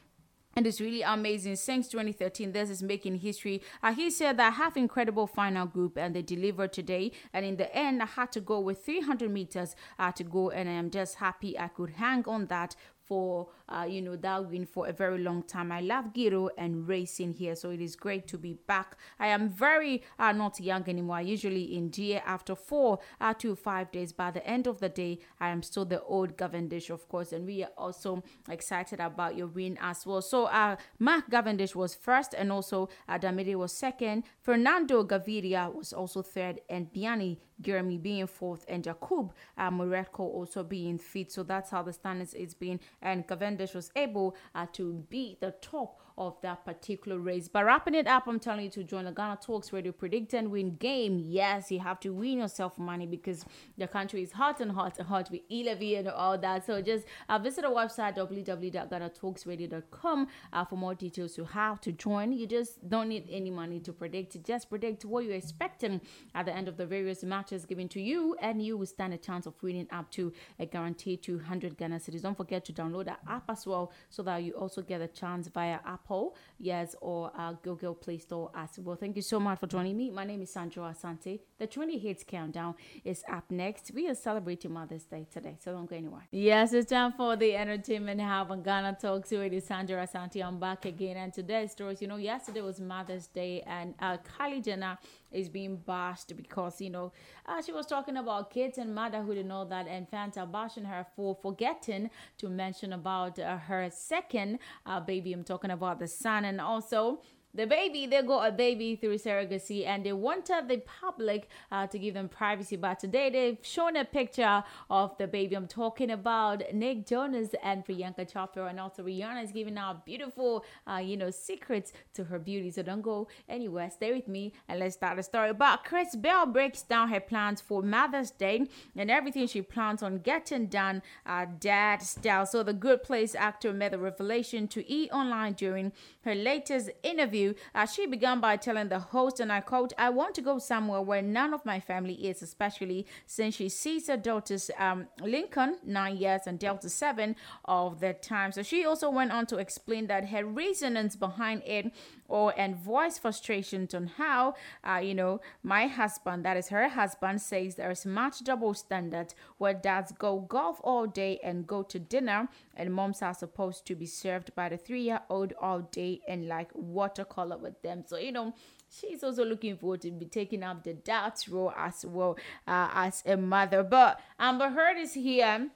and 0.55 0.67
it's 0.67 0.81
really 0.81 1.01
amazing. 1.01 1.55
Since 1.55 1.87
2013, 1.89 2.51
this 2.51 2.69
is 2.69 2.83
making 2.83 3.15
history. 3.15 3.61
Uh, 3.81 3.93
he 3.93 4.09
said 4.09 4.37
that 4.37 4.47
I 4.47 4.55
have 4.55 4.75
incredible 4.75 5.27
final 5.27 5.65
group 5.65 5.97
and 5.97 6.15
they 6.15 6.21
delivered 6.21 6.73
today. 6.73 7.11
And 7.33 7.45
in 7.45 7.55
the 7.55 7.73
end, 7.75 8.01
I 8.01 8.05
had 8.05 8.31
to 8.33 8.41
go 8.41 8.59
with 8.59 8.83
300 8.83 9.31
meters 9.31 9.75
uh, 9.97 10.11
to 10.13 10.23
go, 10.23 10.49
and 10.49 10.67
I 10.67 10.73
am 10.73 10.89
just 10.89 11.15
happy 11.15 11.57
I 11.57 11.67
could 11.67 11.91
hang 11.91 12.25
on 12.27 12.47
that 12.47 12.75
for 13.07 13.47
uh, 13.69 13.85
you 13.87 14.01
know 14.01 14.15
that 14.15 14.49
win 14.49 14.65
for 14.65 14.87
a 14.87 14.93
very 14.93 15.19
long 15.19 15.43
time. 15.43 15.71
I 15.71 15.81
love 15.81 16.13
Giro 16.13 16.49
and 16.57 16.87
racing 16.87 17.33
here, 17.33 17.55
so 17.55 17.69
it 17.69 17.81
is 17.81 17.95
great 17.95 18.27
to 18.27 18.37
be 18.37 18.53
back. 18.67 18.97
I 19.19 19.27
am 19.27 19.49
very 19.49 20.03
uh, 20.19 20.31
not 20.31 20.59
young 20.59 20.87
anymore. 20.87 21.17
I 21.17 21.21
usually 21.21 21.75
in 21.75 21.91
GA 21.91 22.21
after 22.25 22.55
four 22.55 22.99
uh, 23.19 23.33
to 23.35 23.55
five 23.55 23.91
days. 23.91 24.11
By 24.11 24.31
the 24.31 24.45
end 24.45 24.67
of 24.67 24.79
the 24.79 24.89
day, 24.89 25.19
I 25.39 25.49
am 25.49 25.63
still 25.63 25.85
the 25.85 26.01
old 26.03 26.37
Cavendish, 26.37 26.89
of 26.89 27.07
course, 27.07 27.31
and 27.31 27.45
we 27.45 27.63
are 27.63 27.71
also 27.77 28.23
excited 28.49 28.99
about 28.99 29.35
your 29.35 29.47
win 29.47 29.77
as 29.81 30.05
well. 30.05 30.21
So 30.21 30.45
uh, 30.45 30.75
Mark 30.99 31.29
Cavendish 31.29 31.75
was 31.75 31.95
first, 31.95 32.33
and 32.33 32.51
also 32.51 32.89
uh, 33.07 33.17
Démare 33.17 33.55
was 33.55 33.71
second. 33.71 34.23
Fernando 34.41 35.03
Gaviria 35.03 35.73
was 35.73 35.93
also 35.93 36.21
third, 36.21 36.61
and 36.69 36.91
Biani 36.93 37.37
Jeremy 37.61 37.97
being 37.97 38.27
fourth, 38.27 38.65
and 38.67 38.83
Jakub 38.83 39.31
uh, 39.57 39.69
Mareczko 39.69 40.19
also 40.19 40.63
being 40.63 40.97
fifth. 40.97 41.31
So 41.31 41.43
that's 41.43 41.69
how 41.69 41.83
the 41.83 41.93
standings 41.93 42.33
is 42.33 42.53
being 42.53 42.79
and 43.01 43.27
Cavendish 43.27 43.73
was 43.73 43.91
able 43.95 44.35
uh, 44.55 44.65
to 44.73 45.05
beat 45.09 45.41
the 45.41 45.51
top 45.61 46.00
of 46.17 46.35
that 46.41 46.65
particular 46.65 47.19
race. 47.19 47.47
But 47.47 47.65
wrapping 47.65 47.93
it 47.95 48.07
up, 48.07 48.27
I'm 48.27 48.39
telling 48.39 48.65
you 48.65 48.71
to 48.71 48.83
join 48.83 49.05
the 49.05 49.11
Ghana 49.11 49.39
Talks 49.41 49.71
Radio 49.73 49.91
Predict 49.91 50.33
and 50.33 50.49
Win 50.51 50.75
game. 50.75 51.19
Yes, 51.19 51.71
you 51.71 51.79
have 51.79 51.99
to 52.01 52.09
win 52.09 52.39
yourself 52.39 52.77
money 52.77 53.05
because 53.05 53.45
the 53.77 53.87
country 53.87 54.23
is 54.23 54.33
hot 54.33 54.59
and 54.61 54.71
hot 54.71 54.99
and 54.99 55.07
hot 55.07 55.31
with 55.31 55.41
e 55.49 55.95
and 55.95 56.07
all 56.07 56.37
that. 56.37 56.65
So 56.65 56.81
just 56.81 57.05
uh, 57.29 57.39
visit 57.39 57.65
our 57.65 57.71
website 57.71 58.15
www.ghanatalksradio.com 58.17 60.27
uh, 60.53 60.65
for 60.65 60.75
more 60.75 60.95
details 60.95 61.33
to 61.35 61.45
how 61.45 61.75
to 61.75 61.91
join. 61.91 62.33
You 62.33 62.47
just 62.47 62.89
don't 62.89 63.09
need 63.09 63.27
any 63.29 63.51
money 63.51 63.79
to 63.81 63.93
predict. 63.93 64.43
Just 64.43 64.69
predict 64.69 65.05
what 65.05 65.25
you're 65.25 65.35
expecting 65.35 66.01
at 66.35 66.45
the 66.45 66.53
end 66.53 66.67
of 66.67 66.77
the 66.77 66.85
various 66.85 67.23
matches 67.23 67.65
given 67.65 67.87
to 67.89 67.99
you, 68.01 68.35
and 68.41 68.61
you 68.61 68.77
will 68.77 68.85
stand 68.85 69.13
a 69.13 69.17
chance 69.17 69.45
of 69.45 69.53
winning 69.61 69.87
up 69.91 70.09
to 70.11 70.33
a 70.59 70.65
guaranteed 70.65 71.23
200 71.23 71.77
Ghana 71.77 71.97
cedis. 71.97 72.21
Don't 72.21 72.37
forget 72.37 72.65
to 72.65 72.73
download 72.73 73.05
the 73.05 73.15
app 73.29 73.49
as 73.49 73.65
well 73.65 73.91
so 74.09 74.23
that 74.23 74.43
you 74.43 74.53
also 74.53 74.81
get 74.81 75.01
a 75.01 75.07
chance 75.07 75.47
via 75.47 75.79
Apple, 76.01 76.35
yes, 76.57 76.95
or 77.01 77.31
uh, 77.37 77.53
Google 77.61 77.93
Play 77.93 78.17
Store 78.17 78.51
as 78.55 78.79
well. 78.79 78.95
Thank 78.95 79.15
you 79.15 79.21
so 79.21 79.39
much 79.39 79.59
for 79.59 79.67
joining 79.67 79.97
me. 79.97 80.09
My 80.09 80.23
name 80.23 80.41
is 80.41 80.51
Sandro 80.51 80.83
Asante. 80.83 81.39
The 81.59 81.67
20 81.67 81.97
Hits 81.97 82.23
Countdown 82.23 82.75
is 83.03 83.23
up 83.31 83.49
next. 83.49 83.91
We 83.93 84.07
are 84.09 84.15
celebrating 84.15 84.73
Mother's 84.73 85.03
Day 85.03 85.27
today, 85.31 85.57
so 85.63 85.71
don't 85.71 85.89
go 85.89 85.95
anywhere. 85.95 86.27
Yes, 86.31 86.73
it's 86.73 86.89
time 86.89 87.13
for 87.13 87.35
the 87.35 87.55
entertainment 87.55 88.21
hub 88.21 88.51
on 88.51 88.63
Ghana 88.63 88.97
Talks 89.01 89.31
It 89.31 89.53
is 89.53 89.65
Sandro 89.65 89.97
Asante. 90.03 90.43
I'm 90.43 90.59
back 90.59 90.85
again, 90.85 91.17
and 91.17 91.33
today's 91.33 91.71
stories, 91.71 92.01
you 92.01 92.07
know, 92.07 92.17
yesterday 92.17 92.61
was 92.61 92.79
Mother's 92.79 93.27
Day, 93.27 93.61
and 93.67 93.93
uh, 93.99 94.17
Kylie 94.17 94.63
Jenner 94.63 94.97
is 95.31 95.49
being 95.49 95.77
bashed 95.77 96.35
because 96.35 96.81
you 96.81 96.89
know 96.89 97.11
uh, 97.45 97.61
she 97.61 97.71
was 97.71 97.85
talking 97.85 98.17
about 98.17 98.49
kids 98.51 98.77
and 98.77 98.93
motherhood 98.93 99.37
and 99.37 99.51
all 99.51 99.65
that 99.65 99.87
and 99.87 100.07
fans 100.09 100.37
are 100.37 100.45
bashing 100.47 100.85
her 100.85 101.05
for 101.15 101.37
forgetting 101.41 102.09
to 102.37 102.49
mention 102.49 102.93
about 102.93 103.39
uh, 103.39 103.57
her 103.57 103.89
second 103.91 104.59
uh, 104.85 104.99
baby. 104.99 105.33
I'm 105.33 105.43
talking 105.43 105.71
about 105.71 105.99
the 105.99 106.07
son 106.07 106.45
and 106.45 106.59
also 106.59 107.21
the 107.53 107.65
baby 107.67 108.05
they 108.05 108.21
got 108.21 108.47
a 108.47 108.51
baby 108.51 108.95
through 108.95 109.17
surrogacy 109.17 109.85
and 109.85 110.05
they 110.05 110.13
wanted 110.13 110.67
the 110.67 110.77
public 111.01 111.49
uh, 111.71 111.87
to 111.87 111.99
give 111.99 112.13
them 112.13 112.29
privacy. 112.29 112.75
But 112.75 112.99
today 112.99 113.29
they've 113.29 113.57
shown 113.61 113.95
a 113.95 114.05
picture 114.05 114.63
of 114.89 115.17
the 115.17 115.27
baby 115.27 115.55
i'm 115.55 115.67
talking 115.67 116.11
about 116.11 116.73
nick 116.73 117.05
jonas 117.05 117.49
and 117.63 117.85
priyanka 117.85 118.31
chopra. 118.31 118.69
And 118.69 118.79
also 118.79 119.03
rihanna 119.03 119.43
is 119.43 119.51
giving 119.51 119.77
out 119.77 120.05
beautiful 120.05 120.65
uh, 120.87 120.97
you 120.97 121.17
know 121.17 121.31
secrets 121.31 121.93
to 122.13 122.23
her 122.25 122.39
beauty. 122.39 122.71
So 122.71 122.83
don't 122.83 123.01
go 123.01 123.27
anywhere. 123.49 123.89
Stay 123.89 124.13
with 124.13 124.27
me 124.27 124.53
and 124.67 124.79
let's 124.79 124.95
start 124.95 125.17
the 125.17 125.23
story. 125.23 125.53
But 125.53 125.83
chris 125.83 126.15
bell 126.15 126.45
breaks 126.45 126.81
down 126.81 127.09
her 127.09 127.19
plans 127.19 127.61
for 127.61 127.81
mother's 127.81 128.31
day 128.31 128.67
and 128.95 129.11
everything 129.11 129.47
she 129.47 129.61
plans 129.61 130.03
on 130.03 130.19
getting 130.19 130.67
done 130.67 131.01
uh, 131.25 131.45
dad 131.59 132.01
style. 132.01 132.45
So 132.45 132.63
the 132.63 132.73
good 132.73 133.03
place 133.03 133.35
actor 133.35 133.73
made 133.73 133.91
the 133.91 133.99
revelation 133.99 134.67
to 134.69 134.91
e! 134.91 135.09
Online 135.11 135.53
during 135.53 135.91
her 136.23 136.35
latest 136.35 136.89
interview 137.03 137.40
uh, 137.75 137.85
she 137.85 138.05
began 138.05 138.39
by 138.39 138.57
telling 138.57 138.89
the 138.89 138.99
host, 138.99 139.39
and 139.39 139.51
I 139.51 139.61
quote, 139.61 139.93
I 139.97 140.09
want 140.09 140.35
to 140.35 140.41
go 140.41 140.59
somewhere 140.59 141.01
where 141.01 141.21
none 141.21 141.53
of 141.53 141.65
my 141.65 141.79
family 141.79 142.15
is, 142.29 142.41
especially 142.41 143.05
since 143.25 143.55
she 143.55 143.69
sees 143.69 144.07
her 144.07 144.17
daughters, 144.17 144.71
um, 144.77 145.07
Lincoln, 145.21 145.77
nine 145.83 146.17
years, 146.17 146.41
and 146.47 146.57
Delta, 146.59 146.89
seven 146.89 147.35
of 147.65 147.99
that 147.99 148.21
time. 148.21 148.51
So 148.51 148.63
she 148.63 148.85
also 148.85 149.09
went 149.09 149.31
on 149.31 149.45
to 149.47 149.57
explain 149.57 150.07
that 150.07 150.29
her 150.29 150.45
reasons 150.45 151.15
behind 151.15 151.63
it 151.65 151.91
or 152.31 152.53
and 152.57 152.75
voice 152.75 153.17
frustrations 153.17 153.93
on 153.93 154.07
how 154.07 154.55
uh, 154.89 154.97
you 154.97 155.13
know 155.13 155.41
my 155.61 155.85
husband 155.85 156.45
that 156.45 156.55
is 156.55 156.69
her 156.69 156.87
husband 156.87 157.41
says 157.41 157.75
there's 157.75 158.05
much 158.05 158.43
double 158.43 158.73
standard 158.73 159.33
where 159.57 159.73
dads 159.73 160.13
go 160.17 160.39
golf 160.39 160.79
all 160.83 161.05
day 161.05 161.39
and 161.43 161.67
go 161.67 161.83
to 161.83 161.99
dinner 161.99 162.47
and 162.75 162.93
moms 162.93 163.21
are 163.21 163.33
supposed 163.33 163.85
to 163.85 163.95
be 163.95 164.05
served 164.05 164.55
by 164.55 164.69
the 164.69 164.77
three-year-old 164.77 165.53
all 165.61 165.81
day 165.91 166.21
and 166.27 166.47
like 166.47 166.69
watercolor 166.73 167.57
with 167.57 167.79
them. 167.81 168.03
So 168.07 168.17
you 168.17 168.31
know 168.31 168.53
she's 168.89 169.23
also 169.23 169.43
looking 169.43 169.75
forward 169.77 170.01
to 170.01 170.11
be 170.11 170.25
taking 170.25 170.63
up 170.63 170.83
the 170.83 170.93
dad's 170.93 171.49
role 171.49 171.73
as 171.77 172.05
well 172.05 172.37
uh, 172.65 172.89
as 172.93 173.23
a 173.25 173.35
mother. 173.35 173.83
But 173.83 174.21
amber 174.39 174.69
heard 174.69 174.97
is 174.97 175.13
here 175.13 175.69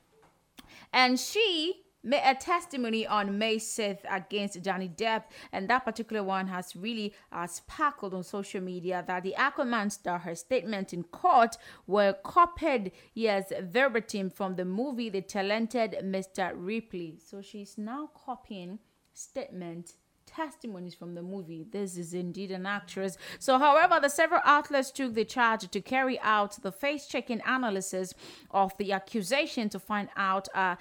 and 0.93 1.20
she 1.20 1.84
a 2.14 2.36
testimony 2.36 3.08
on 3.08 3.38
May 3.38 3.58
6th 3.58 4.01
against 4.10 4.62
Johnny 4.62 4.89
Depp, 4.89 5.24
and 5.51 5.70
that 5.70 5.86
particular 5.86 6.24
one 6.24 6.47
has 6.47 6.76
really 6.76 7.14
uh, 7.32 7.47
sparkled 7.47 8.14
on 8.14 8.24
social 8.24 8.62
media 8.62 9.03
that 9.08 9.24
the 9.24 9.36
Aquaman 9.38 9.91
star, 9.91 10.20
her 10.20 10.36
statement 10.36 10.93
in 10.93 11.03
court 11.03 11.58
were 11.88 12.14
copied, 12.24 12.91
yes, 13.14 13.51
verbatim 13.62 14.30
from 14.30 14.56
the 14.56 14.66
movie 14.66 15.10
The 15.10 15.22
Talented 15.22 15.97
Mr. 16.03 16.51
Ripley. 16.56 17.18
So 17.24 17.41
she's 17.41 17.78
now 17.78 18.10
copying 18.14 18.80
statement 19.14 19.93
testimonies 20.26 20.95
from 20.95 21.16
the 21.16 21.22
movie. 21.22 21.66
This 21.72 21.97
is 21.97 22.14
indeed 22.14 22.51
an 22.51 22.66
actress. 22.66 23.18
So, 23.39 23.58
however, 23.58 23.99
the 24.01 24.10
several 24.10 24.41
outlets 24.43 24.91
took 24.91 25.14
the 25.14 25.26
charge 25.26 25.70
to 25.70 25.82
carry 25.82 26.20
out 26.20 26.62
the 26.62 26.72
face 26.72 27.08
checking 27.08 27.41
analysis 27.45 28.14
of 28.51 28.76
the 28.78 28.91
accusation 28.91 29.70
to 29.70 29.80
find 29.80 30.10
out. 30.16 30.47
Uh, 30.53 30.76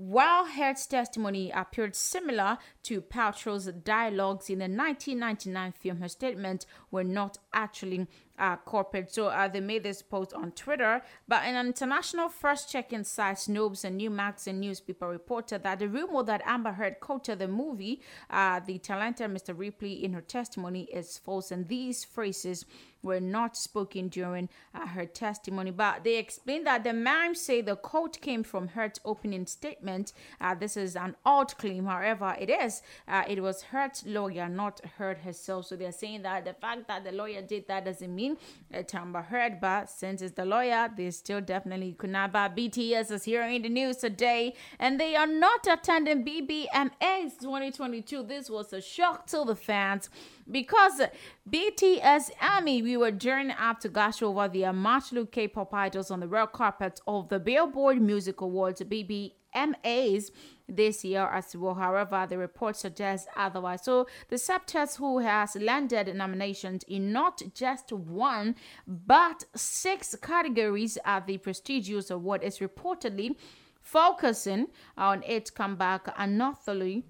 while 0.00 0.46
Heard's 0.46 0.86
testimony 0.86 1.50
appeared 1.50 1.94
similar 1.94 2.56
to 2.84 3.02
Paltrow's 3.02 3.66
dialogues 3.66 4.48
in 4.48 4.58
the 4.58 4.64
1999 4.64 5.72
film, 5.72 5.98
her 5.98 6.08
statements 6.08 6.64
were 6.90 7.04
not 7.04 7.36
actually 7.52 8.06
uh, 8.38 8.56
corporate. 8.56 9.12
So 9.12 9.26
uh, 9.26 9.48
they 9.48 9.60
made 9.60 9.82
this 9.82 10.00
post 10.00 10.32
on 10.32 10.52
Twitter. 10.52 11.02
But 11.28 11.42
an 11.44 11.66
international 11.66 12.30
first 12.30 12.70
check-in 12.70 13.04
site, 13.04 13.36
Snopes 13.36 13.84
and 13.84 13.98
New 13.98 14.08
Magazine 14.08 14.60
newspaper 14.60 15.06
reported 15.06 15.62
that 15.64 15.78
the 15.78 15.88
rumor 15.88 16.22
that 16.22 16.40
Amber 16.46 16.72
Heard 16.72 17.00
quoted 17.00 17.38
the 17.38 17.48
movie, 17.48 18.00
uh, 18.30 18.60
the 18.60 18.78
talented 18.78 19.30
Mr. 19.30 19.56
Ripley, 19.56 20.02
in 20.02 20.14
her 20.14 20.22
testimony 20.22 20.84
is 20.84 21.18
false. 21.18 21.50
And 21.50 21.68
these 21.68 22.04
phrases 22.04 22.64
were 23.02 23.20
not 23.20 23.56
spoken 23.56 24.08
during 24.08 24.48
uh, 24.74 24.86
her 24.88 25.06
testimony. 25.06 25.70
But 25.70 26.04
they 26.04 26.16
explained 26.16 26.66
that 26.66 26.84
the 26.84 26.92
ma'am 26.92 27.34
say 27.34 27.60
the 27.60 27.76
quote 27.76 28.20
came 28.20 28.42
from 28.42 28.68
Heard's 28.68 29.00
opening 29.04 29.46
statement. 29.46 30.12
Uh, 30.40 30.54
this 30.54 30.76
is 30.76 30.96
an 30.96 31.16
odd 31.24 31.56
claim, 31.58 31.86
however, 31.86 32.36
it 32.38 32.50
is. 32.50 32.82
Uh, 33.08 33.22
it 33.28 33.42
was 33.42 33.62
Heard's 33.62 34.04
lawyer, 34.06 34.48
not 34.48 34.80
Heard 34.98 35.18
herself. 35.18 35.66
So 35.66 35.76
they're 35.76 35.92
saying 35.92 36.22
that 36.22 36.44
the 36.44 36.54
fact 36.54 36.88
that 36.88 37.04
the 37.04 37.12
lawyer 37.12 37.42
did 37.42 37.66
that 37.68 37.84
doesn't 37.84 38.14
mean 38.14 38.36
it's 38.70 38.94
Amber. 38.94 39.26
But 39.60 39.88
since 39.90 40.22
it's 40.22 40.34
the 40.34 40.44
lawyer, 40.44 40.90
they 40.94 41.10
still 41.10 41.40
definitely 41.40 41.92
could 41.92 42.10
not. 42.10 42.32
But 42.32 42.56
BTS 42.56 43.10
is 43.10 43.24
here 43.24 43.42
in 43.42 43.62
the 43.62 43.68
news 43.68 43.98
today, 43.98 44.54
and 44.78 45.00
they 45.00 45.16
are 45.16 45.26
not 45.26 45.66
attending 45.66 46.24
BBMAs 46.24 47.38
2022. 47.40 48.22
This 48.24 48.50
was 48.50 48.72
a 48.72 48.80
shock 48.80 49.26
to 49.28 49.44
the 49.44 49.54
fans 49.54 50.10
because 50.50 51.00
BTS 51.48 52.30
Army, 52.40 52.82
we 52.90 52.96
were 52.96 53.12
journeying 53.12 53.56
up 53.56 53.78
to 53.78 53.88
gush 53.88 54.20
over 54.20 54.48
the 54.48 54.62
Matchlu 54.62 55.30
K-pop 55.30 55.72
idols 55.72 56.10
on 56.10 56.18
the 56.18 56.26
red 56.26 56.50
carpet 56.50 57.00
of 57.06 57.28
the 57.28 57.38
Billboard 57.38 58.00
Music 58.02 58.40
Awards 58.40 58.80
BBMAs 58.80 60.32
this 60.68 61.04
year 61.04 61.24
as 61.32 61.54
well. 61.54 61.74
However, 61.74 62.26
the 62.28 62.36
report 62.36 62.74
suggests 62.74 63.28
otherwise. 63.36 63.84
So 63.84 64.08
the 64.28 64.34
septet 64.34 64.96
who 64.96 65.20
has 65.20 65.54
landed 65.54 66.12
nominations 66.16 66.82
in 66.88 67.12
not 67.12 67.40
just 67.54 67.92
one 67.92 68.56
but 68.88 69.44
six 69.54 70.16
categories 70.20 70.98
at 71.04 71.28
the 71.28 71.38
prestigious 71.38 72.10
award 72.10 72.42
is 72.42 72.58
reportedly 72.58 73.36
focusing 73.80 74.66
on 74.96 75.22
its 75.22 75.48
comeback 75.52 76.12
annually 76.18 77.04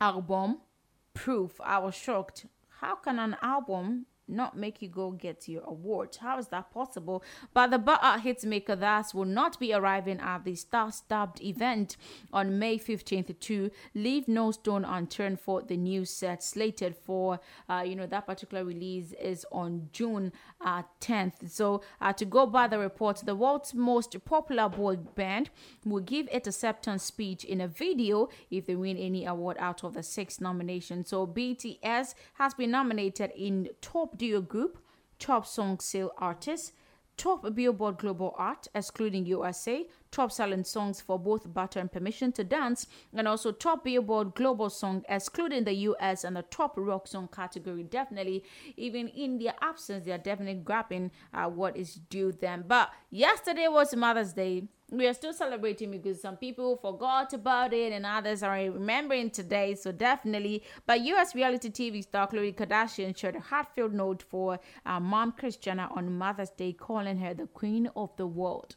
album 0.00 0.58
proof. 1.12 1.60
I 1.60 1.78
was 1.80 1.96
shocked. 1.96 2.46
How 2.80 2.94
can 2.94 3.18
an 3.18 3.36
album 3.42 4.06
not 4.32 4.56
make 4.56 4.82
you 4.82 4.88
go 4.88 5.10
get 5.10 5.48
your 5.48 5.62
award? 5.64 6.16
How 6.20 6.38
is 6.38 6.48
that 6.48 6.72
possible? 6.72 7.22
But 7.54 7.70
the 7.70 7.78
Ba'a 7.78 8.20
Hitmaker 8.20 8.78
thus 8.78 9.14
will 9.14 9.24
not 9.24 9.58
be 9.58 9.72
arriving 9.72 10.20
at 10.20 10.44
the 10.44 10.54
star-studded 10.54 11.42
event 11.42 11.96
on 12.32 12.58
May 12.58 12.78
15th 12.78 13.38
to 13.38 13.70
leave 13.94 14.28
no 14.28 14.50
stone 14.50 14.84
unturned 14.84 15.40
for 15.40 15.62
the 15.62 15.76
new 15.76 16.04
set 16.04 16.42
slated 16.42 16.96
for, 16.96 17.40
uh, 17.68 17.82
you 17.84 17.96
know, 17.96 18.06
that 18.06 18.26
particular 18.26 18.64
release 18.64 19.12
is 19.20 19.46
on 19.52 19.88
June 19.92 20.32
uh, 20.60 20.82
10th. 21.00 21.50
So 21.50 21.82
uh, 22.00 22.12
to 22.14 22.24
go 22.24 22.46
by 22.46 22.68
the 22.68 22.78
report, 22.78 23.22
the 23.24 23.34
world's 23.34 23.74
most 23.74 24.16
popular 24.24 24.68
boy 24.68 24.96
band 24.96 25.50
will 25.84 26.02
give 26.02 26.28
its 26.32 26.48
acceptance 26.48 27.02
speech 27.02 27.44
in 27.44 27.60
a 27.60 27.68
video 27.68 28.28
if 28.50 28.66
they 28.66 28.74
win 28.74 28.96
any 28.96 29.24
award 29.26 29.56
out 29.58 29.84
of 29.84 29.94
the 29.94 30.02
six 30.02 30.40
nominations. 30.40 31.08
So 31.08 31.26
BTS 31.26 32.14
has 32.34 32.54
been 32.54 32.70
nominated 32.70 33.32
in 33.36 33.68
Top 33.80 34.18
Duo 34.22 34.40
Group, 34.40 34.78
Top 35.18 35.44
Song 35.44 35.80
Sale 35.80 36.12
Artist, 36.16 36.74
Top 37.16 37.42
Billboard 37.56 37.98
Global 37.98 38.32
Art, 38.38 38.68
excluding 38.72 39.26
USA, 39.26 39.84
Top 40.12 40.30
Selling 40.30 40.62
Songs 40.62 41.00
for 41.00 41.18
both 41.18 41.52
Butter 41.52 41.80
and 41.80 41.90
Permission 41.90 42.30
to 42.32 42.44
Dance, 42.44 42.86
and 43.12 43.26
also 43.26 43.50
Top 43.50 43.82
Billboard 43.84 44.34
Global 44.34 44.70
Song, 44.70 45.04
excluding 45.08 45.64
the 45.64 45.74
US, 45.74 46.22
and 46.22 46.36
the 46.36 46.42
Top 46.42 46.74
Rock 46.76 47.08
Song 47.08 47.28
category. 47.34 47.82
Definitely, 47.82 48.44
even 48.76 49.08
in 49.08 49.38
their 49.38 49.54
absence, 49.60 50.04
they 50.04 50.12
are 50.12 50.18
definitely 50.18 50.60
grabbing 50.62 51.10
uh, 51.34 51.48
what 51.48 51.76
is 51.76 51.94
due 51.94 52.30
them. 52.30 52.64
But 52.68 52.90
yesterday 53.10 53.66
was 53.68 53.96
Mother's 53.96 54.34
Day 54.34 54.68
we 54.92 55.06
are 55.06 55.14
still 55.14 55.32
celebrating 55.32 55.90
because 55.90 56.20
some 56.20 56.36
people 56.36 56.76
forgot 56.76 57.32
about 57.32 57.72
it 57.72 57.92
and 57.92 58.04
others 58.04 58.42
are 58.42 58.52
remembering 58.52 59.30
today. 59.30 59.74
So 59.74 59.90
definitely. 59.90 60.62
But 60.86 61.00
U.S. 61.00 61.34
reality 61.34 61.70
TV 61.70 62.02
star 62.02 62.28
Khloe 62.28 62.54
Kardashian 62.54 63.16
shared 63.16 63.36
a 63.36 63.40
heartfelt 63.40 63.92
note 63.92 64.22
for 64.22 64.60
uh, 64.84 65.00
mom 65.00 65.32
Jenner 65.60 65.88
on 65.96 66.12
Mother's 66.12 66.50
Day, 66.50 66.74
calling 66.74 67.16
her 67.18 67.32
the 67.32 67.46
queen 67.46 67.90
of 67.96 68.14
the 68.16 68.26
world 68.26 68.76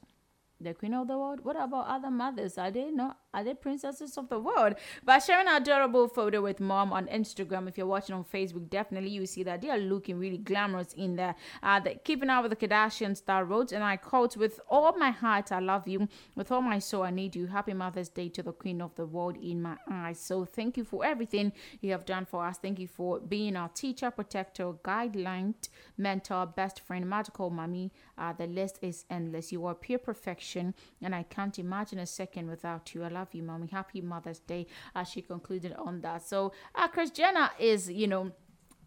the 0.66 0.74
queen 0.74 0.94
of 0.94 1.08
the 1.08 1.18
world. 1.18 1.40
What 1.44 1.56
about 1.56 1.88
other 1.88 2.12
mothers? 2.12 2.58
Are 2.58 2.72
they 2.72 2.92
not? 2.92 3.20
Are 3.36 3.44
they 3.44 3.54
princesses 3.54 4.18
of 4.18 4.30
the 4.30 4.40
world? 4.40 4.76
By 5.04 5.20
sharing 5.20 5.48
an 5.50 5.62
adorable 5.62 6.08
photo 6.08 6.42
with 6.42 6.62
mom 6.62 6.94
on 6.94 7.08
Instagram, 7.08 7.68
if 7.68 7.78
you're 7.78 7.86
watching 7.86 8.16
on 8.16 8.24
Facebook, 8.24 8.70
definitely 8.70 9.10
you 9.10 9.26
see 9.26 9.44
that 9.44 9.62
they 9.62 9.70
are 9.70 9.78
looking 9.78 10.18
really 10.18 10.38
glamorous 10.38 10.94
in 10.94 11.18
there. 11.18 11.36
Uh, 11.62 11.82
the, 11.82 11.96
keeping 11.96 12.30
up 12.30 12.44
with 12.44 12.58
the 12.58 12.68
Kardashian 12.68 13.18
star 13.18 13.44
wrote, 13.44 13.74
and 13.74 13.84
I 13.84 13.98
quote, 13.98 14.38
"With 14.38 14.62
all 14.70 14.98
my 14.98 15.12
heart, 15.12 15.52
I 15.52 15.60
love 15.60 15.86
you. 15.86 16.08
With 16.36 16.50
all 16.50 16.62
my 16.62 16.80
soul, 16.80 17.04
I 17.04 17.12
need 17.12 17.36
you. 17.36 17.48
Happy 17.48 17.74
Mother's 17.74 18.08
Day 18.08 18.30
to 18.30 18.42
the 18.42 18.54
queen 18.54 18.82
of 18.82 18.96
the 18.96 19.06
world 19.06 19.36
in 19.36 19.62
my 19.62 19.76
eyes. 19.92 20.20
So 20.20 20.46
thank 20.46 20.78
you 20.78 20.86
for 20.86 21.04
everything 21.04 21.52
you 21.82 21.92
have 21.92 22.06
done 22.06 22.26
for 22.26 22.46
us. 22.46 22.58
Thank 22.58 22.80
you 22.80 22.88
for 22.88 23.20
being 23.20 23.58
our 23.58 23.70
teacher, 23.70 24.12
protector, 24.12 24.72
guideline, 24.84 25.56
mentor, 25.98 26.46
best 26.46 26.80
friend, 26.80 27.10
magical 27.10 27.50
mommy. 27.50 27.92
Uh, 28.18 28.32
the 28.32 28.48
list 28.48 28.80
is 28.82 29.04
endless. 29.10 29.52
You 29.52 29.66
are 29.66 29.76
pure 29.76 30.00
perfection, 30.00 30.74
and 31.02 31.14
I 31.14 31.24
can't 31.24 31.60
imagine 31.60 32.00
a 32.00 32.06
second 32.06 32.50
without 32.50 32.94
you. 32.96 33.04
I 33.04 33.10
love 33.10 33.25
you, 33.34 33.44
mommy. 33.44 33.68
Happy 33.68 34.02
Mother's 34.02 34.40
Day. 34.40 34.68
As 34.94 35.10
she 35.10 35.22
concluded 35.22 35.74
on 35.74 36.02
that. 36.02 36.24
So, 36.28 36.52
uh, 36.76 36.88
Kris 36.88 37.10
Jenner 37.10 37.50
is, 37.60 37.90
you 37.90 38.08
know, 38.08 38.32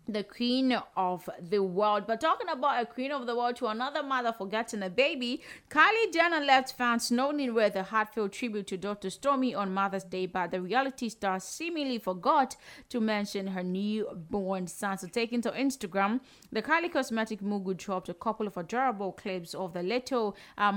the 0.09 0.25
queen 0.25 0.77
of 0.97 1.29
the 1.41 1.63
world. 1.63 2.07
But 2.07 2.21
talking 2.21 2.49
about 2.49 2.83
a 2.83 2.87
queen 2.87 3.13
of 3.13 3.27
the 3.27 3.37
world 3.37 3.57
to 3.57 3.67
another 3.67 4.03
mother 4.03 4.33
forgetting 4.33 4.83
a 4.83 4.91
baby, 4.91 5.43
Kylie 5.71 6.13
Jenner 6.13 6.41
left 6.41 6.77
fans 6.77 7.11
knowing 7.11 7.55
with 7.55 7.77
a 7.77 7.83
heartfelt 7.83 8.33
tribute 8.33 8.67
to 8.69 8.77
Dr. 8.77 9.11
Stormy 9.11 9.55
on 9.55 9.73
Mother's 9.73 10.05
Day, 10.05 10.27
but 10.27 10.51
the 10.51 10.61
reality 10.61 11.09
star 11.09 11.39
seemingly 11.39 11.99
forgot 11.99 12.57
to 12.89 13.01
mention 13.01 13.49
her 13.49 13.63
newborn 13.63 14.67
son. 14.67 14.97
So 14.99 15.07
taking 15.07 15.43
to 15.43 15.51
Instagram, 15.51 16.21
the 16.51 16.63
Kylie 16.63 16.93
Cosmetic 16.93 17.43
mogul 17.43 17.75
dropped 17.75 18.09
a 18.09 18.15
couple 18.15 18.47
of 18.47 18.57
adorable 18.57 19.13
clips 19.13 19.55
of 19.55 19.75
the 19.75 19.83
little 19.83 20.37
uh, 20.57 20.73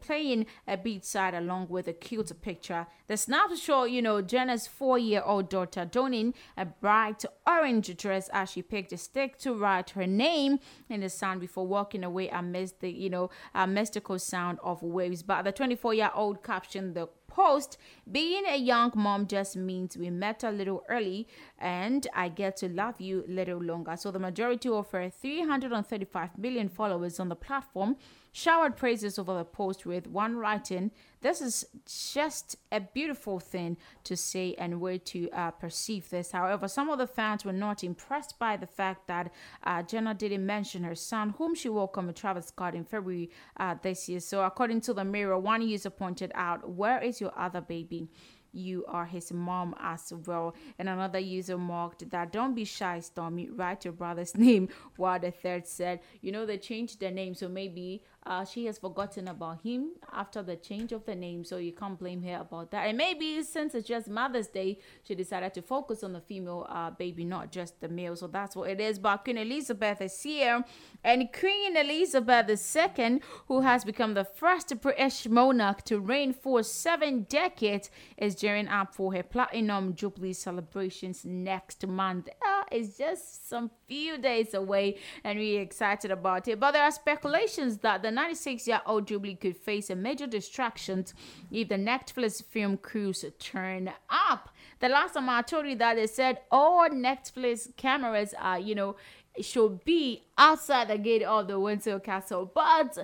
playing 0.00 0.46
a 0.66 0.76
beat 0.76 1.04
side 1.04 1.34
along 1.34 1.68
with 1.68 1.86
a 1.86 1.92
cute 1.92 2.32
picture. 2.42 2.86
The 3.06 3.16
snap 3.16 3.54
show, 3.56 3.84
you 3.84 4.02
know, 4.02 4.22
Jenner's 4.22 4.66
four-year-old 4.66 5.48
daughter 5.48 5.84
donning 5.84 6.34
a 6.56 6.64
bright 6.64 7.24
orange 7.46 7.96
dress 7.96 8.28
as 8.32 8.50
she 8.50 8.62
picked 8.72 8.92
a 8.94 8.96
stick 8.96 9.36
to 9.36 9.52
write 9.52 9.90
her 9.90 10.06
name 10.06 10.58
in 10.88 11.00
the 11.02 11.08
sand 11.10 11.38
before 11.40 11.66
walking 11.66 12.02
away 12.02 12.26
amidst 12.30 12.80
the, 12.80 12.90
you 12.90 13.10
know, 13.10 13.28
mystical 13.68 14.18
sound 14.18 14.58
of 14.64 14.82
waves. 14.82 15.22
But 15.22 15.42
the 15.42 15.52
24-year-old 15.52 16.42
captioned 16.42 16.94
the 16.94 17.06
post 17.28 17.76
being 18.10 18.44
a 18.46 18.56
young 18.56 18.90
mom 18.94 19.26
just 19.26 19.56
means 19.56 19.96
we 19.96 20.08
met 20.08 20.42
a 20.42 20.50
little 20.50 20.82
early 20.88 21.28
and 21.58 22.06
I 22.14 22.30
get 22.30 22.56
to 22.58 22.68
love 22.68 22.98
you 22.98 23.24
a 23.28 23.30
little 23.30 23.62
longer. 23.62 23.94
So 23.96 24.10
the 24.10 24.18
majority 24.18 24.70
of 24.70 24.90
her 24.92 25.10
335 25.10 26.38
million 26.38 26.70
followers 26.70 27.20
on 27.20 27.28
the 27.28 27.36
platform 27.36 27.96
showered 28.32 28.76
praises 28.76 29.18
over 29.18 29.34
the 29.34 29.44
post 29.44 29.86
with 29.86 30.06
one 30.06 30.36
writing, 30.36 30.90
This 31.20 31.40
is 31.40 31.64
just 31.86 32.56
a 32.72 32.80
beautiful 32.80 33.38
thing 33.38 33.76
to 34.04 34.16
see 34.16 34.56
and 34.56 34.80
way 34.80 34.98
to 34.98 35.30
uh, 35.30 35.50
perceive 35.52 36.08
this. 36.10 36.32
However, 36.32 36.66
some 36.66 36.88
of 36.88 36.98
the 36.98 37.06
fans 37.06 37.44
were 37.44 37.52
not 37.52 37.84
impressed 37.84 38.38
by 38.38 38.56
the 38.56 38.66
fact 38.66 39.06
that 39.08 39.30
uh, 39.64 39.82
Jenner 39.82 40.14
didn't 40.14 40.44
mention 40.44 40.82
her 40.84 40.94
son, 40.94 41.34
whom 41.38 41.54
she 41.54 41.68
welcomed 41.68 42.08
with 42.08 42.16
Travis 42.16 42.46
Scott 42.46 42.74
in 42.74 42.84
February 42.84 43.30
uh, 43.58 43.76
this 43.82 44.08
year. 44.08 44.20
So, 44.20 44.42
according 44.42 44.80
to 44.82 44.94
the 44.94 45.04
Mirror, 45.04 45.38
one 45.38 45.62
user 45.62 45.90
pointed 45.90 46.32
out, 46.34 46.68
Where 46.68 47.00
is 47.00 47.20
your 47.20 47.32
other 47.36 47.60
baby? 47.60 48.08
you 48.52 48.84
are 48.86 49.06
his 49.06 49.32
mom 49.32 49.74
as 49.80 50.12
well. 50.26 50.54
And 50.78 50.88
another 50.88 51.18
user 51.18 51.58
marked 51.58 52.08
that 52.10 52.32
don't 52.32 52.54
be 52.54 52.64
shy, 52.64 53.00
Stormy, 53.00 53.50
write 53.50 53.84
your 53.84 53.92
brother's 53.92 54.36
name. 54.36 54.68
While 54.96 55.18
the 55.18 55.30
third 55.30 55.66
said, 55.66 56.00
you 56.20 56.32
know, 56.32 56.46
they 56.46 56.58
changed 56.58 57.00
their 57.00 57.10
name, 57.10 57.34
so 57.34 57.48
maybe 57.48 58.02
uh, 58.24 58.44
she 58.44 58.66
has 58.66 58.78
forgotten 58.78 59.28
about 59.28 59.60
him 59.62 59.90
after 60.12 60.42
the 60.42 60.56
change 60.56 60.92
of 60.92 61.04
the 61.04 61.14
name, 61.14 61.44
so 61.44 61.56
you 61.56 61.72
can't 61.72 61.98
blame 61.98 62.22
her 62.22 62.36
about 62.40 62.70
that. 62.70 62.86
And 62.86 62.96
maybe 62.96 63.42
since 63.42 63.74
it's 63.74 63.88
just 63.88 64.08
Mother's 64.08 64.46
Day, 64.46 64.78
she 65.02 65.14
decided 65.14 65.54
to 65.54 65.62
focus 65.62 66.04
on 66.04 66.12
the 66.12 66.20
female 66.20 66.66
uh, 66.68 66.90
baby, 66.90 67.24
not 67.24 67.50
just 67.50 67.80
the 67.80 67.88
male. 67.88 68.14
So 68.14 68.28
that's 68.28 68.54
what 68.54 68.70
it 68.70 68.80
is. 68.80 68.98
But 68.98 69.24
Queen 69.24 69.38
Elizabeth 69.38 70.00
is 70.00 70.22
here, 70.22 70.64
and 71.02 71.32
Queen 71.32 71.76
Elizabeth 71.76 72.48
II, 72.48 73.20
who 73.48 73.60
has 73.62 73.84
become 73.84 74.14
the 74.14 74.24
first 74.24 74.80
British 74.80 75.26
monarch 75.26 75.82
to 75.84 75.98
reign 75.98 76.32
for 76.32 76.62
seven 76.62 77.26
decades, 77.28 77.90
is 78.16 78.36
gearing 78.36 78.68
up 78.68 78.94
for 78.94 79.12
her 79.14 79.24
platinum 79.24 79.94
jubilee 79.94 80.32
celebrations 80.32 81.24
next 81.24 81.84
month. 81.88 82.28
Uh, 82.28 82.62
it's 82.70 82.96
just 82.96 83.48
some 83.48 83.70
few 83.88 84.16
days 84.16 84.54
away, 84.54 84.98
and 85.24 85.38
we're 85.40 85.60
excited 85.60 86.12
about 86.12 86.46
it. 86.46 86.60
But 86.60 86.72
there 86.72 86.84
are 86.84 86.92
speculations 86.92 87.78
that 87.78 88.02
the 88.02 88.11
96 88.14 88.66
year 88.68 88.80
old 88.86 89.06
Jubilee 89.06 89.34
could 89.34 89.56
face 89.56 89.90
a 89.90 89.96
major 89.96 90.26
distraction 90.26 91.04
if 91.50 91.68
the 91.68 91.76
Netflix 91.76 92.42
film 92.44 92.76
crews 92.76 93.24
turn 93.38 93.90
up. 94.10 94.50
The 94.80 94.88
last 94.88 95.14
time 95.14 95.28
I 95.28 95.42
told 95.42 95.66
you 95.66 95.76
that, 95.76 95.94
they 95.94 96.06
said 96.06 96.40
all 96.50 96.88
Netflix 96.88 97.74
cameras 97.76 98.34
are, 98.38 98.58
you 98.58 98.74
know, 98.74 98.96
should 99.40 99.84
be 99.84 100.22
outside 100.36 100.88
the 100.88 100.98
gate 100.98 101.22
of 101.22 101.48
the 101.48 101.58
Windsor 101.58 101.98
Castle. 102.00 102.50
But 102.52 102.98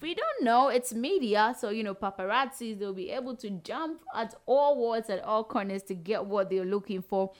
we 0.00 0.14
don't 0.14 0.44
know 0.44 0.68
it's 0.68 0.92
media 0.92 1.54
so 1.58 1.70
you 1.70 1.82
know 1.82 1.94
paparazzis 1.94 2.78
they'll 2.78 2.92
be 2.92 3.10
able 3.10 3.34
to 3.34 3.48
jump 3.48 4.02
at 4.14 4.34
all 4.44 4.76
walls 4.76 5.08
at 5.08 5.22
all 5.24 5.42
corners 5.42 5.82
to 5.82 5.94
get 5.94 6.24
what 6.24 6.50
they're 6.50 6.66
looking 6.66 7.00
for 7.00 7.32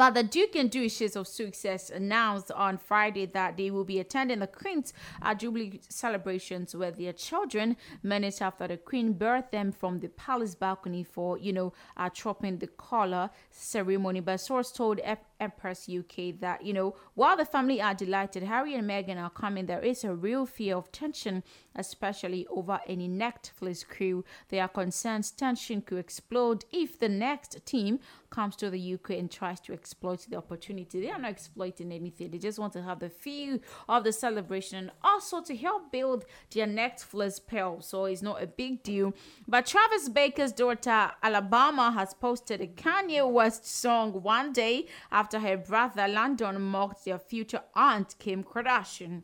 but 0.00 0.14
the 0.14 0.22
Duke 0.22 0.56
and 0.56 0.70
Duchess 0.70 1.14
of 1.14 1.28
Sussex 1.28 1.90
announced 1.90 2.50
on 2.52 2.78
Friday 2.78 3.26
that 3.26 3.58
they 3.58 3.70
will 3.70 3.84
be 3.84 3.98
attending 3.98 4.38
the 4.38 4.46
Queen's 4.46 4.94
uh, 5.20 5.34
Jubilee 5.34 5.78
celebrations 5.90 6.74
with 6.74 6.96
their 6.96 7.12
children 7.12 7.76
minutes 8.02 8.40
after 8.40 8.66
the 8.66 8.78
Queen 8.78 9.12
birthed 9.12 9.50
them 9.50 9.70
from 9.70 10.00
the 10.00 10.08
palace 10.08 10.54
balcony 10.54 11.04
for, 11.04 11.36
you 11.36 11.52
know, 11.52 11.74
uh, 11.98 12.08
Trooping 12.08 12.60
the 12.60 12.68
Colour 12.68 13.28
ceremony. 13.50 14.20
But 14.20 14.38
source 14.40 14.72
told 14.72 15.00
F- 15.04 15.18
Empress 15.40 15.88
UK 15.88 16.38
that, 16.40 16.64
you 16.64 16.72
know, 16.72 16.94
while 17.14 17.36
the 17.36 17.44
family 17.44 17.80
are 17.80 17.94
delighted, 17.94 18.42
Harry 18.42 18.74
and 18.74 18.88
Meghan 18.88 19.20
are 19.20 19.30
coming, 19.30 19.66
there 19.66 19.80
is 19.80 20.04
a 20.04 20.14
real 20.14 20.46
fear 20.46 20.76
of 20.76 20.92
tension, 20.92 21.42
especially 21.74 22.46
over 22.48 22.80
any 22.86 23.08
Netflix 23.08 23.86
crew. 23.86 24.24
They 24.48 24.60
are 24.60 24.68
concerned 24.68 25.30
tension 25.36 25.82
could 25.82 25.98
explode 25.98 26.64
if 26.72 26.98
the 26.98 27.08
next 27.08 27.64
team 27.64 28.00
comes 28.30 28.56
to 28.56 28.70
the 28.70 28.94
UK 28.94 29.10
and 29.10 29.30
tries 29.30 29.60
to 29.60 29.72
exploit 29.72 30.26
the 30.28 30.36
opportunity. 30.36 31.00
They 31.00 31.10
are 31.10 31.18
not 31.18 31.30
exploiting 31.30 31.92
anything. 31.92 32.30
They 32.30 32.38
just 32.38 32.58
want 32.58 32.72
to 32.74 32.82
have 32.82 33.00
the 33.00 33.10
feel 33.10 33.58
of 33.88 34.04
the 34.04 34.12
celebration 34.12 34.78
and 34.78 34.90
also 35.02 35.42
to 35.42 35.56
help 35.56 35.92
build 35.92 36.24
their 36.54 36.66
Netflix 36.66 37.40
pearl. 37.44 37.80
So 37.80 38.04
it's 38.04 38.22
not 38.22 38.42
a 38.42 38.46
big 38.46 38.82
deal. 38.82 39.14
But 39.48 39.66
Travis 39.66 40.08
Barker's 40.08 40.52
daughter, 40.52 41.10
Alabama, 41.22 41.90
has 41.92 42.14
posted 42.14 42.60
a 42.60 42.66
Kanye 42.66 43.28
West 43.30 43.66
song 43.66 44.12
one 44.22 44.52
day 44.52 44.86
after 45.10 45.29
her 45.38 45.56
brother 45.56 46.08
Landon 46.08 46.60
mocked 46.60 47.04
their 47.04 47.18
future 47.18 47.62
aunt, 47.74 48.16
Kim 48.18 48.42
Kardashian. 48.42 49.22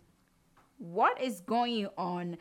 What 0.79 1.21
is 1.21 1.41
going 1.41 1.89
on? 1.97 2.37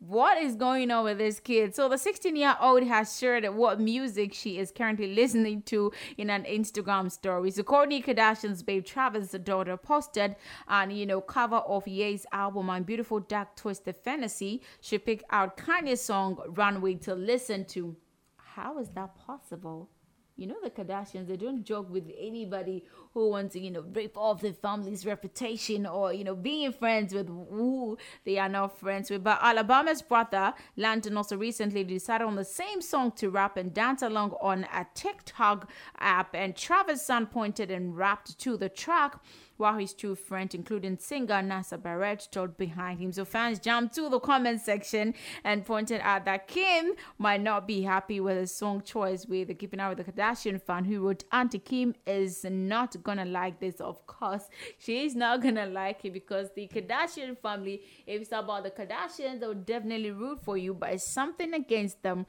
what 0.00 0.38
is 0.38 0.54
going 0.54 0.90
on 0.90 1.04
with 1.04 1.18
this 1.18 1.40
kid? 1.40 1.74
So 1.74 1.88
the 1.88 1.98
16 1.98 2.36
year 2.36 2.56
old 2.60 2.82
has 2.84 3.18
shared 3.18 3.48
what 3.54 3.80
music 3.80 4.32
she 4.32 4.58
is 4.58 4.70
currently 4.70 5.14
listening 5.14 5.62
to 5.62 5.92
in 6.16 6.30
an 6.30 6.44
Instagram 6.44 7.10
story. 7.10 7.50
So 7.50 7.62
Kourtney 7.62 8.04
Kardashian's 8.04 8.62
babe 8.62 8.84
Travis' 8.84 9.32
daughter 9.42 9.76
posted 9.76 10.36
an 10.68 10.90
you 10.90 11.06
know 11.06 11.20
cover 11.20 11.56
of 11.56 11.88
Ye's 11.88 12.26
album 12.32 12.66
My 12.66 12.80
Beautiful 12.80 13.20
Dark 13.20 13.56
Twisted 13.56 13.96
Fantasy. 13.96 14.62
She 14.80 14.98
picked 14.98 15.24
out 15.30 15.56
Kanye's 15.56 16.00
song 16.00 16.38
Runway 16.48 16.94
to 16.94 17.14
listen 17.14 17.64
to. 17.66 17.96
How 18.36 18.78
is 18.78 18.90
that 18.90 19.16
possible? 19.16 19.90
You 20.38 20.46
know 20.46 20.54
the 20.62 20.70
Kardashians, 20.70 21.26
they 21.26 21.36
don't 21.36 21.64
joke 21.64 21.90
with 21.90 22.08
anybody 22.16 22.84
who 23.12 23.30
wants 23.30 23.54
to, 23.54 23.60
you 23.60 23.72
know, 23.72 23.84
rip 23.92 24.16
off 24.16 24.40
their 24.40 24.52
family's 24.52 25.04
reputation 25.04 25.84
or, 25.84 26.12
you 26.12 26.22
know, 26.22 26.36
being 26.36 26.72
friends 26.72 27.12
with 27.12 27.26
who 27.26 27.98
they 28.24 28.38
are 28.38 28.48
not 28.48 28.78
friends 28.78 29.10
with. 29.10 29.24
But 29.24 29.40
Alabama's 29.42 30.00
brother, 30.00 30.54
Landon, 30.76 31.16
also 31.16 31.36
recently 31.36 31.82
decided 31.82 32.24
on 32.24 32.36
the 32.36 32.44
same 32.44 32.80
song 32.80 33.10
to 33.16 33.30
rap 33.30 33.56
and 33.56 33.74
dance 33.74 34.00
along 34.00 34.30
on 34.40 34.64
a 34.72 34.86
TikTok 34.94 35.68
app. 35.98 36.34
And 36.34 36.54
Travis' 36.54 37.04
son 37.04 37.26
pointed 37.26 37.72
and 37.72 37.96
rapped 37.96 38.38
to 38.38 38.56
the 38.56 38.68
track 38.68 39.20
while 39.58 39.76
his 39.76 39.92
two 39.92 40.14
friends, 40.14 40.54
including 40.54 40.98
singer 40.98 41.42
Nasa 41.42 41.80
Barrett, 41.80 42.22
stood 42.22 42.56
behind 42.56 43.00
him. 43.00 43.12
So 43.12 43.24
fans 43.24 43.58
jumped 43.58 43.94
to 43.96 44.08
the 44.08 44.20
comment 44.20 44.60
section 44.60 45.14
and 45.44 45.66
pointed 45.66 46.00
out 46.02 46.24
that 46.24 46.48
Kim 46.48 46.94
might 47.18 47.42
not 47.42 47.66
be 47.66 47.82
happy 47.82 48.20
with 48.20 48.38
his 48.38 48.54
song 48.54 48.82
choice 48.82 49.26
with 49.26 49.56
Keeping 49.58 49.80
Up 49.80 49.96
with 49.96 50.06
the 50.06 50.12
Kardashian 50.12 50.62
fan 50.62 50.84
who 50.84 51.06
wrote, 51.06 51.24
Auntie 51.32 51.58
Kim 51.58 51.94
is 52.06 52.44
not 52.44 53.02
gonna 53.02 53.24
like 53.24 53.60
this. 53.60 53.80
Of 53.80 54.06
course, 54.06 54.48
she 54.78 55.04
is 55.04 55.14
not 55.14 55.42
gonna 55.42 55.66
like 55.66 56.04
it 56.04 56.12
because 56.12 56.48
the 56.54 56.68
Kardashian 56.68 57.36
family, 57.38 57.82
if 58.06 58.22
it's 58.22 58.32
about 58.32 58.62
the 58.62 58.70
Kardashians, 58.70 59.40
they 59.40 59.46
would 59.46 59.66
definitely 59.66 60.12
root 60.12 60.40
for 60.42 60.56
you, 60.56 60.72
but 60.72 60.92
it's 60.92 61.12
something 61.12 61.52
against 61.52 62.02
them 62.02 62.26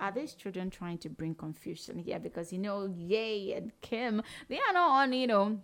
are 0.00 0.10
these 0.10 0.34
children 0.34 0.68
trying 0.68 0.98
to 0.98 1.08
bring 1.08 1.32
confusion 1.32 1.96
here? 1.96 2.18
Because 2.18 2.52
you 2.52 2.58
know, 2.58 2.86
Ye 2.86 3.54
and 3.54 3.70
Kim, 3.80 4.20
they 4.48 4.56
are 4.56 4.72
not 4.72 4.90
on, 4.90 5.12
you 5.12 5.28
know, 5.28 5.60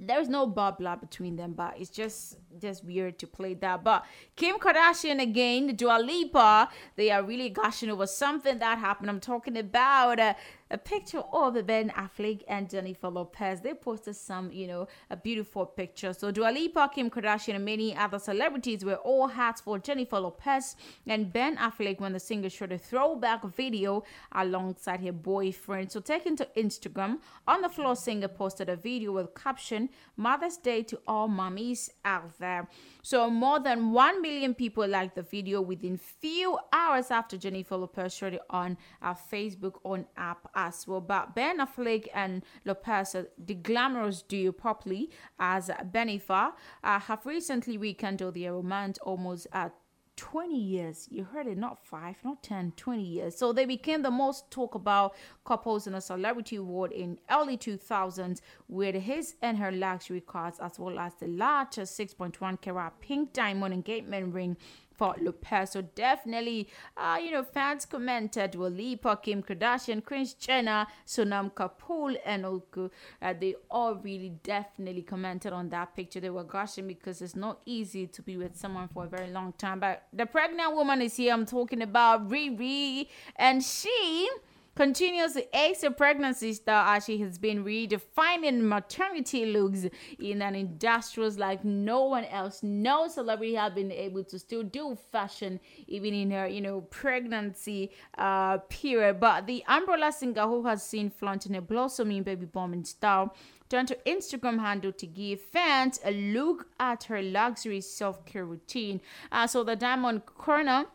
there's 0.00 0.28
no 0.28 0.46
blah 0.46 0.70
blah 0.70 0.96
between 0.96 1.36
them, 1.36 1.52
but 1.52 1.74
it's 1.78 1.90
just 1.90 2.38
just 2.58 2.84
weird 2.84 3.18
to 3.18 3.26
play 3.26 3.54
that. 3.54 3.84
But 3.84 4.04
Kim 4.36 4.58
Kardashian 4.58 5.20
again, 5.20 5.74
Dua 5.76 5.98
Lipa, 5.98 6.68
they 6.96 7.10
are 7.10 7.22
really 7.22 7.50
gushing 7.50 7.90
over 7.90 8.06
something 8.06 8.58
that 8.58 8.78
happened. 8.78 9.10
I'm 9.10 9.20
talking 9.20 9.56
about 9.56 10.18
uh, 10.20 10.34
a 10.74 10.78
picture 10.78 11.22
of 11.32 11.66
Ben 11.68 11.88
Affleck 11.90 12.42
and 12.48 12.68
Jennifer 12.68 13.08
Lopez. 13.08 13.60
They 13.60 13.74
posted 13.74 14.16
some, 14.16 14.50
you 14.50 14.66
know, 14.66 14.88
a 15.08 15.16
beautiful 15.16 15.64
picture. 15.66 16.12
So 16.12 16.32
Dua 16.32 16.50
Lipa, 16.50 16.90
Kim 16.92 17.10
Kardashian, 17.10 17.54
and 17.54 17.64
many 17.64 17.96
other 17.96 18.18
celebrities 18.18 18.84
were 18.84 18.96
all 18.96 19.28
hats 19.28 19.60
for 19.60 19.78
Jennifer 19.78 20.18
Lopez 20.18 20.74
and 21.06 21.32
Ben 21.32 21.56
Affleck 21.58 22.00
when 22.00 22.12
the 22.12 22.18
singer 22.18 22.50
showed 22.50 22.72
a 22.72 22.78
throwback 22.78 23.44
video 23.44 24.02
alongside 24.32 25.00
her 25.00 25.12
boyfriend. 25.12 25.92
So 25.92 26.00
taken 26.00 26.34
to 26.38 26.48
Instagram, 26.56 27.18
on 27.46 27.60
the 27.62 27.68
floor 27.68 27.94
singer 27.94 28.26
posted 28.26 28.68
a 28.68 28.74
video 28.74 29.12
with 29.12 29.32
caption 29.36 29.90
Mother's 30.16 30.56
Day 30.56 30.82
to 30.82 30.98
all 31.06 31.28
mummies 31.28 31.88
out 32.04 32.36
there. 32.40 32.68
So 33.02 33.30
more 33.30 33.60
than 33.60 33.92
1 33.92 34.20
million 34.20 34.54
people 34.54 34.88
liked 34.88 35.14
the 35.14 35.22
video 35.22 35.60
within 35.60 35.98
few 35.98 36.58
hours 36.72 37.12
after 37.12 37.36
Jennifer 37.36 37.76
Lopez 37.76 38.12
shared 38.12 38.34
it 38.34 38.42
on 38.50 38.76
our 39.00 39.16
Facebook 39.30 39.74
on 39.84 40.06
app 40.16 40.48
as 40.66 40.86
well. 40.86 41.00
But 41.00 41.34
Ben 41.34 41.58
Affleck 41.58 42.08
and 42.14 42.42
Lopez, 42.64 43.14
uh, 43.14 43.24
the 43.38 43.54
glamorous 43.54 44.22
duo 44.22 44.52
properly 44.52 45.10
as 45.38 45.70
Bennifer, 45.92 46.52
uh, 46.82 46.98
have 47.00 47.26
recently 47.26 47.76
rekindled 47.76 48.34
their 48.34 48.52
romance 48.52 48.98
almost 48.98 49.46
at 49.52 49.74
20 50.16 50.56
years. 50.56 51.08
You 51.10 51.24
heard 51.24 51.46
it, 51.46 51.58
not 51.58 51.84
five, 51.84 52.16
not 52.24 52.42
10, 52.42 52.74
20 52.76 53.02
years. 53.02 53.36
So 53.36 53.52
they 53.52 53.64
became 53.64 54.02
the 54.02 54.10
most 54.10 54.50
talked 54.50 54.76
about 54.76 55.14
couples 55.44 55.86
in 55.86 55.94
a 55.94 56.00
celebrity 56.00 56.58
world 56.58 56.92
in 56.92 57.18
early 57.30 57.58
2000s 57.58 58.40
with 58.68 58.94
his 58.94 59.34
and 59.42 59.58
her 59.58 59.72
luxury 59.72 60.20
cars 60.20 60.54
as 60.60 60.78
well 60.78 60.98
as 60.98 61.14
the 61.14 61.26
larger 61.26 61.82
6.1 61.82 62.60
carat 62.60 62.92
pink 63.00 63.32
diamond 63.32 63.74
engagement 63.74 64.32
ring 64.32 64.56
for 64.96 65.14
Lopez. 65.20 65.70
So 65.72 65.82
definitely, 65.82 66.68
uh, 66.96 67.18
you 67.22 67.30
know, 67.30 67.42
fans 67.42 67.84
commented 67.84 68.52
Dua 68.52 68.66
Lipa, 68.66 69.18
Kim 69.22 69.42
Kardashian, 69.42 70.04
Kris 70.04 70.34
Jenner, 70.34 70.86
Sonam 71.06 71.52
Kapoor, 71.52 72.16
and 72.24 72.44
Olku. 72.44 72.90
Uh, 73.20 73.34
they 73.38 73.54
all 73.70 73.96
really 73.96 74.32
definitely 74.42 75.02
commented 75.02 75.52
on 75.52 75.68
that 75.70 75.94
picture. 75.96 76.20
They 76.20 76.30
were 76.30 76.44
gushing 76.44 76.86
because 76.86 77.22
it's 77.22 77.36
not 77.36 77.60
easy 77.66 78.06
to 78.06 78.22
be 78.22 78.36
with 78.36 78.56
someone 78.56 78.88
for 78.88 79.04
a 79.04 79.08
very 79.08 79.30
long 79.30 79.52
time. 79.58 79.80
But 79.80 80.06
the 80.12 80.26
pregnant 80.26 80.74
woman 80.74 81.02
is 81.02 81.16
here. 81.16 81.32
I'm 81.32 81.46
talking 81.46 81.82
about 81.82 82.28
Riri, 82.28 83.08
and 83.36 83.62
she 83.62 84.28
continues 84.74 85.32
to 85.34 85.56
ace 85.56 85.82
her 85.82 85.90
pregnancy 85.90 86.52
star 86.52 86.96
as 86.96 87.04
she 87.04 87.18
has 87.18 87.38
been 87.38 87.64
redefining 87.64 88.60
maternity 88.60 89.46
looks 89.46 89.86
in 90.18 90.42
an 90.42 90.54
industry 90.54 91.28
like 91.30 91.64
no 91.64 92.04
one 92.04 92.24
else. 92.24 92.62
No 92.62 93.08
celebrity 93.08 93.54
has 93.54 93.72
been 93.72 93.92
able 93.92 94.24
to 94.24 94.38
still 94.38 94.62
do 94.62 94.96
fashion 95.12 95.60
even 95.86 96.12
in 96.12 96.30
her, 96.30 96.46
you 96.46 96.60
know, 96.60 96.82
pregnancy 96.82 97.90
uh, 98.18 98.58
period. 98.68 99.20
But 99.20 99.46
the 99.46 99.64
umbrella 99.68 100.12
singer 100.12 100.46
who 100.46 100.66
has 100.66 100.82
seen 100.82 101.10
flaunting 101.10 101.56
a 101.56 101.62
blossoming 101.62 102.22
baby 102.22 102.46
bombing 102.46 102.84
style 102.84 103.34
turned 103.68 103.88
to 103.88 103.98
Instagram 104.06 104.60
handle 104.60 104.92
to 104.92 105.06
give 105.06 105.40
fans 105.40 105.98
a 106.04 106.12
look 106.12 106.66
at 106.78 107.04
her 107.04 107.22
luxury 107.22 107.80
self-care 107.80 108.44
routine. 108.44 109.00
Uh, 109.32 109.46
so 109.46 109.64
the 109.64 109.76
Diamond 109.76 110.26
Corner 110.26 110.86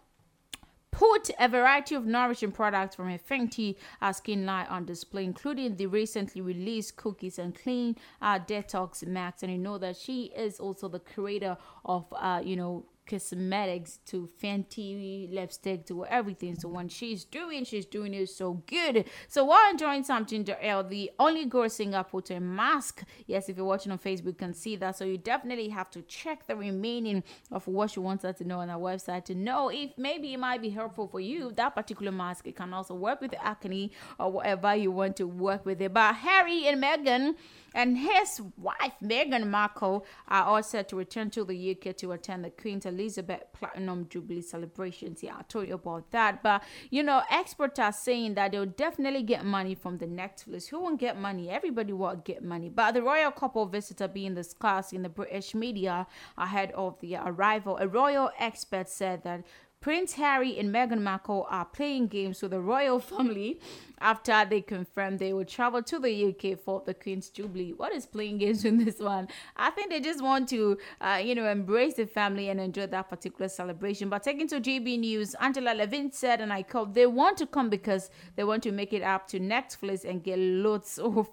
put 0.91 1.29
a 1.39 1.47
variety 1.47 1.95
of 1.95 2.05
nourishing 2.05 2.51
products 2.51 2.95
from 2.95 3.09
her 3.09 3.17
Fenty 3.17 3.75
uh, 4.01 4.11
skin 4.11 4.45
line 4.45 4.67
on 4.67 4.85
display, 4.85 5.23
including 5.23 5.75
the 5.75 5.85
recently 5.85 6.41
released 6.41 6.95
Cookies 6.95 7.39
and 7.39 7.55
Clean 7.55 7.95
uh, 8.21 8.39
Detox 8.39 9.05
Max. 9.05 9.43
And 9.43 9.51
you 9.51 9.57
know 9.57 9.77
that 9.77 9.97
she 9.97 10.25
is 10.35 10.59
also 10.59 10.87
the 10.87 10.99
creator 10.99 11.57
of, 11.85 12.05
uh, 12.13 12.41
you 12.43 12.55
know, 12.55 12.85
cosmetics 13.09 13.99
to 14.05 14.29
Fenty 14.41 15.33
lipstick 15.33 15.85
to 15.87 16.05
everything. 16.05 16.55
So 16.55 16.69
when 16.69 16.87
she's 16.87 17.25
doing, 17.25 17.65
she's 17.65 17.85
doing 17.85 18.13
it 18.13 18.29
so 18.29 18.61
good. 18.67 19.05
So 19.27 19.45
while 19.45 19.69
enjoying 19.71 20.03
some 20.03 20.25
ginger 20.25 20.57
ale, 20.61 20.83
the 20.83 21.11
only 21.17 21.45
girl 21.45 21.63
in 21.63 21.69
Singapore 21.69 22.21
to 22.23 22.35
a 22.35 22.39
mask. 22.39 23.03
Yes, 23.25 23.49
if 23.49 23.57
you're 23.57 23.65
watching 23.65 23.91
on 23.91 23.97
Facebook, 23.97 24.25
you 24.27 24.33
can 24.33 24.53
see 24.53 24.75
that. 24.75 24.95
So 24.95 25.05
you 25.05 25.17
definitely 25.17 25.69
have 25.69 25.89
to 25.91 26.01
check 26.03 26.45
the 26.45 26.55
remaining 26.55 27.23
of 27.51 27.67
what 27.67 27.91
she 27.91 27.99
wants 27.99 28.23
us 28.23 28.37
to 28.37 28.43
know 28.43 28.59
on 28.59 28.69
our 28.69 28.79
website 28.79 29.25
to 29.25 29.35
know 29.35 29.69
if 29.69 29.91
maybe 29.97 30.33
it 30.33 30.37
might 30.37 30.61
be 30.61 30.69
helpful 30.69 31.07
for 31.07 31.19
you. 31.19 31.51
That 31.55 31.75
particular 31.75 32.11
mask, 32.11 32.45
it 32.47 32.55
can 32.55 32.73
also 32.73 32.93
work 32.93 33.21
with 33.21 33.33
acne 33.41 33.91
or 34.19 34.31
whatever 34.31 34.75
you 34.75 34.91
want 34.91 35.17
to 35.17 35.27
work 35.27 35.65
with 35.65 35.81
it. 35.81 35.93
But 35.93 36.15
Harry 36.15 36.67
and 36.67 36.81
Meghan 36.83 37.35
and 37.73 37.97
his 37.97 38.41
wife 38.57 38.93
Meghan 39.03 39.47
Markle 39.47 40.05
are 40.27 40.43
all 40.43 40.63
set 40.63 40.89
to 40.89 40.95
return 40.95 41.29
to 41.31 41.43
the 41.43 41.71
UK 41.71 41.95
to 41.97 42.11
attend 42.11 42.45
the 42.45 42.49
Queen 42.49 42.81
Elizabeth 42.83 43.43
Platinum 43.53 44.07
Jubilee 44.09 44.41
celebrations. 44.41 45.23
Yeah, 45.23 45.35
I 45.39 45.43
told 45.43 45.67
you 45.67 45.75
about 45.75 46.11
that. 46.11 46.43
But 46.43 46.63
you 46.89 47.03
know, 47.03 47.21
experts 47.29 47.79
are 47.79 47.91
saying 47.91 48.35
that 48.35 48.51
they'll 48.51 48.65
definitely 48.65 49.23
get 49.23 49.45
money 49.45 49.75
from 49.75 49.97
the 49.97 50.07
Netflix. 50.07 50.67
Who 50.67 50.81
won't 50.81 50.99
get 50.99 51.19
money? 51.19 51.49
Everybody 51.49 51.93
will 51.93 52.15
get 52.15 52.43
money. 52.43 52.69
But 52.69 52.93
the 52.93 53.01
royal 53.01 53.31
couple 53.31 53.65
visitor 53.65 54.07
being 54.07 54.35
discussed 54.35 54.93
in 54.93 55.03
the 55.03 55.09
British 55.09 55.53
media 55.53 56.07
ahead 56.37 56.71
of 56.71 56.99
the 56.99 57.17
arrival, 57.17 57.77
a 57.79 57.87
royal 57.87 58.31
expert 58.39 58.89
said 58.89 59.23
that 59.23 59.43
Prince 59.81 60.13
Harry 60.13 60.59
and 60.59 60.75
Meghan 60.75 61.01
Markle 61.01 61.47
are 61.49 61.63
playing 61.63 62.07
games 62.07 62.41
with 62.41 62.51
the 62.51 62.59
royal 62.59 62.99
family 63.11 63.61
after 64.01 64.43
they 64.43 64.59
confirmed 64.59 65.19
they 65.19 65.31
will 65.31 65.45
travel 65.45 65.81
to 65.81 65.99
the 65.99 66.25
UK 66.25 66.59
for 66.59 66.83
the 66.85 66.93
Queen's 66.93 67.29
Jubilee. 67.29 67.71
What 67.71 67.93
is 67.93 68.05
playing 68.05 68.39
games 68.39 68.65
in 68.65 68.83
this 68.83 68.99
one? 68.99 69.29
I 69.55 69.69
think 69.69 69.89
they 69.89 70.01
just 70.01 70.21
want 70.21 70.49
to, 70.49 70.77
uh, 70.99 71.21
you 71.23 71.33
know, 71.33 71.49
embrace 71.49 71.93
the 71.93 72.05
family 72.05 72.49
and 72.49 72.59
enjoy 72.59 72.87
that 72.87 73.09
particular 73.09 73.47
celebration. 73.47 74.09
But 74.09 74.23
taking 74.23 74.49
to 74.49 74.59
GB 74.59 74.99
News, 74.99 75.33
Angela 75.35 75.73
Levin 75.73 76.11
said, 76.11 76.41
and 76.41 76.51
I 76.51 76.63
quote, 76.63 76.93
they 76.93 77.05
want 77.05 77.37
to 77.37 77.47
come 77.47 77.69
because 77.69 78.09
they 78.35 78.43
want 78.43 78.63
to 78.63 78.73
make 78.73 78.91
it 78.91 79.01
up 79.01 79.29
to 79.29 79.39
Netflix 79.39 80.03
and 80.03 80.21
get 80.21 80.39
loads 80.39 80.99
of 81.03 81.29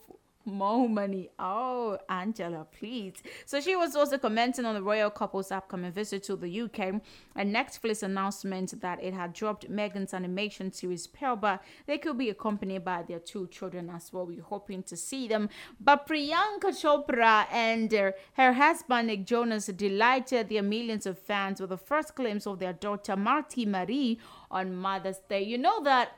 more 0.47 0.89
money. 0.89 1.29
Oh, 1.39 1.99
Angela, 2.09 2.67
please. 2.79 3.15
So 3.45 3.61
she 3.61 3.77
was 3.77 3.97
also 3.97 4.19
commenting 4.19 4.65
on 4.65 4.75
the 4.75 4.83
royal 4.83 5.11
couple's 5.11 5.51
upcoming 5.51 5.93
visit 5.93 6.23
to 6.25 6.37
the 6.37 6.61
UK 6.63 7.01
and 7.35 7.55
Netflix 7.55 8.03
announcement 8.03 8.81
that 8.81 9.03
it 9.03 9.13
had 9.13 9.33
dropped 9.33 9.71
Meghan's 9.71 10.15
animation 10.15 10.73
series 10.73 11.07
Pearl, 11.07 11.37
but 11.37 11.63
they 11.87 11.99
could 11.99 12.17
be 12.17 12.31
accompanied 12.31 12.85
by 12.85 13.03
their 13.03 13.19
two 13.19 13.47
children 13.49 13.91
as 13.91 14.13
well. 14.13 14.27
We're 14.27 14.43
hoping 14.43 14.83
to 14.85 14.97
see 14.97 15.29
them. 15.29 15.49
But 15.81 16.07
Priyanka 16.07 16.73
Chopra 16.73 17.47
and 17.51 17.93
uh, 17.93 18.13
her 18.35 18.53
husband 18.53 19.09
Nick 19.09 19.27
Jonas 19.27 19.67
delighted 19.67 20.49
their 20.49 20.63
millions 20.63 21.07
of 21.07 21.19
fans 21.19 21.61
with 21.61 21.71
the 21.71 21.77
first 21.77 22.15
glimpse 22.15 22.47
of 22.47 22.59
their 22.59 22.73
daughter 22.73 23.17
Malti 23.17 23.67
Marie 23.67 24.19
on 24.51 24.75
Mother's 24.75 25.19
Day. 25.29 25.43
You 25.43 25.59
know 25.59 25.83
that 25.83 26.13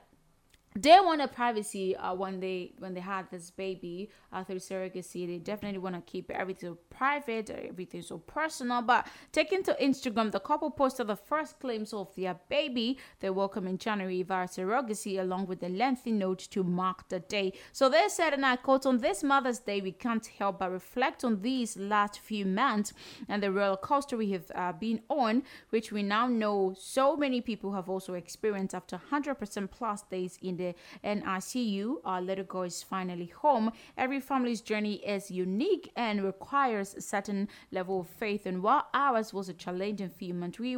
they 0.83 0.99
wanted 1.01 1.33
privacy 1.33 1.97
uh, 1.97 2.15
when 2.15 2.41
they 2.41 2.73
when 2.79 2.95
they 2.95 3.01
had 3.01 3.31
this 3.31 3.51
baby 3.51 4.11
uh, 4.33 4.45
through 4.45 4.57
surrogacy. 4.57 5.27
They 5.27 5.39
definitely 5.39 5.79
want 5.79 5.97
to 5.97 6.03
keep 6.03 6.31
everything 6.31 6.71
so 6.71 6.79
private, 6.91 7.51
everything 7.51 8.03
so 8.03 8.19
personal. 8.19 8.83
But 8.83 9.07
taking 9.33 9.63
to 9.65 9.77
Instagram, 9.81 10.31
the 10.31 10.41
couple 10.41 10.71
posted 10.71 11.09
the 11.09 11.17
first 11.17 11.59
glimpse 11.61 11.93
of 11.93 12.15
their 12.15 12.37
baby 12.49 12.99
they 13.21 13.31
welcome 13.31 13.67
in 13.67 13.79
January 13.79 14.23
via 14.23 14.47
surrogacy, 14.47 15.19
along 15.19 15.47
with 15.47 15.63
a 15.63 15.69
lengthy 15.69 16.13
note 16.13 16.41
to 16.51 16.63
mark 16.63 17.09
the 17.09 17.21
day. 17.21 17.53
So 17.73 17.89
they 17.89 18.09
said, 18.09 18.33
and 18.35 18.47
I 18.47 18.57
quote, 18.57 18.87
"On 18.87 18.99
this 18.99 19.25
Mother's 19.25 19.59
Day, 19.59 19.81
we 19.81 19.93
can't 19.93 20.27
help 20.27 20.61
but 20.61 20.71
reflect 20.71 21.25
on 21.25 21.43
these 21.43 21.77
last 21.77 22.19
few 22.21 22.45
months 22.47 22.93
and 23.29 23.43
the 23.43 23.51
roller 23.51 23.77
coaster 23.77 24.17
we 24.17 24.31
have 24.33 24.51
uh, 24.55 24.73
been 24.73 25.01
on, 25.09 25.43
which 25.71 25.91
we 25.93 26.03
now 26.03 26.27
know 26.27 26.75
so 26.79 27.17
many 27.17 27.41
people 27.41 27.73
have 27.73 27.89
also 27.89 28.15
experienced 28.15 28.75
after 28.75 29.01
100% 29.11 29.71
plus 29.71 30.03
days 30.03 30.39
in 30.43 30.57
the 31.03 31.09
NICU. 31.09 31.97
Our 32.05 32.21
little 32.21 32.45
girl 32.45 32.63
is 32.63 32.83
finally 32.83 33.27
home. 33.27 33.73
Every 33.97 34.21
family's 34.21 34.61
journey 34.61 34.95
is 34.95 35.31
unique 35.31 35.93
and 35.97 36.23
requires 36.23 36.95
a 36.95 37.01
certain 37.01 37.49
level 37.71 38.01
of 38.01 38.09
faith. 38.09 38.47
And 38.47 38.63
while 38.63 38.87
ours 38.95 39.33
was 39.33 39.49
a 39.49 39.55
challenging 39.55 40.11
few 40.11 40.35
months, 40.35 40.59
we 40.59 40.77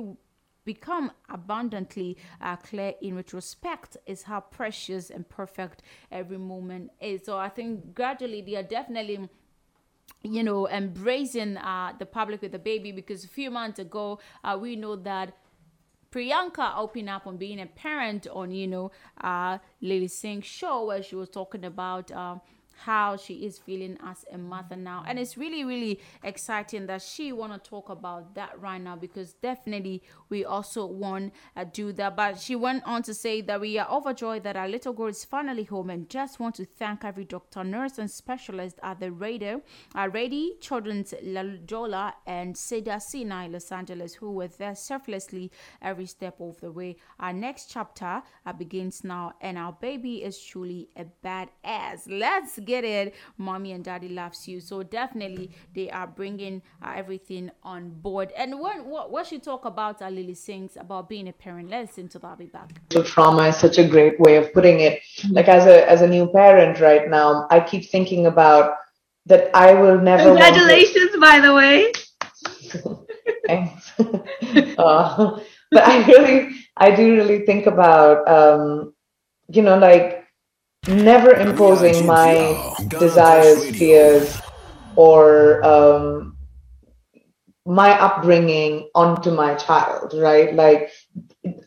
become 0.64 1.10
abundantly 1.28 2.16
uh, 2.40 2.56
clear 2.56 2.94
in 3.00 3.16
retrospect 3.16 3.96
is 4.06 4.22
how 4.24 4.40
precious 4.40 5.10
and 5.10 5.28
perfect 5.28 5.82
every 6.12 6.38
moment 6.38 6.90
is. 7.00 7.24
So 7.24 7.38
I 7.38 7.48
think 7.48 7.94
gradually 7.94 8.42
they 8.42 8.56
are 8.56 8.62
definitely 8.62 9.28
you 10.22 10.42
know 10.42 10.68
embracing 10.68 11.56
uh, 11.56 11.92
the 11.98 12.06
public 12.06 12.42
with 12.42 12.52
the 12.52 12.58
baby 12.58 12.92
because 12.92 13.24
a 13.24 13.28
few 13.28 13.50
months 13.50 13.78
ago 13.78 14.18
uh, 14.44 14.56
we 14.60 14.76
know 14.76 14.96
that 14.96 15.32
Priyanka 16.12 16.76
opened 16.76 17.08
up 17.08 17.26
on 17.26 17.36
being 17.36 17.60
a 17.60 17.66
parent 17.66 18.26
on, 18.32 18.50
you 18.50 18.66
know, 18.66 18.90
uh, 19.20 19.58
Lilly 19.80 20.08
Singh's 20.08 20.46
show 20.46 20.86
where 20.86 21.02
she 21.02 21.14
was 21.14 21.28
talking 21.28 21.64
about 21.64 22.10
uh, 22.10 22.36
how 22.84 23.16
she 23.16 23.34
is 23.46 23.58
feeling 23.58 23.98
as 24.04 24.24
a 24.32 24.38
mother 24.38 24.76
now. 24.76 25.04
And 25.06 25.18
it's 25.18 25.36
really 25.36 25.64
really 25.64 26.00
exciting 26.22 26.86
that 26.86 27.02
she 27.02 27.32
want 27.32 27.52
to 27.52 27.70
talk 27.70 27.88
about 27.88 28.34
that 28.34 28.58
right 28.60 28.80
now 28.80 28.96
because 28.96 29.34
definitely 29.34 30.02
we 30.28 30.44
also 30.44 30.86
want 30.86 31.32
to 31.56 31.64
do 31.64 31.92
that. 31.92 32.16
But 32.16 32.40
she 32.40 32.56
went 32.56 32.84
on 32.84 33.02
to 33.04 33.14
say 33.14 33.40
that 33.42 33.60
we 33.60 33.78
are 33.78 33.88
overjoyed 33.90 34.44
that 34.44 34.56
our 34.56 34.68
little 34.68 34.92
girl 34.92 35.08
is 35.08 35.24
finally 35.24 35.64
home 35.64 35.90
and 35.90 36.08
just 36.08 36.40
want 36.40 36.54
to 36.56 36.64
thank 36.64 37.04
every 37.04 37.24
doctor 37.24 37.64
nurse 37.64 37.98
and 37.98 38.10
specialist 38.10 38.78
at 38.82 39.00
the 39.00 39.12
radio 39.12 39.60
uh, 39.94 40.08
Rady 40.12 40.54
Children's 40.60 41.12
La 41.22 41.42
Jolla 41.66 42.14
and 42.26 42.56
Cedars-Sinai 42.56 43.48
Los 43.48 43.70
Angeles 43.72 44.14
who 44.14 44.32
were 44.32 44.48
there 44.48 44.74
selflessly 44.74 45.50
every 45.82 46.06
step 46.06 46.40
of 46.40 46.60
the 46.60 46.70
way. 46.70 46.96
Our 47.18 47.32
next 47.32 47.70
chapter 47.70 48.22
uh, 48.46 48.52
begins 48.52 49.04
now 49.04 49.34
and 49.40 49.58
our 49.58 49.72
baby 49.72 50.22
is 50.22 50.42
truly 50.42 50.88
a 50.96 51.04
badass. 51.24 52.02
Let's 52.06 52.58
get 52.58 52.69
it 52.78 53.14
mommy 53.38 53.72
and 53.72 53.84
daddy 53.84 54.08
loves 54.08 54.48
you 54.48 54.60
so 54.60 54.82
definitely 54.82 55.50
they 55.74 55.90
are 55.90 56.06
bringing 56.06 56.62
uh, 56.82 56.92
everything 56.96 57.50
on 57.62 57.90
board 57.90 58.32
and 58.36 58.58
when 58.58 58.86
what, 58.86 59.10
what 59.10 59.26
she 59.26 59.38
talk 59.38 59.64
about 59.64 60.00
uh, 60.00 60.08
Lilly 60.08 60.34
Singh's 60.34 60.76
about 60.76 61.08
being 61.08 61.28
a 61.28 61.32
parent 61.32 61.68
let's 61.68 61.96
listen 61.96 62.08
to 62.08 62.18
that 62.18 62.28
I'll 62.28 62.36
be 62.36 62.46
back 62.46 62.80
trauma 63.10 63.48
is 63.48 63.56
such 63.56 63.78
a 63.78 63.86
great 63.86 64.18
way 64.20 64.36
of 64.36 64.52
putting 64.52 64.80
it. 64.80 65.02
Like 65.30 65.48
as 65.48 65.66
a 65.66 65.88
as 65.88 66.02
a 66.02 66.08
new 66.08 66.28
parent 66.28 66.80
right 66.80 67.08
now, 67.08 67.46
I 67.50 67.60
keep 67.60 67.88
thinking 67.90 68.26
about 68.26 68.76
that 69.26 69.50
I 69.54 69.74
will 69.74 69.98
never. 69.98 70.24
Congratulations, 70.24 71.16
by 71.20 71.40
the 71.40 71.54
way. 71.54 71.92
Thanks. 73.46 73.92
uh, 74.78 75.40
but 75.70 75.82
I 75.86 76.06
really, 76.06 76.56
I 76.76 76.94
do 76.94 77.14
really 77.14 77.44
think 77.46 77.66
about, 77.66 78.26
um, 78.28 78.94
you 79.48 79.62
know, 79.62 79.78
like 79.78 80.19
never 80.88 81.32
imposing 81.34 82.06
my 82.06 82.74
desires, 82.88 83.70
fears, 83.70 84.40
or 84.96 85.64
um, 85.64 86.36
my 87.66 87.98
upbringing 88.00 88.88
onto 88.94 89.30
my 89.30 89.54
child, 89.54 90.14
right? 90.14 90.54
Like 90.54 90.90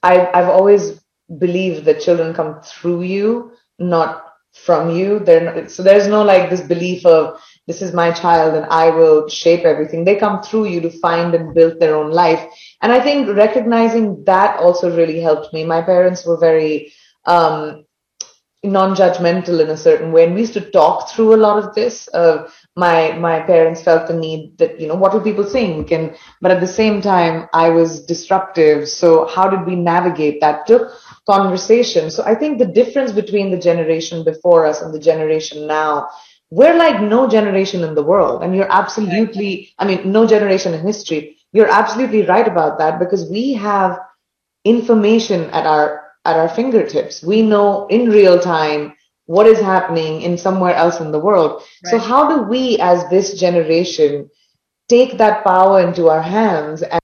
I, 0.02 0.30
I've 0.34 0.50
always 0.50 1.00
believed 1.38 1.86
that 1.86 2.02
children 2.02 2.34
come 2.34 2.62
through 2.62 3.04
you, 3.04 3.52
not 3.80 4.26
from 4.54 4.90
you. 4.96 5.20
They're 5.20 5.42
not, 5.42 5.72
so 5.72 5.84
there's 5.84 6.08
no 6.08 6.24
like 6.24 6.50
this 6.50 6.62
belief 6.62 7.06
of 7.06 7.40
this 7.68 7.82
is 7.82 7.94
my 7.94 8.12
child 8.12 8.56
and 8.56 8.66
I 8.66 8.90
will 8.90 9.30
shape 9.30 9.64
everything. 9.64 10.04
They 10.04 10.18
come 10.18 10.44
through 10.44 10.66
you 10.66 10.82
to 10.82 10.90
find 10.90 11.34
and 11.34 11.54
build 11.54 11.80
their 11.80 11.96
own 11.96 12.12
life. 12.12 12.46
And 12.82 12.92
I 12.92 13.00
think 13.00 13.30
recognizing 13.30 14.24
that 14.26 14.60
also 14.60 14.96
really 14.96 15.22
helped 15.22 15.54
me. 15.54 15.64
My 15.64 15.82
parents 15.82 16.26
were 16.26 16.38
very 16.38 16.94
um, 17.26 17.86
non-judgmental 18.64 19.60
in 19.62 19.70
a 19.70 19.78
certain 19.78 20.12
way, 20.12 20.26
and 20.26 20.34
we 20.34 20.42
used 20.42 20.54
to 20.54 20.72
talk 20.72 21.10
through 21.10 21.36
a 21.36 21.44
lot 21.46 21.64
of 21.64 21.76
this. 21.76 22.08
Uh, 22.14 22.50
my 22.76 23.12
my 23.14 23.42
parents 23.42 23.82
felt 23.82 24.08
the 24.08 24.14
need 24.14 24.58
that 24.58 24.80
you 24.80 24.88
know 24.88 24.96
what 24.96 25.14
will 25.14 25.22
people 25.22 25.44
think, 25.44 25.92
and 25.92 26.16
but 26.42 26.52
at 26.52 26.62
the 26.62 26.68
same 26.68 27.02
time 27.02 27.48
I 27.54 27.70
was 27.70 28.06
disruptive. 28.06 28.88
So 28.88 29.28
how 29.28 29.50
did 29.50 29.66
we 29.66 29.76
navigate 29.76 30.40
that? 30.42 30.66
Took 30.68 30.92
conversation. 31.28 32.10
So 32.10 32.24
I 32.24 32.36
think 32.36 32.58
the 32.58 32.66
difference 32.66 33.12
between 33.12 33.52
the 33.52 33.60
generation 33.60 34.24
before 34.24 34.66
us 34.66 34.82
and 34.82 34.94
the 34.94 35.00
generation 35.00 35.68
now 35.68 36.10
we're 36.50 36.78
like 36.78 37.02
no 37.02 37.28
generation 37.28 37.84
in 37.84 37.96
the 37.96 38.04
world 38.04 38.44
and 38.44 38.56
you're 38.56 38.72
absolutely 38.72 39.74
i 39.80 39.88
mean 39.88 40.12
no 40.12 40.28
generation 40.28 40.72
in 40.76 40.86
history 40.86 41.36
you're 41.52 41.70
absolutely 41.70 42.22
right 42.24 42.48
about 42.48 42.78
that 42.78 43.00
because 43.00 43.28
we 43.30 43.54
have 43.54 44.00
information 44.66 45.50
at 45.52 45.66
our 45.66 46.03
at 46.26 46.38
our 46.38 46.50
fingertips. 46.50 47.24
We 47.24 47.42
know 47.42 47.88
in 47.88 48.10
real 48.10 48.40
time 48.40 48.94
what 49.26 49.48
is 49.48 49.60
happening 49.60 50.22
in 50.22 50.38
somewhere 50.38 50.76
else 50.76 51.00
in 51.00 51.12
the 51.12 51.20
world. 51.20 51.64
So 51.86 51.98
how 51.98 52.28
do 52.28 52.44
we 52.44 52.78
as 52.80 53.08
this 53.10 53.40
generation 53.40 54.30
take 54.90 55.18
that 55.18 55.44
power 55.44 55.82
into 55.82 56.10
our 56.10 56.22
hands 56.22 56.82
and 56.82 57.03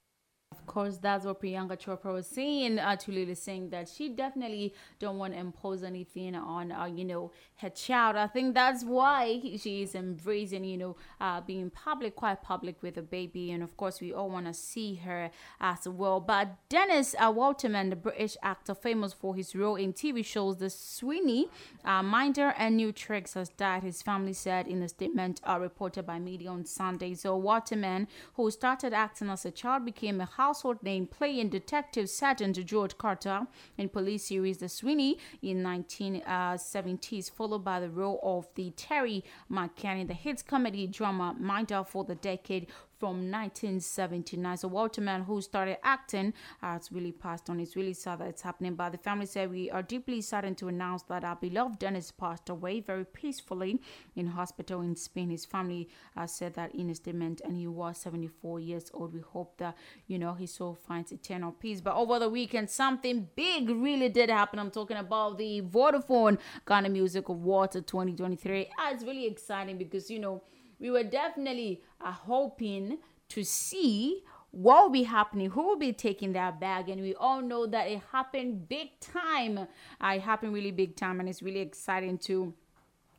course, 0.69 0.97
that's 0.97 1.25
what 1.25 1.41
Priyanka 1.41 1.77
Chopra 1.77 2.13
was 2.13 2.27
saying 2.27 2.77
uh, 2.77 2.95
to 2.95 3.11
Lilly, 3.11 3.33
saying 3.33 3.71
that 3.71 3.89
she 3.89 4.09
definitely 4.09 4.73
don't 4.99 5.17
want 5.17 5.33
to 5.33 5.39
impose 5.39 5.83
anything 5.83 6.35
on, 6.35 6.71
uh, 6.71 6.85
you 6.85 7.03
know, 7.03 7.31
her 7.57 7.69
child. 7.69 8.15
I 8.15 8.27
think 8.27 8.53
that's 8.53 8.83
why 8.83 9.41
she 9.57 9.81
is 9.81 9.95
embracing, 9.95 10.63
you 10.63 10.77
know, 10.77 10.95
uh, 11.19 11.41
being 11.41 11.71
public, 11.71 12.15
quite 12.15 12.43
public 12.43 12.81
with 12.83 12.95
the 12.95 13.01
baby. 13.01 13.51
And 13.51 13.63
of 13.63 13.75
course, 13.75 13.99
we 13.99 14.13
all 14.13 14.29
want 14.29 14.45
to 14.45 14.53
see 14.53 14.95
her 14.95 15.31
as 15.59 15.87
well. 15.87 16.19
But 16.19 16.55
Dennis 16.69 17.15
uh, 17.19 17.31
Waterman, 17.35 17.89
the 17.89 17.95
British 17.95 18.37
actor 18.43 18.75
famous 18.75 19.11
for 19.11 19.35
his 19.35 19.55
role 19.55 19.75
in 19.75 19.91
TV 19.91 20.23
shows 20.23 20.57
The 20.57 20.69
Sweeney, 20.69 21.49
uh, 21.83 22.03
Minder, 22.03 22.53
and 22.57 22.77
New 22.77 22.91
Tricks, 22.91 23.33
has 23.33 23.49
died. 23.49 23.81
His 23.81 24.03
family 24.03 24.33
said 24.33 24.67
in 24.67 24.83
a 24.83 24.87
statement 24.87 25.41
uh, 25.43 25.57
reported 25.59 26.05
by 26.05 26.19
media 26.19 26.51
on 26.51 26.63
Sunday. 26.65 27.15
So 27.15 27.35
Waterman, 27.35 28.07
who 28.35 28.51
started 28.51 28.93
acting 28.93 29.29
as 29.29 29.45
a 29.45 29.51
child, 29.51 29.83
became 29.83 30.21
a 30.21 30.25
household 30.59 30.83
name 30.83 31.07
playing 31.07 31.47
Detective 31.47 32.09
Sergeant 32.09 32.65
George 32.65 32.97
Carter 32.97 33.47
in 33.77 33.87
police 33.87 34.25
series 34.25 34.57
The 34.57 34.67
Sweeney 34.67 35.17
in 35.41 35.63
1970s, 35.63 37.29
uh, 37.29 37.33
followed 37.33 37.63
by 37.63 37.79
the 37.79 37.89
role 37.89 38.19
of 38.21 38.49
the 38.55 38.71
Terry 38.71 39.23
McKinney, 39.49 40.05
the 40.05 40.13
hit 40.13 40.45
comedy 40.45 40.85
drama 40.85 41.33
Minder 41.39 41.85
for 41.85 42.03
the 42.03 42.15
decade 42.15 42.67
from 42.99 43.31
1979. 43.31 44.57
So 44.57 44.67
Waterman, 44.67 45.23
who 45.23 45.41
started 45.41 45.77
acting, 45.83 46.33
has 46.61 46.91
really 46.91 47.13
passed 47.13 47.49
on. 47.49 47.59
It's 47.59 47.75
really 47.75 47.93
sad 47.93 48.19
that 48.19 48.27
it's 48.27 48.41
happening. 48.41 48.75
But 48.75 48.91
the 48.91 48.97
family 48.97 49.25
said 49.25 49.49
we 49.49 49.71
are 49.71 49.81
deeply 49.81 50.21
saddened 50.21 50.57
to 50.57 50.67
announce 50.67 51.03
that 51.03 51.23
our 51.23 51.35
beloved 51.37 51.79
Dennis 51.79 52.11
passed 52.11 52.49
away 52.49 52.81
very 52.81 53.05
peacefully 53.05 53.79
in 54.15 54.27
hospital 54.27 54.81
in 54.81 54.95
Spain. 54.95 55.29
His 55.29 55.45
family 55.45 55.87
uh, 56.17 56.27
said 56.27 56.53
that 56.55 56.75
in 56.75 56.89
a 56.89 56.95
statement, 56.95 57.41
and 57.45 57.55
he 57.55 57.67
was 57.67 57.97
74 57.99 58.59
years 58.59 58.91
old. 58.93 59.13
We 59.13 59.21
hope 59.21 59.57
that 59.57 59.77
you 60.07 60.19
know 60.19 60.33
his 60.33 60.53
soul 60.53 60.75
finds 60.75 61.11
eternal 61.11 61.51
peace. 61.53 61.79
But 61.79 61.95
over 61.95 62.19
the 62.19 62.29
weekend, 62.29 62.69
something 62.69 63.29
big 63.35 63.69
really 63.69 64.09
did 64.09 64.29
happen. 64.29 64.59
I'm 64.59 64.71
talking 64.71 64.97
about 64.97 65.37
the 65.37 65.61
Vodafone 65.61 66.37
Ghana 66.67 66.89
Music 66.89 67.29
Awards 67.29 67.75
2023. 67.75 68.69
Ah, 68.77 68.91
it's 68.91 69.03
really 69.03 69.25
exciting 69.25 69.77
because 69.77 70.11
you 70.11 70.19
know 70.19 70.43
we 70.79 70.89
were 70.89 71.03
definitely 71.03 71.81
uh, 72.01 72.11
hoping 72.11 72.97
to 73.29 73.43
see 73.43 74.23
what 74.51 74.83
will 74.83 74.89
be 74.89 75.03
happening, 75.03 75.49
who 75.51 75.63
will 75.63 75.77
be 75.77 75.93
taking 75.93 76.33
that 76.33 76.59
bag, 76.59 76.89
and 76.89 77.01
we 77.01 77.13
all 77.15 77.41
know 77.41 77.67
that 77.67 77.87
it 77.87 78.01
happened 78.11 78.67
big 78.67 78.99
time. 78.99 79.59
Uh, 79.59 80.13
it 80.15 80.21
happened 80.21 80.53
really 80.53 80.71
big 80.71 80.95
time, 80.95 81.19
and 81.19 81.29
it's 81.29 81.43
really 81.43 81.59
exciting 81.59 82.17
to, 82.17 82.53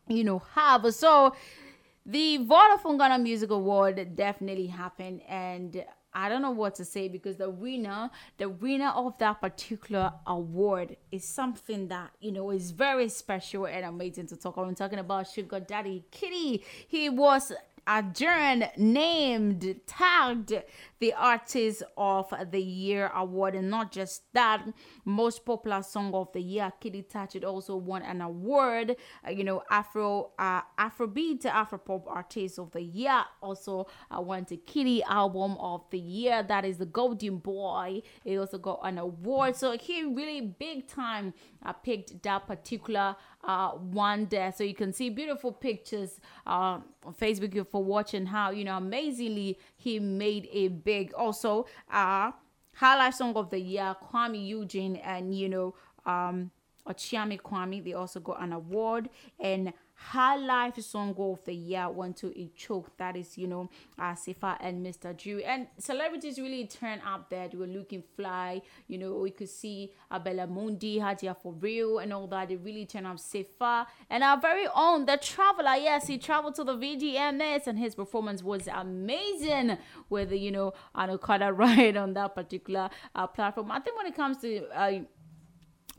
you 0.09 0.25
know, 0.25 0.41
have. 0.55 0.93
So, 0.93 1.35
the 2.05 2.39
Vodafone 2.39 2.99
Ghana 2.99 3.19
Music 3.19 3.51
Award 3.51 4.17
definitely 4.17 4.67
happened, 4.67 5.21
and 5.29 5.85
I 6.13 6.29
don't 6.29 6.43
know 6.43 6.51
what 6.51 6.75
to 6.77 6.85
say 6.85 7.09
because 7.09 7.37
the 7.37 7.51
winner, 7.51 8.11
the 8.39 8.49
winner 8.49 8.89
of 8.89 9.17
that 9.19 9.41
particular 9.41 10.13
award 10.27 10.97
is 11.13 11.25
something 11.25 11.89
that, 11.89 12.11
you 12.21 12.33
know, 12.33 12.51
is 12.51 12.73
very 12.73 13.09
special 13.09 13.67
and 13.67 13.85
amazing 13.85 14.27
to 14.29 14.37
talk 14.37 14.57
about. 14.57 14.69
I'm 14.69 14.75
talking 14.75 14.99
about 14.99 15.29
Sugar 15.29 15.61
Daddy 15.61 16.05
KiDi. 16.11 16.63
He 16.89 17.09
was 17.09 17.53
adjourned, 17.87 18.71
named, 18.77 19.81
tagged 19.87 20.63
the 21.01 21.15
Artist 21.15 21.83
of 21.97 22.33
the 22.51 22.61
Year 22.61 23.11
award, 23.15 23.55
and 23.55 23.71
not 23.71 23.91
just 23.91 24.33
that, 24.35 24.63
most 25.05 25.45
popular 25.45 25.83
song 25.83 26.13
of 26.15 26.31
the 26.33 26.41
year. 26.41 26.71
KiDi 26.81 27.09
Touch 27.09 27.43
also 27.43 27.77
won 27.77 28.03
an 28.03 28.21
award. 28.21 28.97
Uh, 29.27 29.31
you 29.31 29.43
know, 29.43 29.63
Afro 29.71 30.33
uh, 30.39 30.61
Afrobeat 30.79 31.43
Afropop 31.43 32.07
Artist 32.07 32.59
of 32.59 32.71
the 32.73 32.83
Year 32.83 33.25
also 33.43 33.87
uh, 34.11 34.21
went 34.21 34.49
to 34.49 34.59
KiDi 34.59 35.03
Album 35.09 35.57
of 35.59 35.85
the 35.91 35.99
Year. 35.99 36.43
That 36.43 36.65
is 36.65 36.77
the 36.77 36.87
Golden 36.87 37.39
Boy. 37.39 38.03
He 38.23 38.39
also 38.39 38.59
got 38.59 38.81
an 38.85 38.99
award. 38.99 39.57
So 39.57 39.77
he 39.79 40.05
really 40.05 40.43
big 40.43 40.87
time 40.87 41.33
uh, 41.65 41.73
picked 41.73 42.23
that 42.23 42.47
particular 42.47 43.17
uh, 43.45 43.71
one 43.71 44.27
there. 44.31 44.53
So 44.53 44.65
you 44.65 44.75
can 44.75 44.93
see 44.93 45.09
beautiful 45.09 45.53
pictures 45.53 46.21
uh, 46.47 46.81
on 47.05 47.15
Facebook 47.19 47.67
for 47.69 47.83
watching 47.83 48.27
how 48.27 48.51
you 48.51 48.65
know 48.65 48.77
amazingly 48.77 49.59
he 49.81 49.99
made 49.99 50.49
a 50.53 50.69
big 50.69 51.13
also 51.15 51.67
uh 51.93 52.31
highlight 52.75 53.15
song 53.15 53.35
of 53.35 53.51
the 53.51 53.59
year 53.59 53.97
Kuami 54.11 54.47
Eugene 54.47 54.97
and 54.97 55.35
you 55.35 55.49
know 55.49 55.75
um 56.07 56.51
Ochiami 56.87 57.41
Kwame 57.41 57.83
they 57.85 57.93
also 57.93 58.21
got 58.21 58.43
an 58.43 58.53
award. 58.53 59.09
And 59.39 59.73
High 60.09 60.37
Life 60.37 60.81
Song 60.81 61.15
of 61.19 61.45
the 61.45 61.55
Year 61.55 61.89
went 61.89 62.17
to 62.19 62.29
a 62.37 62.51
choke. 62.57 62.97
That 62.97 63.17
is, 63.17 63.37
you 63.37 63.47
know, 63.47 63.69
uh, 63.99 64.15
Sefa 64.15 64.57
and 64.61 64.85
Mr. 64.85 65.17
Drew. 65.17 65.39
And 65.41 65.67
celebrities 65.79 66.39
really 66.39 66.67
turned 66.67 67.03
up 67.07 67.29
there. 67.29 67.49
They 67.49 67.59
were 67.59 67.67
looking 67.67 68.03
fly. 68.17 68.63
You 68.89 68.99
know, 68.99 69.15
we 69.19 69.31
could 69.31 69.51
see 69.51 69.93
Abella 70.11 70.47
Mundi, 70.47 70.99
Hadia 70.99 71.37
for 71.37 71.53
real, 71.53 71.99
and 71.99 72.13
all 72.13 72.27
that. 72.29 72.49
They 72.49 72.57
really 72.57 72.87
turned 72.87 73.07
up 73.07 73.19
Sefa. 73.19 73.87
And 74.09 74.25
our 74.25 74.41
very 74.41 74.67
own, 74.75 75.05
the 75.05 75.19
traveler. 75.19 75.75
Yes, 75.77 76.07
he 76.07 76.19
traveled 76.19 76.55
to 76.57 76.65
the 76.65 76.77
VGMS 76.77 77.67
and 77.67 77.79
his 77.79 77.95
performance 77.95 78.43
was 78.43 78.69
amazing 78.73 79.77
with, 80.09 80.33
you 80.33 80.51
know, 80.51 80.73
an 80.95 81.11
Okada 81.11 81.53
ride 81.53 81.97
on 81.97 82.15
that 82.15 82.35
particular 82.35 82.89
uh, 83.15 83.27
platform. 83.27 83.71
I 83.71 83.81
think 83.81 83.97
when 83.97 84.07
it 84.07 84.17
comes 84.17 84.39
to. 84.39 84.67
Uh, 84.75 85.01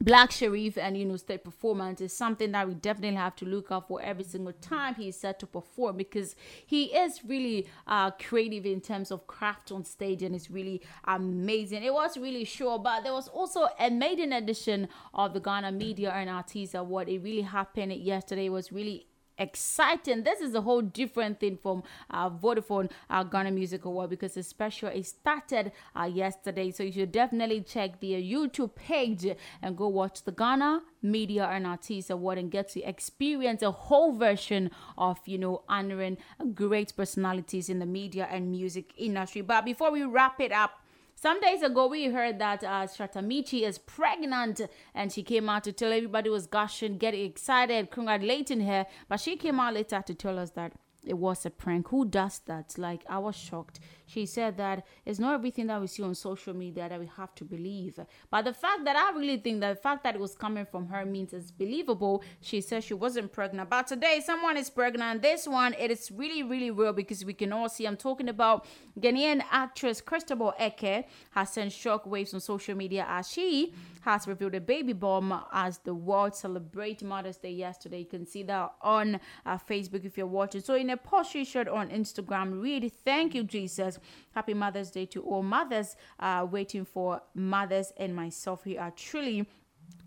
Black 0.02 0.32
Sherif 0.32 0.78
and 0.78 0.98
you 0.98 1.06
know 1.06 1.16
state 1.16 1.44
performance 1.44 2.02
is 2.02 2.12
something 2.12 2.52
that 2.54 2.68
we 2.68 2.74
definitely 2.74 3.18
have 3.18 3.36
to 3.36 3.46
look 3.46 3.72
out 3.72 3.88
for 3.88 4.02
every 4.02 4.24
single 4.24 4.54
time 4.54 4.96
he's 4.96 5.16
set 5.16 5.40
to 5.40 5.46
perform 5.46 5.96
because 5.96 6.36
he 6.66 6.86
is 6.86 7.24
really 7.24 7.68
uh, 7.86 8.10
creative 8.10 8.66
in 8.66 8.82
terms 8.82 9.12
of 9.12 9.28
craft 9.28 9.72
on 9.72 9.86
stage 9.86 10.24
and 10.24 10.34
it's 10.34 10.50
really 10.50 10.82
amazing. 11.06 11.84
It 11.84 11.94
was 11.94 12.18
really 12.18 12.46
sure, 12.46 12.80
but 12.80 13.04
there 13.04 13.14
was 13.14 13.28
also 13.28 13.68
a 13.80 13.92
maiden 13.92 14.34
edition 14.34 14.88
of 15.14 15.36
the 15.36 15.40
Ghana 15.40 15.72
Media 15.72 16.12
and 16.12 16.32
Artists 16.32 16.74
Award. 16.74 17.08
It 17.08 17.20
really 17.20 17.44
happened 17.44 17.94
yesterday. 17.94 18.48
It 18.48 18.52
was 18.52 18.72
really 18.72 19.06
exciting. 19.38 20.24
This 20.24 20.42
is 20.42 20.54
a 20.56 20.62
whole 20.62 20.82
different 20.82 21.40
thing 21.40 21.58
from 21.62 21.84
uh, 22.10 22.30
Vodafone 22.30 22.90
uh, 23.10 23.24
Ghana 23.24 23.52
Music 23.52 23.86
Award 23.86 24.10
because 24.10 24.34
the 24.34 24.44
special 24.44 24.90
it 24.90 25.06
started 25.06 25.72
uh, 25.96 26.04
yesterday. 26.04 26.72
So 26.72 26.84
you 26.84 26.92
should 26.92 27.12
definitely 27.12 27.62
check 27.62 28.00
the 28.00 28.12
YouTube 28.14 28.76
page 28.76 29.26
and 29.62 29.78
go 29.78 29.88
watch 29.88 30.24
the 30.24 30.32
Ghana 30.32 30.82
Media 31.02 31.46
and 31.46 31.66
Artists 31.66 32.10
Award 32.10 32.38
and 32.38 32.52
get 32.52 32.70
to 32.70 32.82
experience 32.84 33.62
a 33.62 33.72
whole 33.72 34.14
version 34.14 34.72
of 34.98 35.20
you 35.26 35.38
know 35.38 35.64
honoring 35.68 36.18
great 36.54 36.96
personalities 36.96 37.70
in 37.70 37.80
the 37.80 37.86
media 37.86 38.28
and 38.32 38.52
music 38.52 38.94
industry. 38.98 39.42
But 39.42 39.66
before 39.66 39.92
we 39.92 40.04
wrap 40.04 40.40
it 40.40 40.52
up. 40.52 40.81
Some 41.22 41.40
days 41.40 41.62
ago, 41.62 41.86
we 41.86 42.06
heard 42.06 42.40
that 42.40 42.64
uh, 42.64 42.88
Shatta 42.88 43.24
Michy 43.24 43.62
is 43.62 43.78
pregnant, 43.78 44.60
and 44.96 45.14
she 45.14 45.22
came 45.22 45.50
out 45.50 45.64
to 45.66 45.72
tell 45.72 45.92
everybody 45.92 46.32
was 46.32 46.48
gushing, 46.48 46.98
getting 46.98 47.24
excited, 47.24 47.92
congratulating 47.92 48.62
her. 48.62 48.88
But 49.08 49.20
she 49.20 49.36
came 49.36 49.60
out 49.60 49.76
later 49.76 50.02
to 50.04 50.16
tell 50.16 50.40
us 50.40 50.50
that 50.52 50.74
it 51.06 51.20
was 51.20 51.46
a 51.46 51.52
prank. 51.52 51.90
Who 51.90 52.06
does 52.06 52.40
that? 52.48 52.76
Like, 52.76 53.04
I 53.08 53.20
was 53.20 53.36
shocked. 53.36 53.80
She 54.12 54.26
said 54.26 54.58
that 54.58 54.86
it's 55.06 55.20
not 55.20 55.36
everything 55.36 55.68
that 55.68 55.80
we 55.80 55.88
see 55.88 56.04
on 56.04 56.16
social 56.16 56.54
media 56.54 56.90
that 56.90 57.00
we 57.00 57.10
have 57.16 57.34
to 57.36 57.46
believe. 57.46 57.98
But 58.30 58.44
the 58.44 58.54
fact 58.54 58.84
that 58.84 58.98
I 58.98 59.18
really 59.18 59.38
think 59.38 59.62
that 59.62 59.70
the 59.76 59.82
fact 59.82 60.04
that 60.04 60.16
it 60.16 60.20
was 60.20 60.36
coming 60.36 60.66
from 60.66 60.88
her 60.88 61.06
means 61.06 61.32
it's 61.32 61.50
believable. 61.50 62.22
She 62.42 62.60
said 62.60 62.84
she 62.84 62.94
wasn't 62.94 63.32
pregnant. 63.32 63.70
But 63.70 63.88
today, 63.88 64.22
someone 64.26 64.58
is 64.58 64.70
pregnant. 64.70 65.04
And 65.04 65.22
this 65.22 65.48
one, 65.48 65.74
it 65.80 65.92
is 65.92 66.12
really, 66.12 66.44
really 66.44 66.72
real 66.72 66.92
because 66.92 67.24
we 67.24 67.34
can 67.34 67.54
all 67.54 67.70
see. 67.70 67.86
I'm 67.86 67.96
talking 67.96 68.28
about 68.28 68.66
Ghanaian 69.00 69.44
actress 69.50 70.02
Christabel 70.02 70.54
Ekeh 70.60 71.06
has 71.32 71.54
sent 71.54 71.72
shockwaves 71.72 72.34
on 72.34 72.42
social 72.42 72.76
media 72.76 73.06
as 73.08 73.30
she 73.30 73.74
has 74.02 74.28
revealed 74.28 74.56
a 74.56 74.60
baby 74.60 74.94
bomb 74.94 75.44
as 75.54 75.78
the 75.80 75.94
world 75.94 76.36
celebrate 76.36 77.04
Mother's 77.04 77.38
Day 77.38 77.52
yesterday. 77.52 78.00
You 78.00 78.06
can 78.06 78.26
see 78.26 78.44
that 78.44 78.74
on 78.82 79.20
uh, 79.46 79.58
Facebook 79.58 80.06
if 80.06 80.18
you're 80.18 80.28
watching. 80.28 80.62
So 80.62 80.76
in 80.76 80.90
a 80.90 80.98
post 80.98 81.32
she 81.32 81.46
shared 81.46 81.70
on 81.70 81.90
Instagram, 81.90 82.62
read, 82.62 82.92
thank 83.06 83.36
you, 83.36 83.44
Jesus. 83.44 84.00
Happy 84.34 84.54
Mother's 84.54 84.92
Day 84.92 85.06
to 85.08 85.22
all 85.22 85.44
mothers 85.44 85.96
uh, 86.20 86.48
waiting 86.50 86.86
for 86.86 87.22
mothers 87.34 87.94
and 87.98 88.16
myself. 88.16 88.66
We 88.66 88.78
are 88.78 88.92
truly 88.92 89.48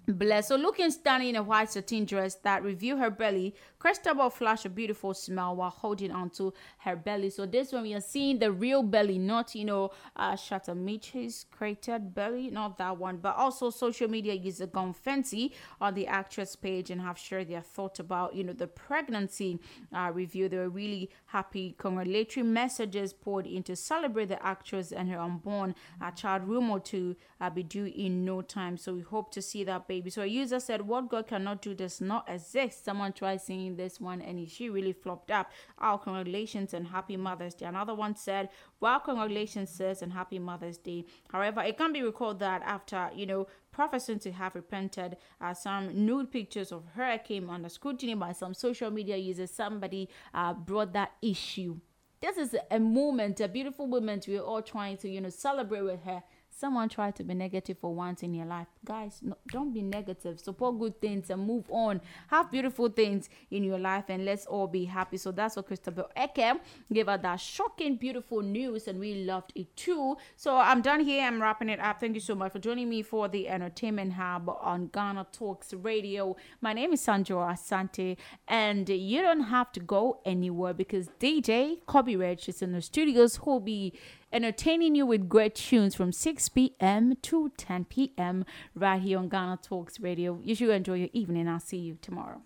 blessed. 0.06 0.48
So 0.48 0.56
looking 0.56 0.90
stunning 0.90 1.30
in 1.30 1.36
a 1.36 1.42
white 1.42 1.70
satin 1.70 2.04
dress 2.04 2.34
that 2.36 2.62
reveal 2.62 2.96
her 2.98 3.10
belly, 3.10 3.54
Christabel 3.84 4.30
flashed 4.30 4.64
a 4.64 4.70
beautiful 4.70 5.12
smile 5.12 5.56
while 5.56 5.68
holding 5.68 6.10
onto 6.10 6.52
her 6.78 6.96
belly. 6.96 7.28
So 7.28 7.44
this 7.44 7.70
one 7.70 7.82
we 7.82 7.92
are 7.92 8.00
seeing 8.00 8.38
the 8.38 8.50
real 8.50 8.82
belly, 8.82 9.18
not 9.18 9.54
you 9.54 9.66
know 9.66 9.90
uh 10.16 10.32
Shatta 10.32 10.74
Michy's 10.74 11.44
created 11.50 12.14
belly, 12.14 12.48
not 12.48 12.78
that 12.78 12.96
one, 12.96 13.18
but 13.18 13.36
also 13.36 13.68
social 13.68 14.08
media 14.08 14.32
user 14.32 14.66
gone 14.66 14.94
fancy 14.94 15.52
on 15.82 15.92
the 15.92 16.06
actress 16.06 16.56
page 16.56 16.88
and 16.88 17.02
have 17.02 17.18
shared 17.18 17.48
their 17.48 17.60
thoughts 17.60 18.00
about 18.00 18.34
you 18.34 18.42
know 18.42 18.54
the 18.54 18.66
pregnancy 18.66 19.60
uh, 19.94 20.10
review. 20.14 20.48
They 20.48 20.56
were 20.56 20.70
really 20.70 21.10
happy, 21.26 21.74
congratulatory 21.76 22.42
messages 22.42 23.12
poured 23.12 23.46
in 23.46 23.62
to 23.64 23.76
celebrate 23.76 24.30
the 24.30 24.42
actress 24.42 24.92
and 24.92 25.10
her 25.10 25.18
unborn 25.20 25.74
uh, 26.00 26.10
child 26.12 26.44
rumored 26.44 26.86
to 26.86 27.16
uh, 27.38 27.50
be 27.50 27.62
due 27.62 27.92
in 27.94 28.24
no 28.24 28.40
time. 28.40 28.78
So 28.78 28.94
we 28.94 29.02
hope 29.02 29.30
to 29.32 29.42
see 29.42 29.62
that 29.64 29.86
baby. 29.86 30.08
So 30.08 30.22
a 30.22 30.26
user 30.26 30.58
said, 30.58 30.80
What 30.80 31.10
God 31.10 31.26
cannot 31.26 31.60
do 31.60 31.74
does 31.74 32.00
not 32.00 32.26
exist. 32.30 32.86
Someone 32.86 33.12
tried 33.12 33.42
this 33.76 34.00
one 34.00 34.20
and 34.20 34.48
she 34.50 34.68
really 34.70 34.92
flopped 34.92 35.30
up. 35.30 35.50
Oh, 35.80 35.98
congratulations 35.98 36.74
and 36.74 36.86
happy 36.86 37.16
Mother's 37.16 37.54
Day. 37.54 37.66
Another 37.66 37.94
one 37.94 38.16
said, 38.16 38.48
Well, 38.80 39.00
congratulations, 39.00 39.70
sis, 39.70 40.02
and 40.02 40.12
happy 40.12 40.38
Mother's 40.38 40.78
Day. 40.78 41.06
However, 41.30 41.62
it 41.62 41.76
can 41.76 41.92
be 41.92 42.02
recalled 42.02 42.38
that 42.40 42.62
after, 42.62 43.10
you 43.14 43.26
know, 43.26 43.46
professing 43.72 44.18
to 44.20 44.32
have 44.32 44.54
repented, 44.54 45.16
uh, 45.40 45.54
some 45.54 46.06
nude 46.06 46.30
pictures 46.30 46.72
of 46.72 46.84
her 46.94 47.18
came 47.18 47.50
under 47.50 47.68
scrutiny 47.68 48.14
by 48.14 48.32
some 48.32 48.54
social 48.54 48.90
media 48.90 49.16
users. 49.16 49.50
Somebody 49.50 50.08
uh, 50.32 50.54
brought 50.54 50.92
that 50.92 51.12
issue 51.22 51.78
this 52.24 52.38
is 52.38 52.56
a 52.70 52.80
moment, 52.80 53.38
a 53.40 53.48
beautiful 53.48 53.86
moment 53.86 54.24
we're 54.26 54.40
all 54.40 54.62
trying 54.62 54.96
to, 54.96 55.10
you 55.10 55.20
know, 55.20 55.28
celebrate 55.28 55.82
with 55.82 56.02
her. 56.04 56.22
Someone 56.56 56.88
tried 56.88 57.16
to 57.16 57.24
be 57.24 57.34
negative 57.34 57.78
for 57.78 57.92
once 57.92 58.22
in 58.22 58.32
your 58.32 58.46
life. 58.46 58.68
Guys, 58.84 59.18
no, 59.22 59.36
don't 59.48 59.74
be 59.74 59.82
negative. 59.82 60.38
Support 60.38 60.78
good 60.78 61.00
things 61.00 61.28
and 61.28 61.44
move 61.44 61.64
on. 61.68 62.00
Have 62.28 62.52
beautiful 62.52 62.88
things 62.88 63.28
in 63.50 63.64
your 63.64 63.78
life 63.80 64.04
and 64.08 64.24
let's 64.24 64.46
all 64.46 64.68
be 64.68 64.84
happy. 64.84 65.16
So 65.16 65.32
that's 65.32 65.56
what 65.56 65.66
Christabel 65.66 66.08
Ekeh 66.16 66.60
gave 66.92 67.08
us 67.08 67.20
that 67.22 67.40
shocking, 67.40 67.96
beautiful 67.96 68.40
news, 68.40 68.86
and 68.86 69.00
we 69.00 69.24
loved 69.24 69.52
it 69.56 69.74
too. 69.76 70.16
So 70.36 70.56
I'm 70.56 70.80
done 70.80 71.00
here. 71.00 71.24
I'm 71.24 71.42
wrapping 71.42 71.70
it 71.70 71.80
up. 71.80 71.98
Thank 71.98 72.14
you 72.14 72.20
so 72.20 72.36
much 72.36 72.52
for 72.52 72.60
joining 72.60 72.88
me 72.88 73.02
for 73.02 73.28
the 73.28 73.48
Entertainment 73.48 74.12
Hub 74.12 74.48
on 74.48 74.90
Ghana 74.92 75.26
Talks 75.32 75.74
Radio. 75.74 76.36
My 76.60 76.72
name 76.72 76.92
is 76.92 77.00
Sandro 77.00 77.38
Asante, 77.38 78.16
and 78.46 78.88
you 78.88 79.22
don't 79.22 79.40
have 79.40 79.72
to 79.72 79.80
go 79.80 80.20
anywhere 80.24 80.72
because 80.72 81.08
DJ 81.18 81.78
Kobe 81.86 82.14
Rich 82.14 82.48
is 82.48 82.62
in 82.62 82.70
the 82.70 82.80
studios 82.80 83.36
who'll 83.36 83.58
be 83.58 83.92
entertaining 84.34 84.96
you 84.96 85.06
with 85.06 85.28
great 85.28 85.54
tunes 85.54 85.94
from 85.94 86.10
6 86.12 86.48
p.m. 86.50 87.16
to 87.22 87.52
10 87.56 87.84
p.m. 87.84 88.44
right 88.74 89.00
here 89.00 89.18
on 89.18 89.28
Ghana 89.28 89.60
Talks 89.62 90.00
Radio. 90.00 90.40
You 90.42 90.54
should 90.56 90.70
enjoy 90.70 90.94
your 90.94 91.08
evening. 91.12 91.48
I'll 91.48 91.60
see 91.60 91.78
you 91.78 91.96
tomorrow. 92.02 92.42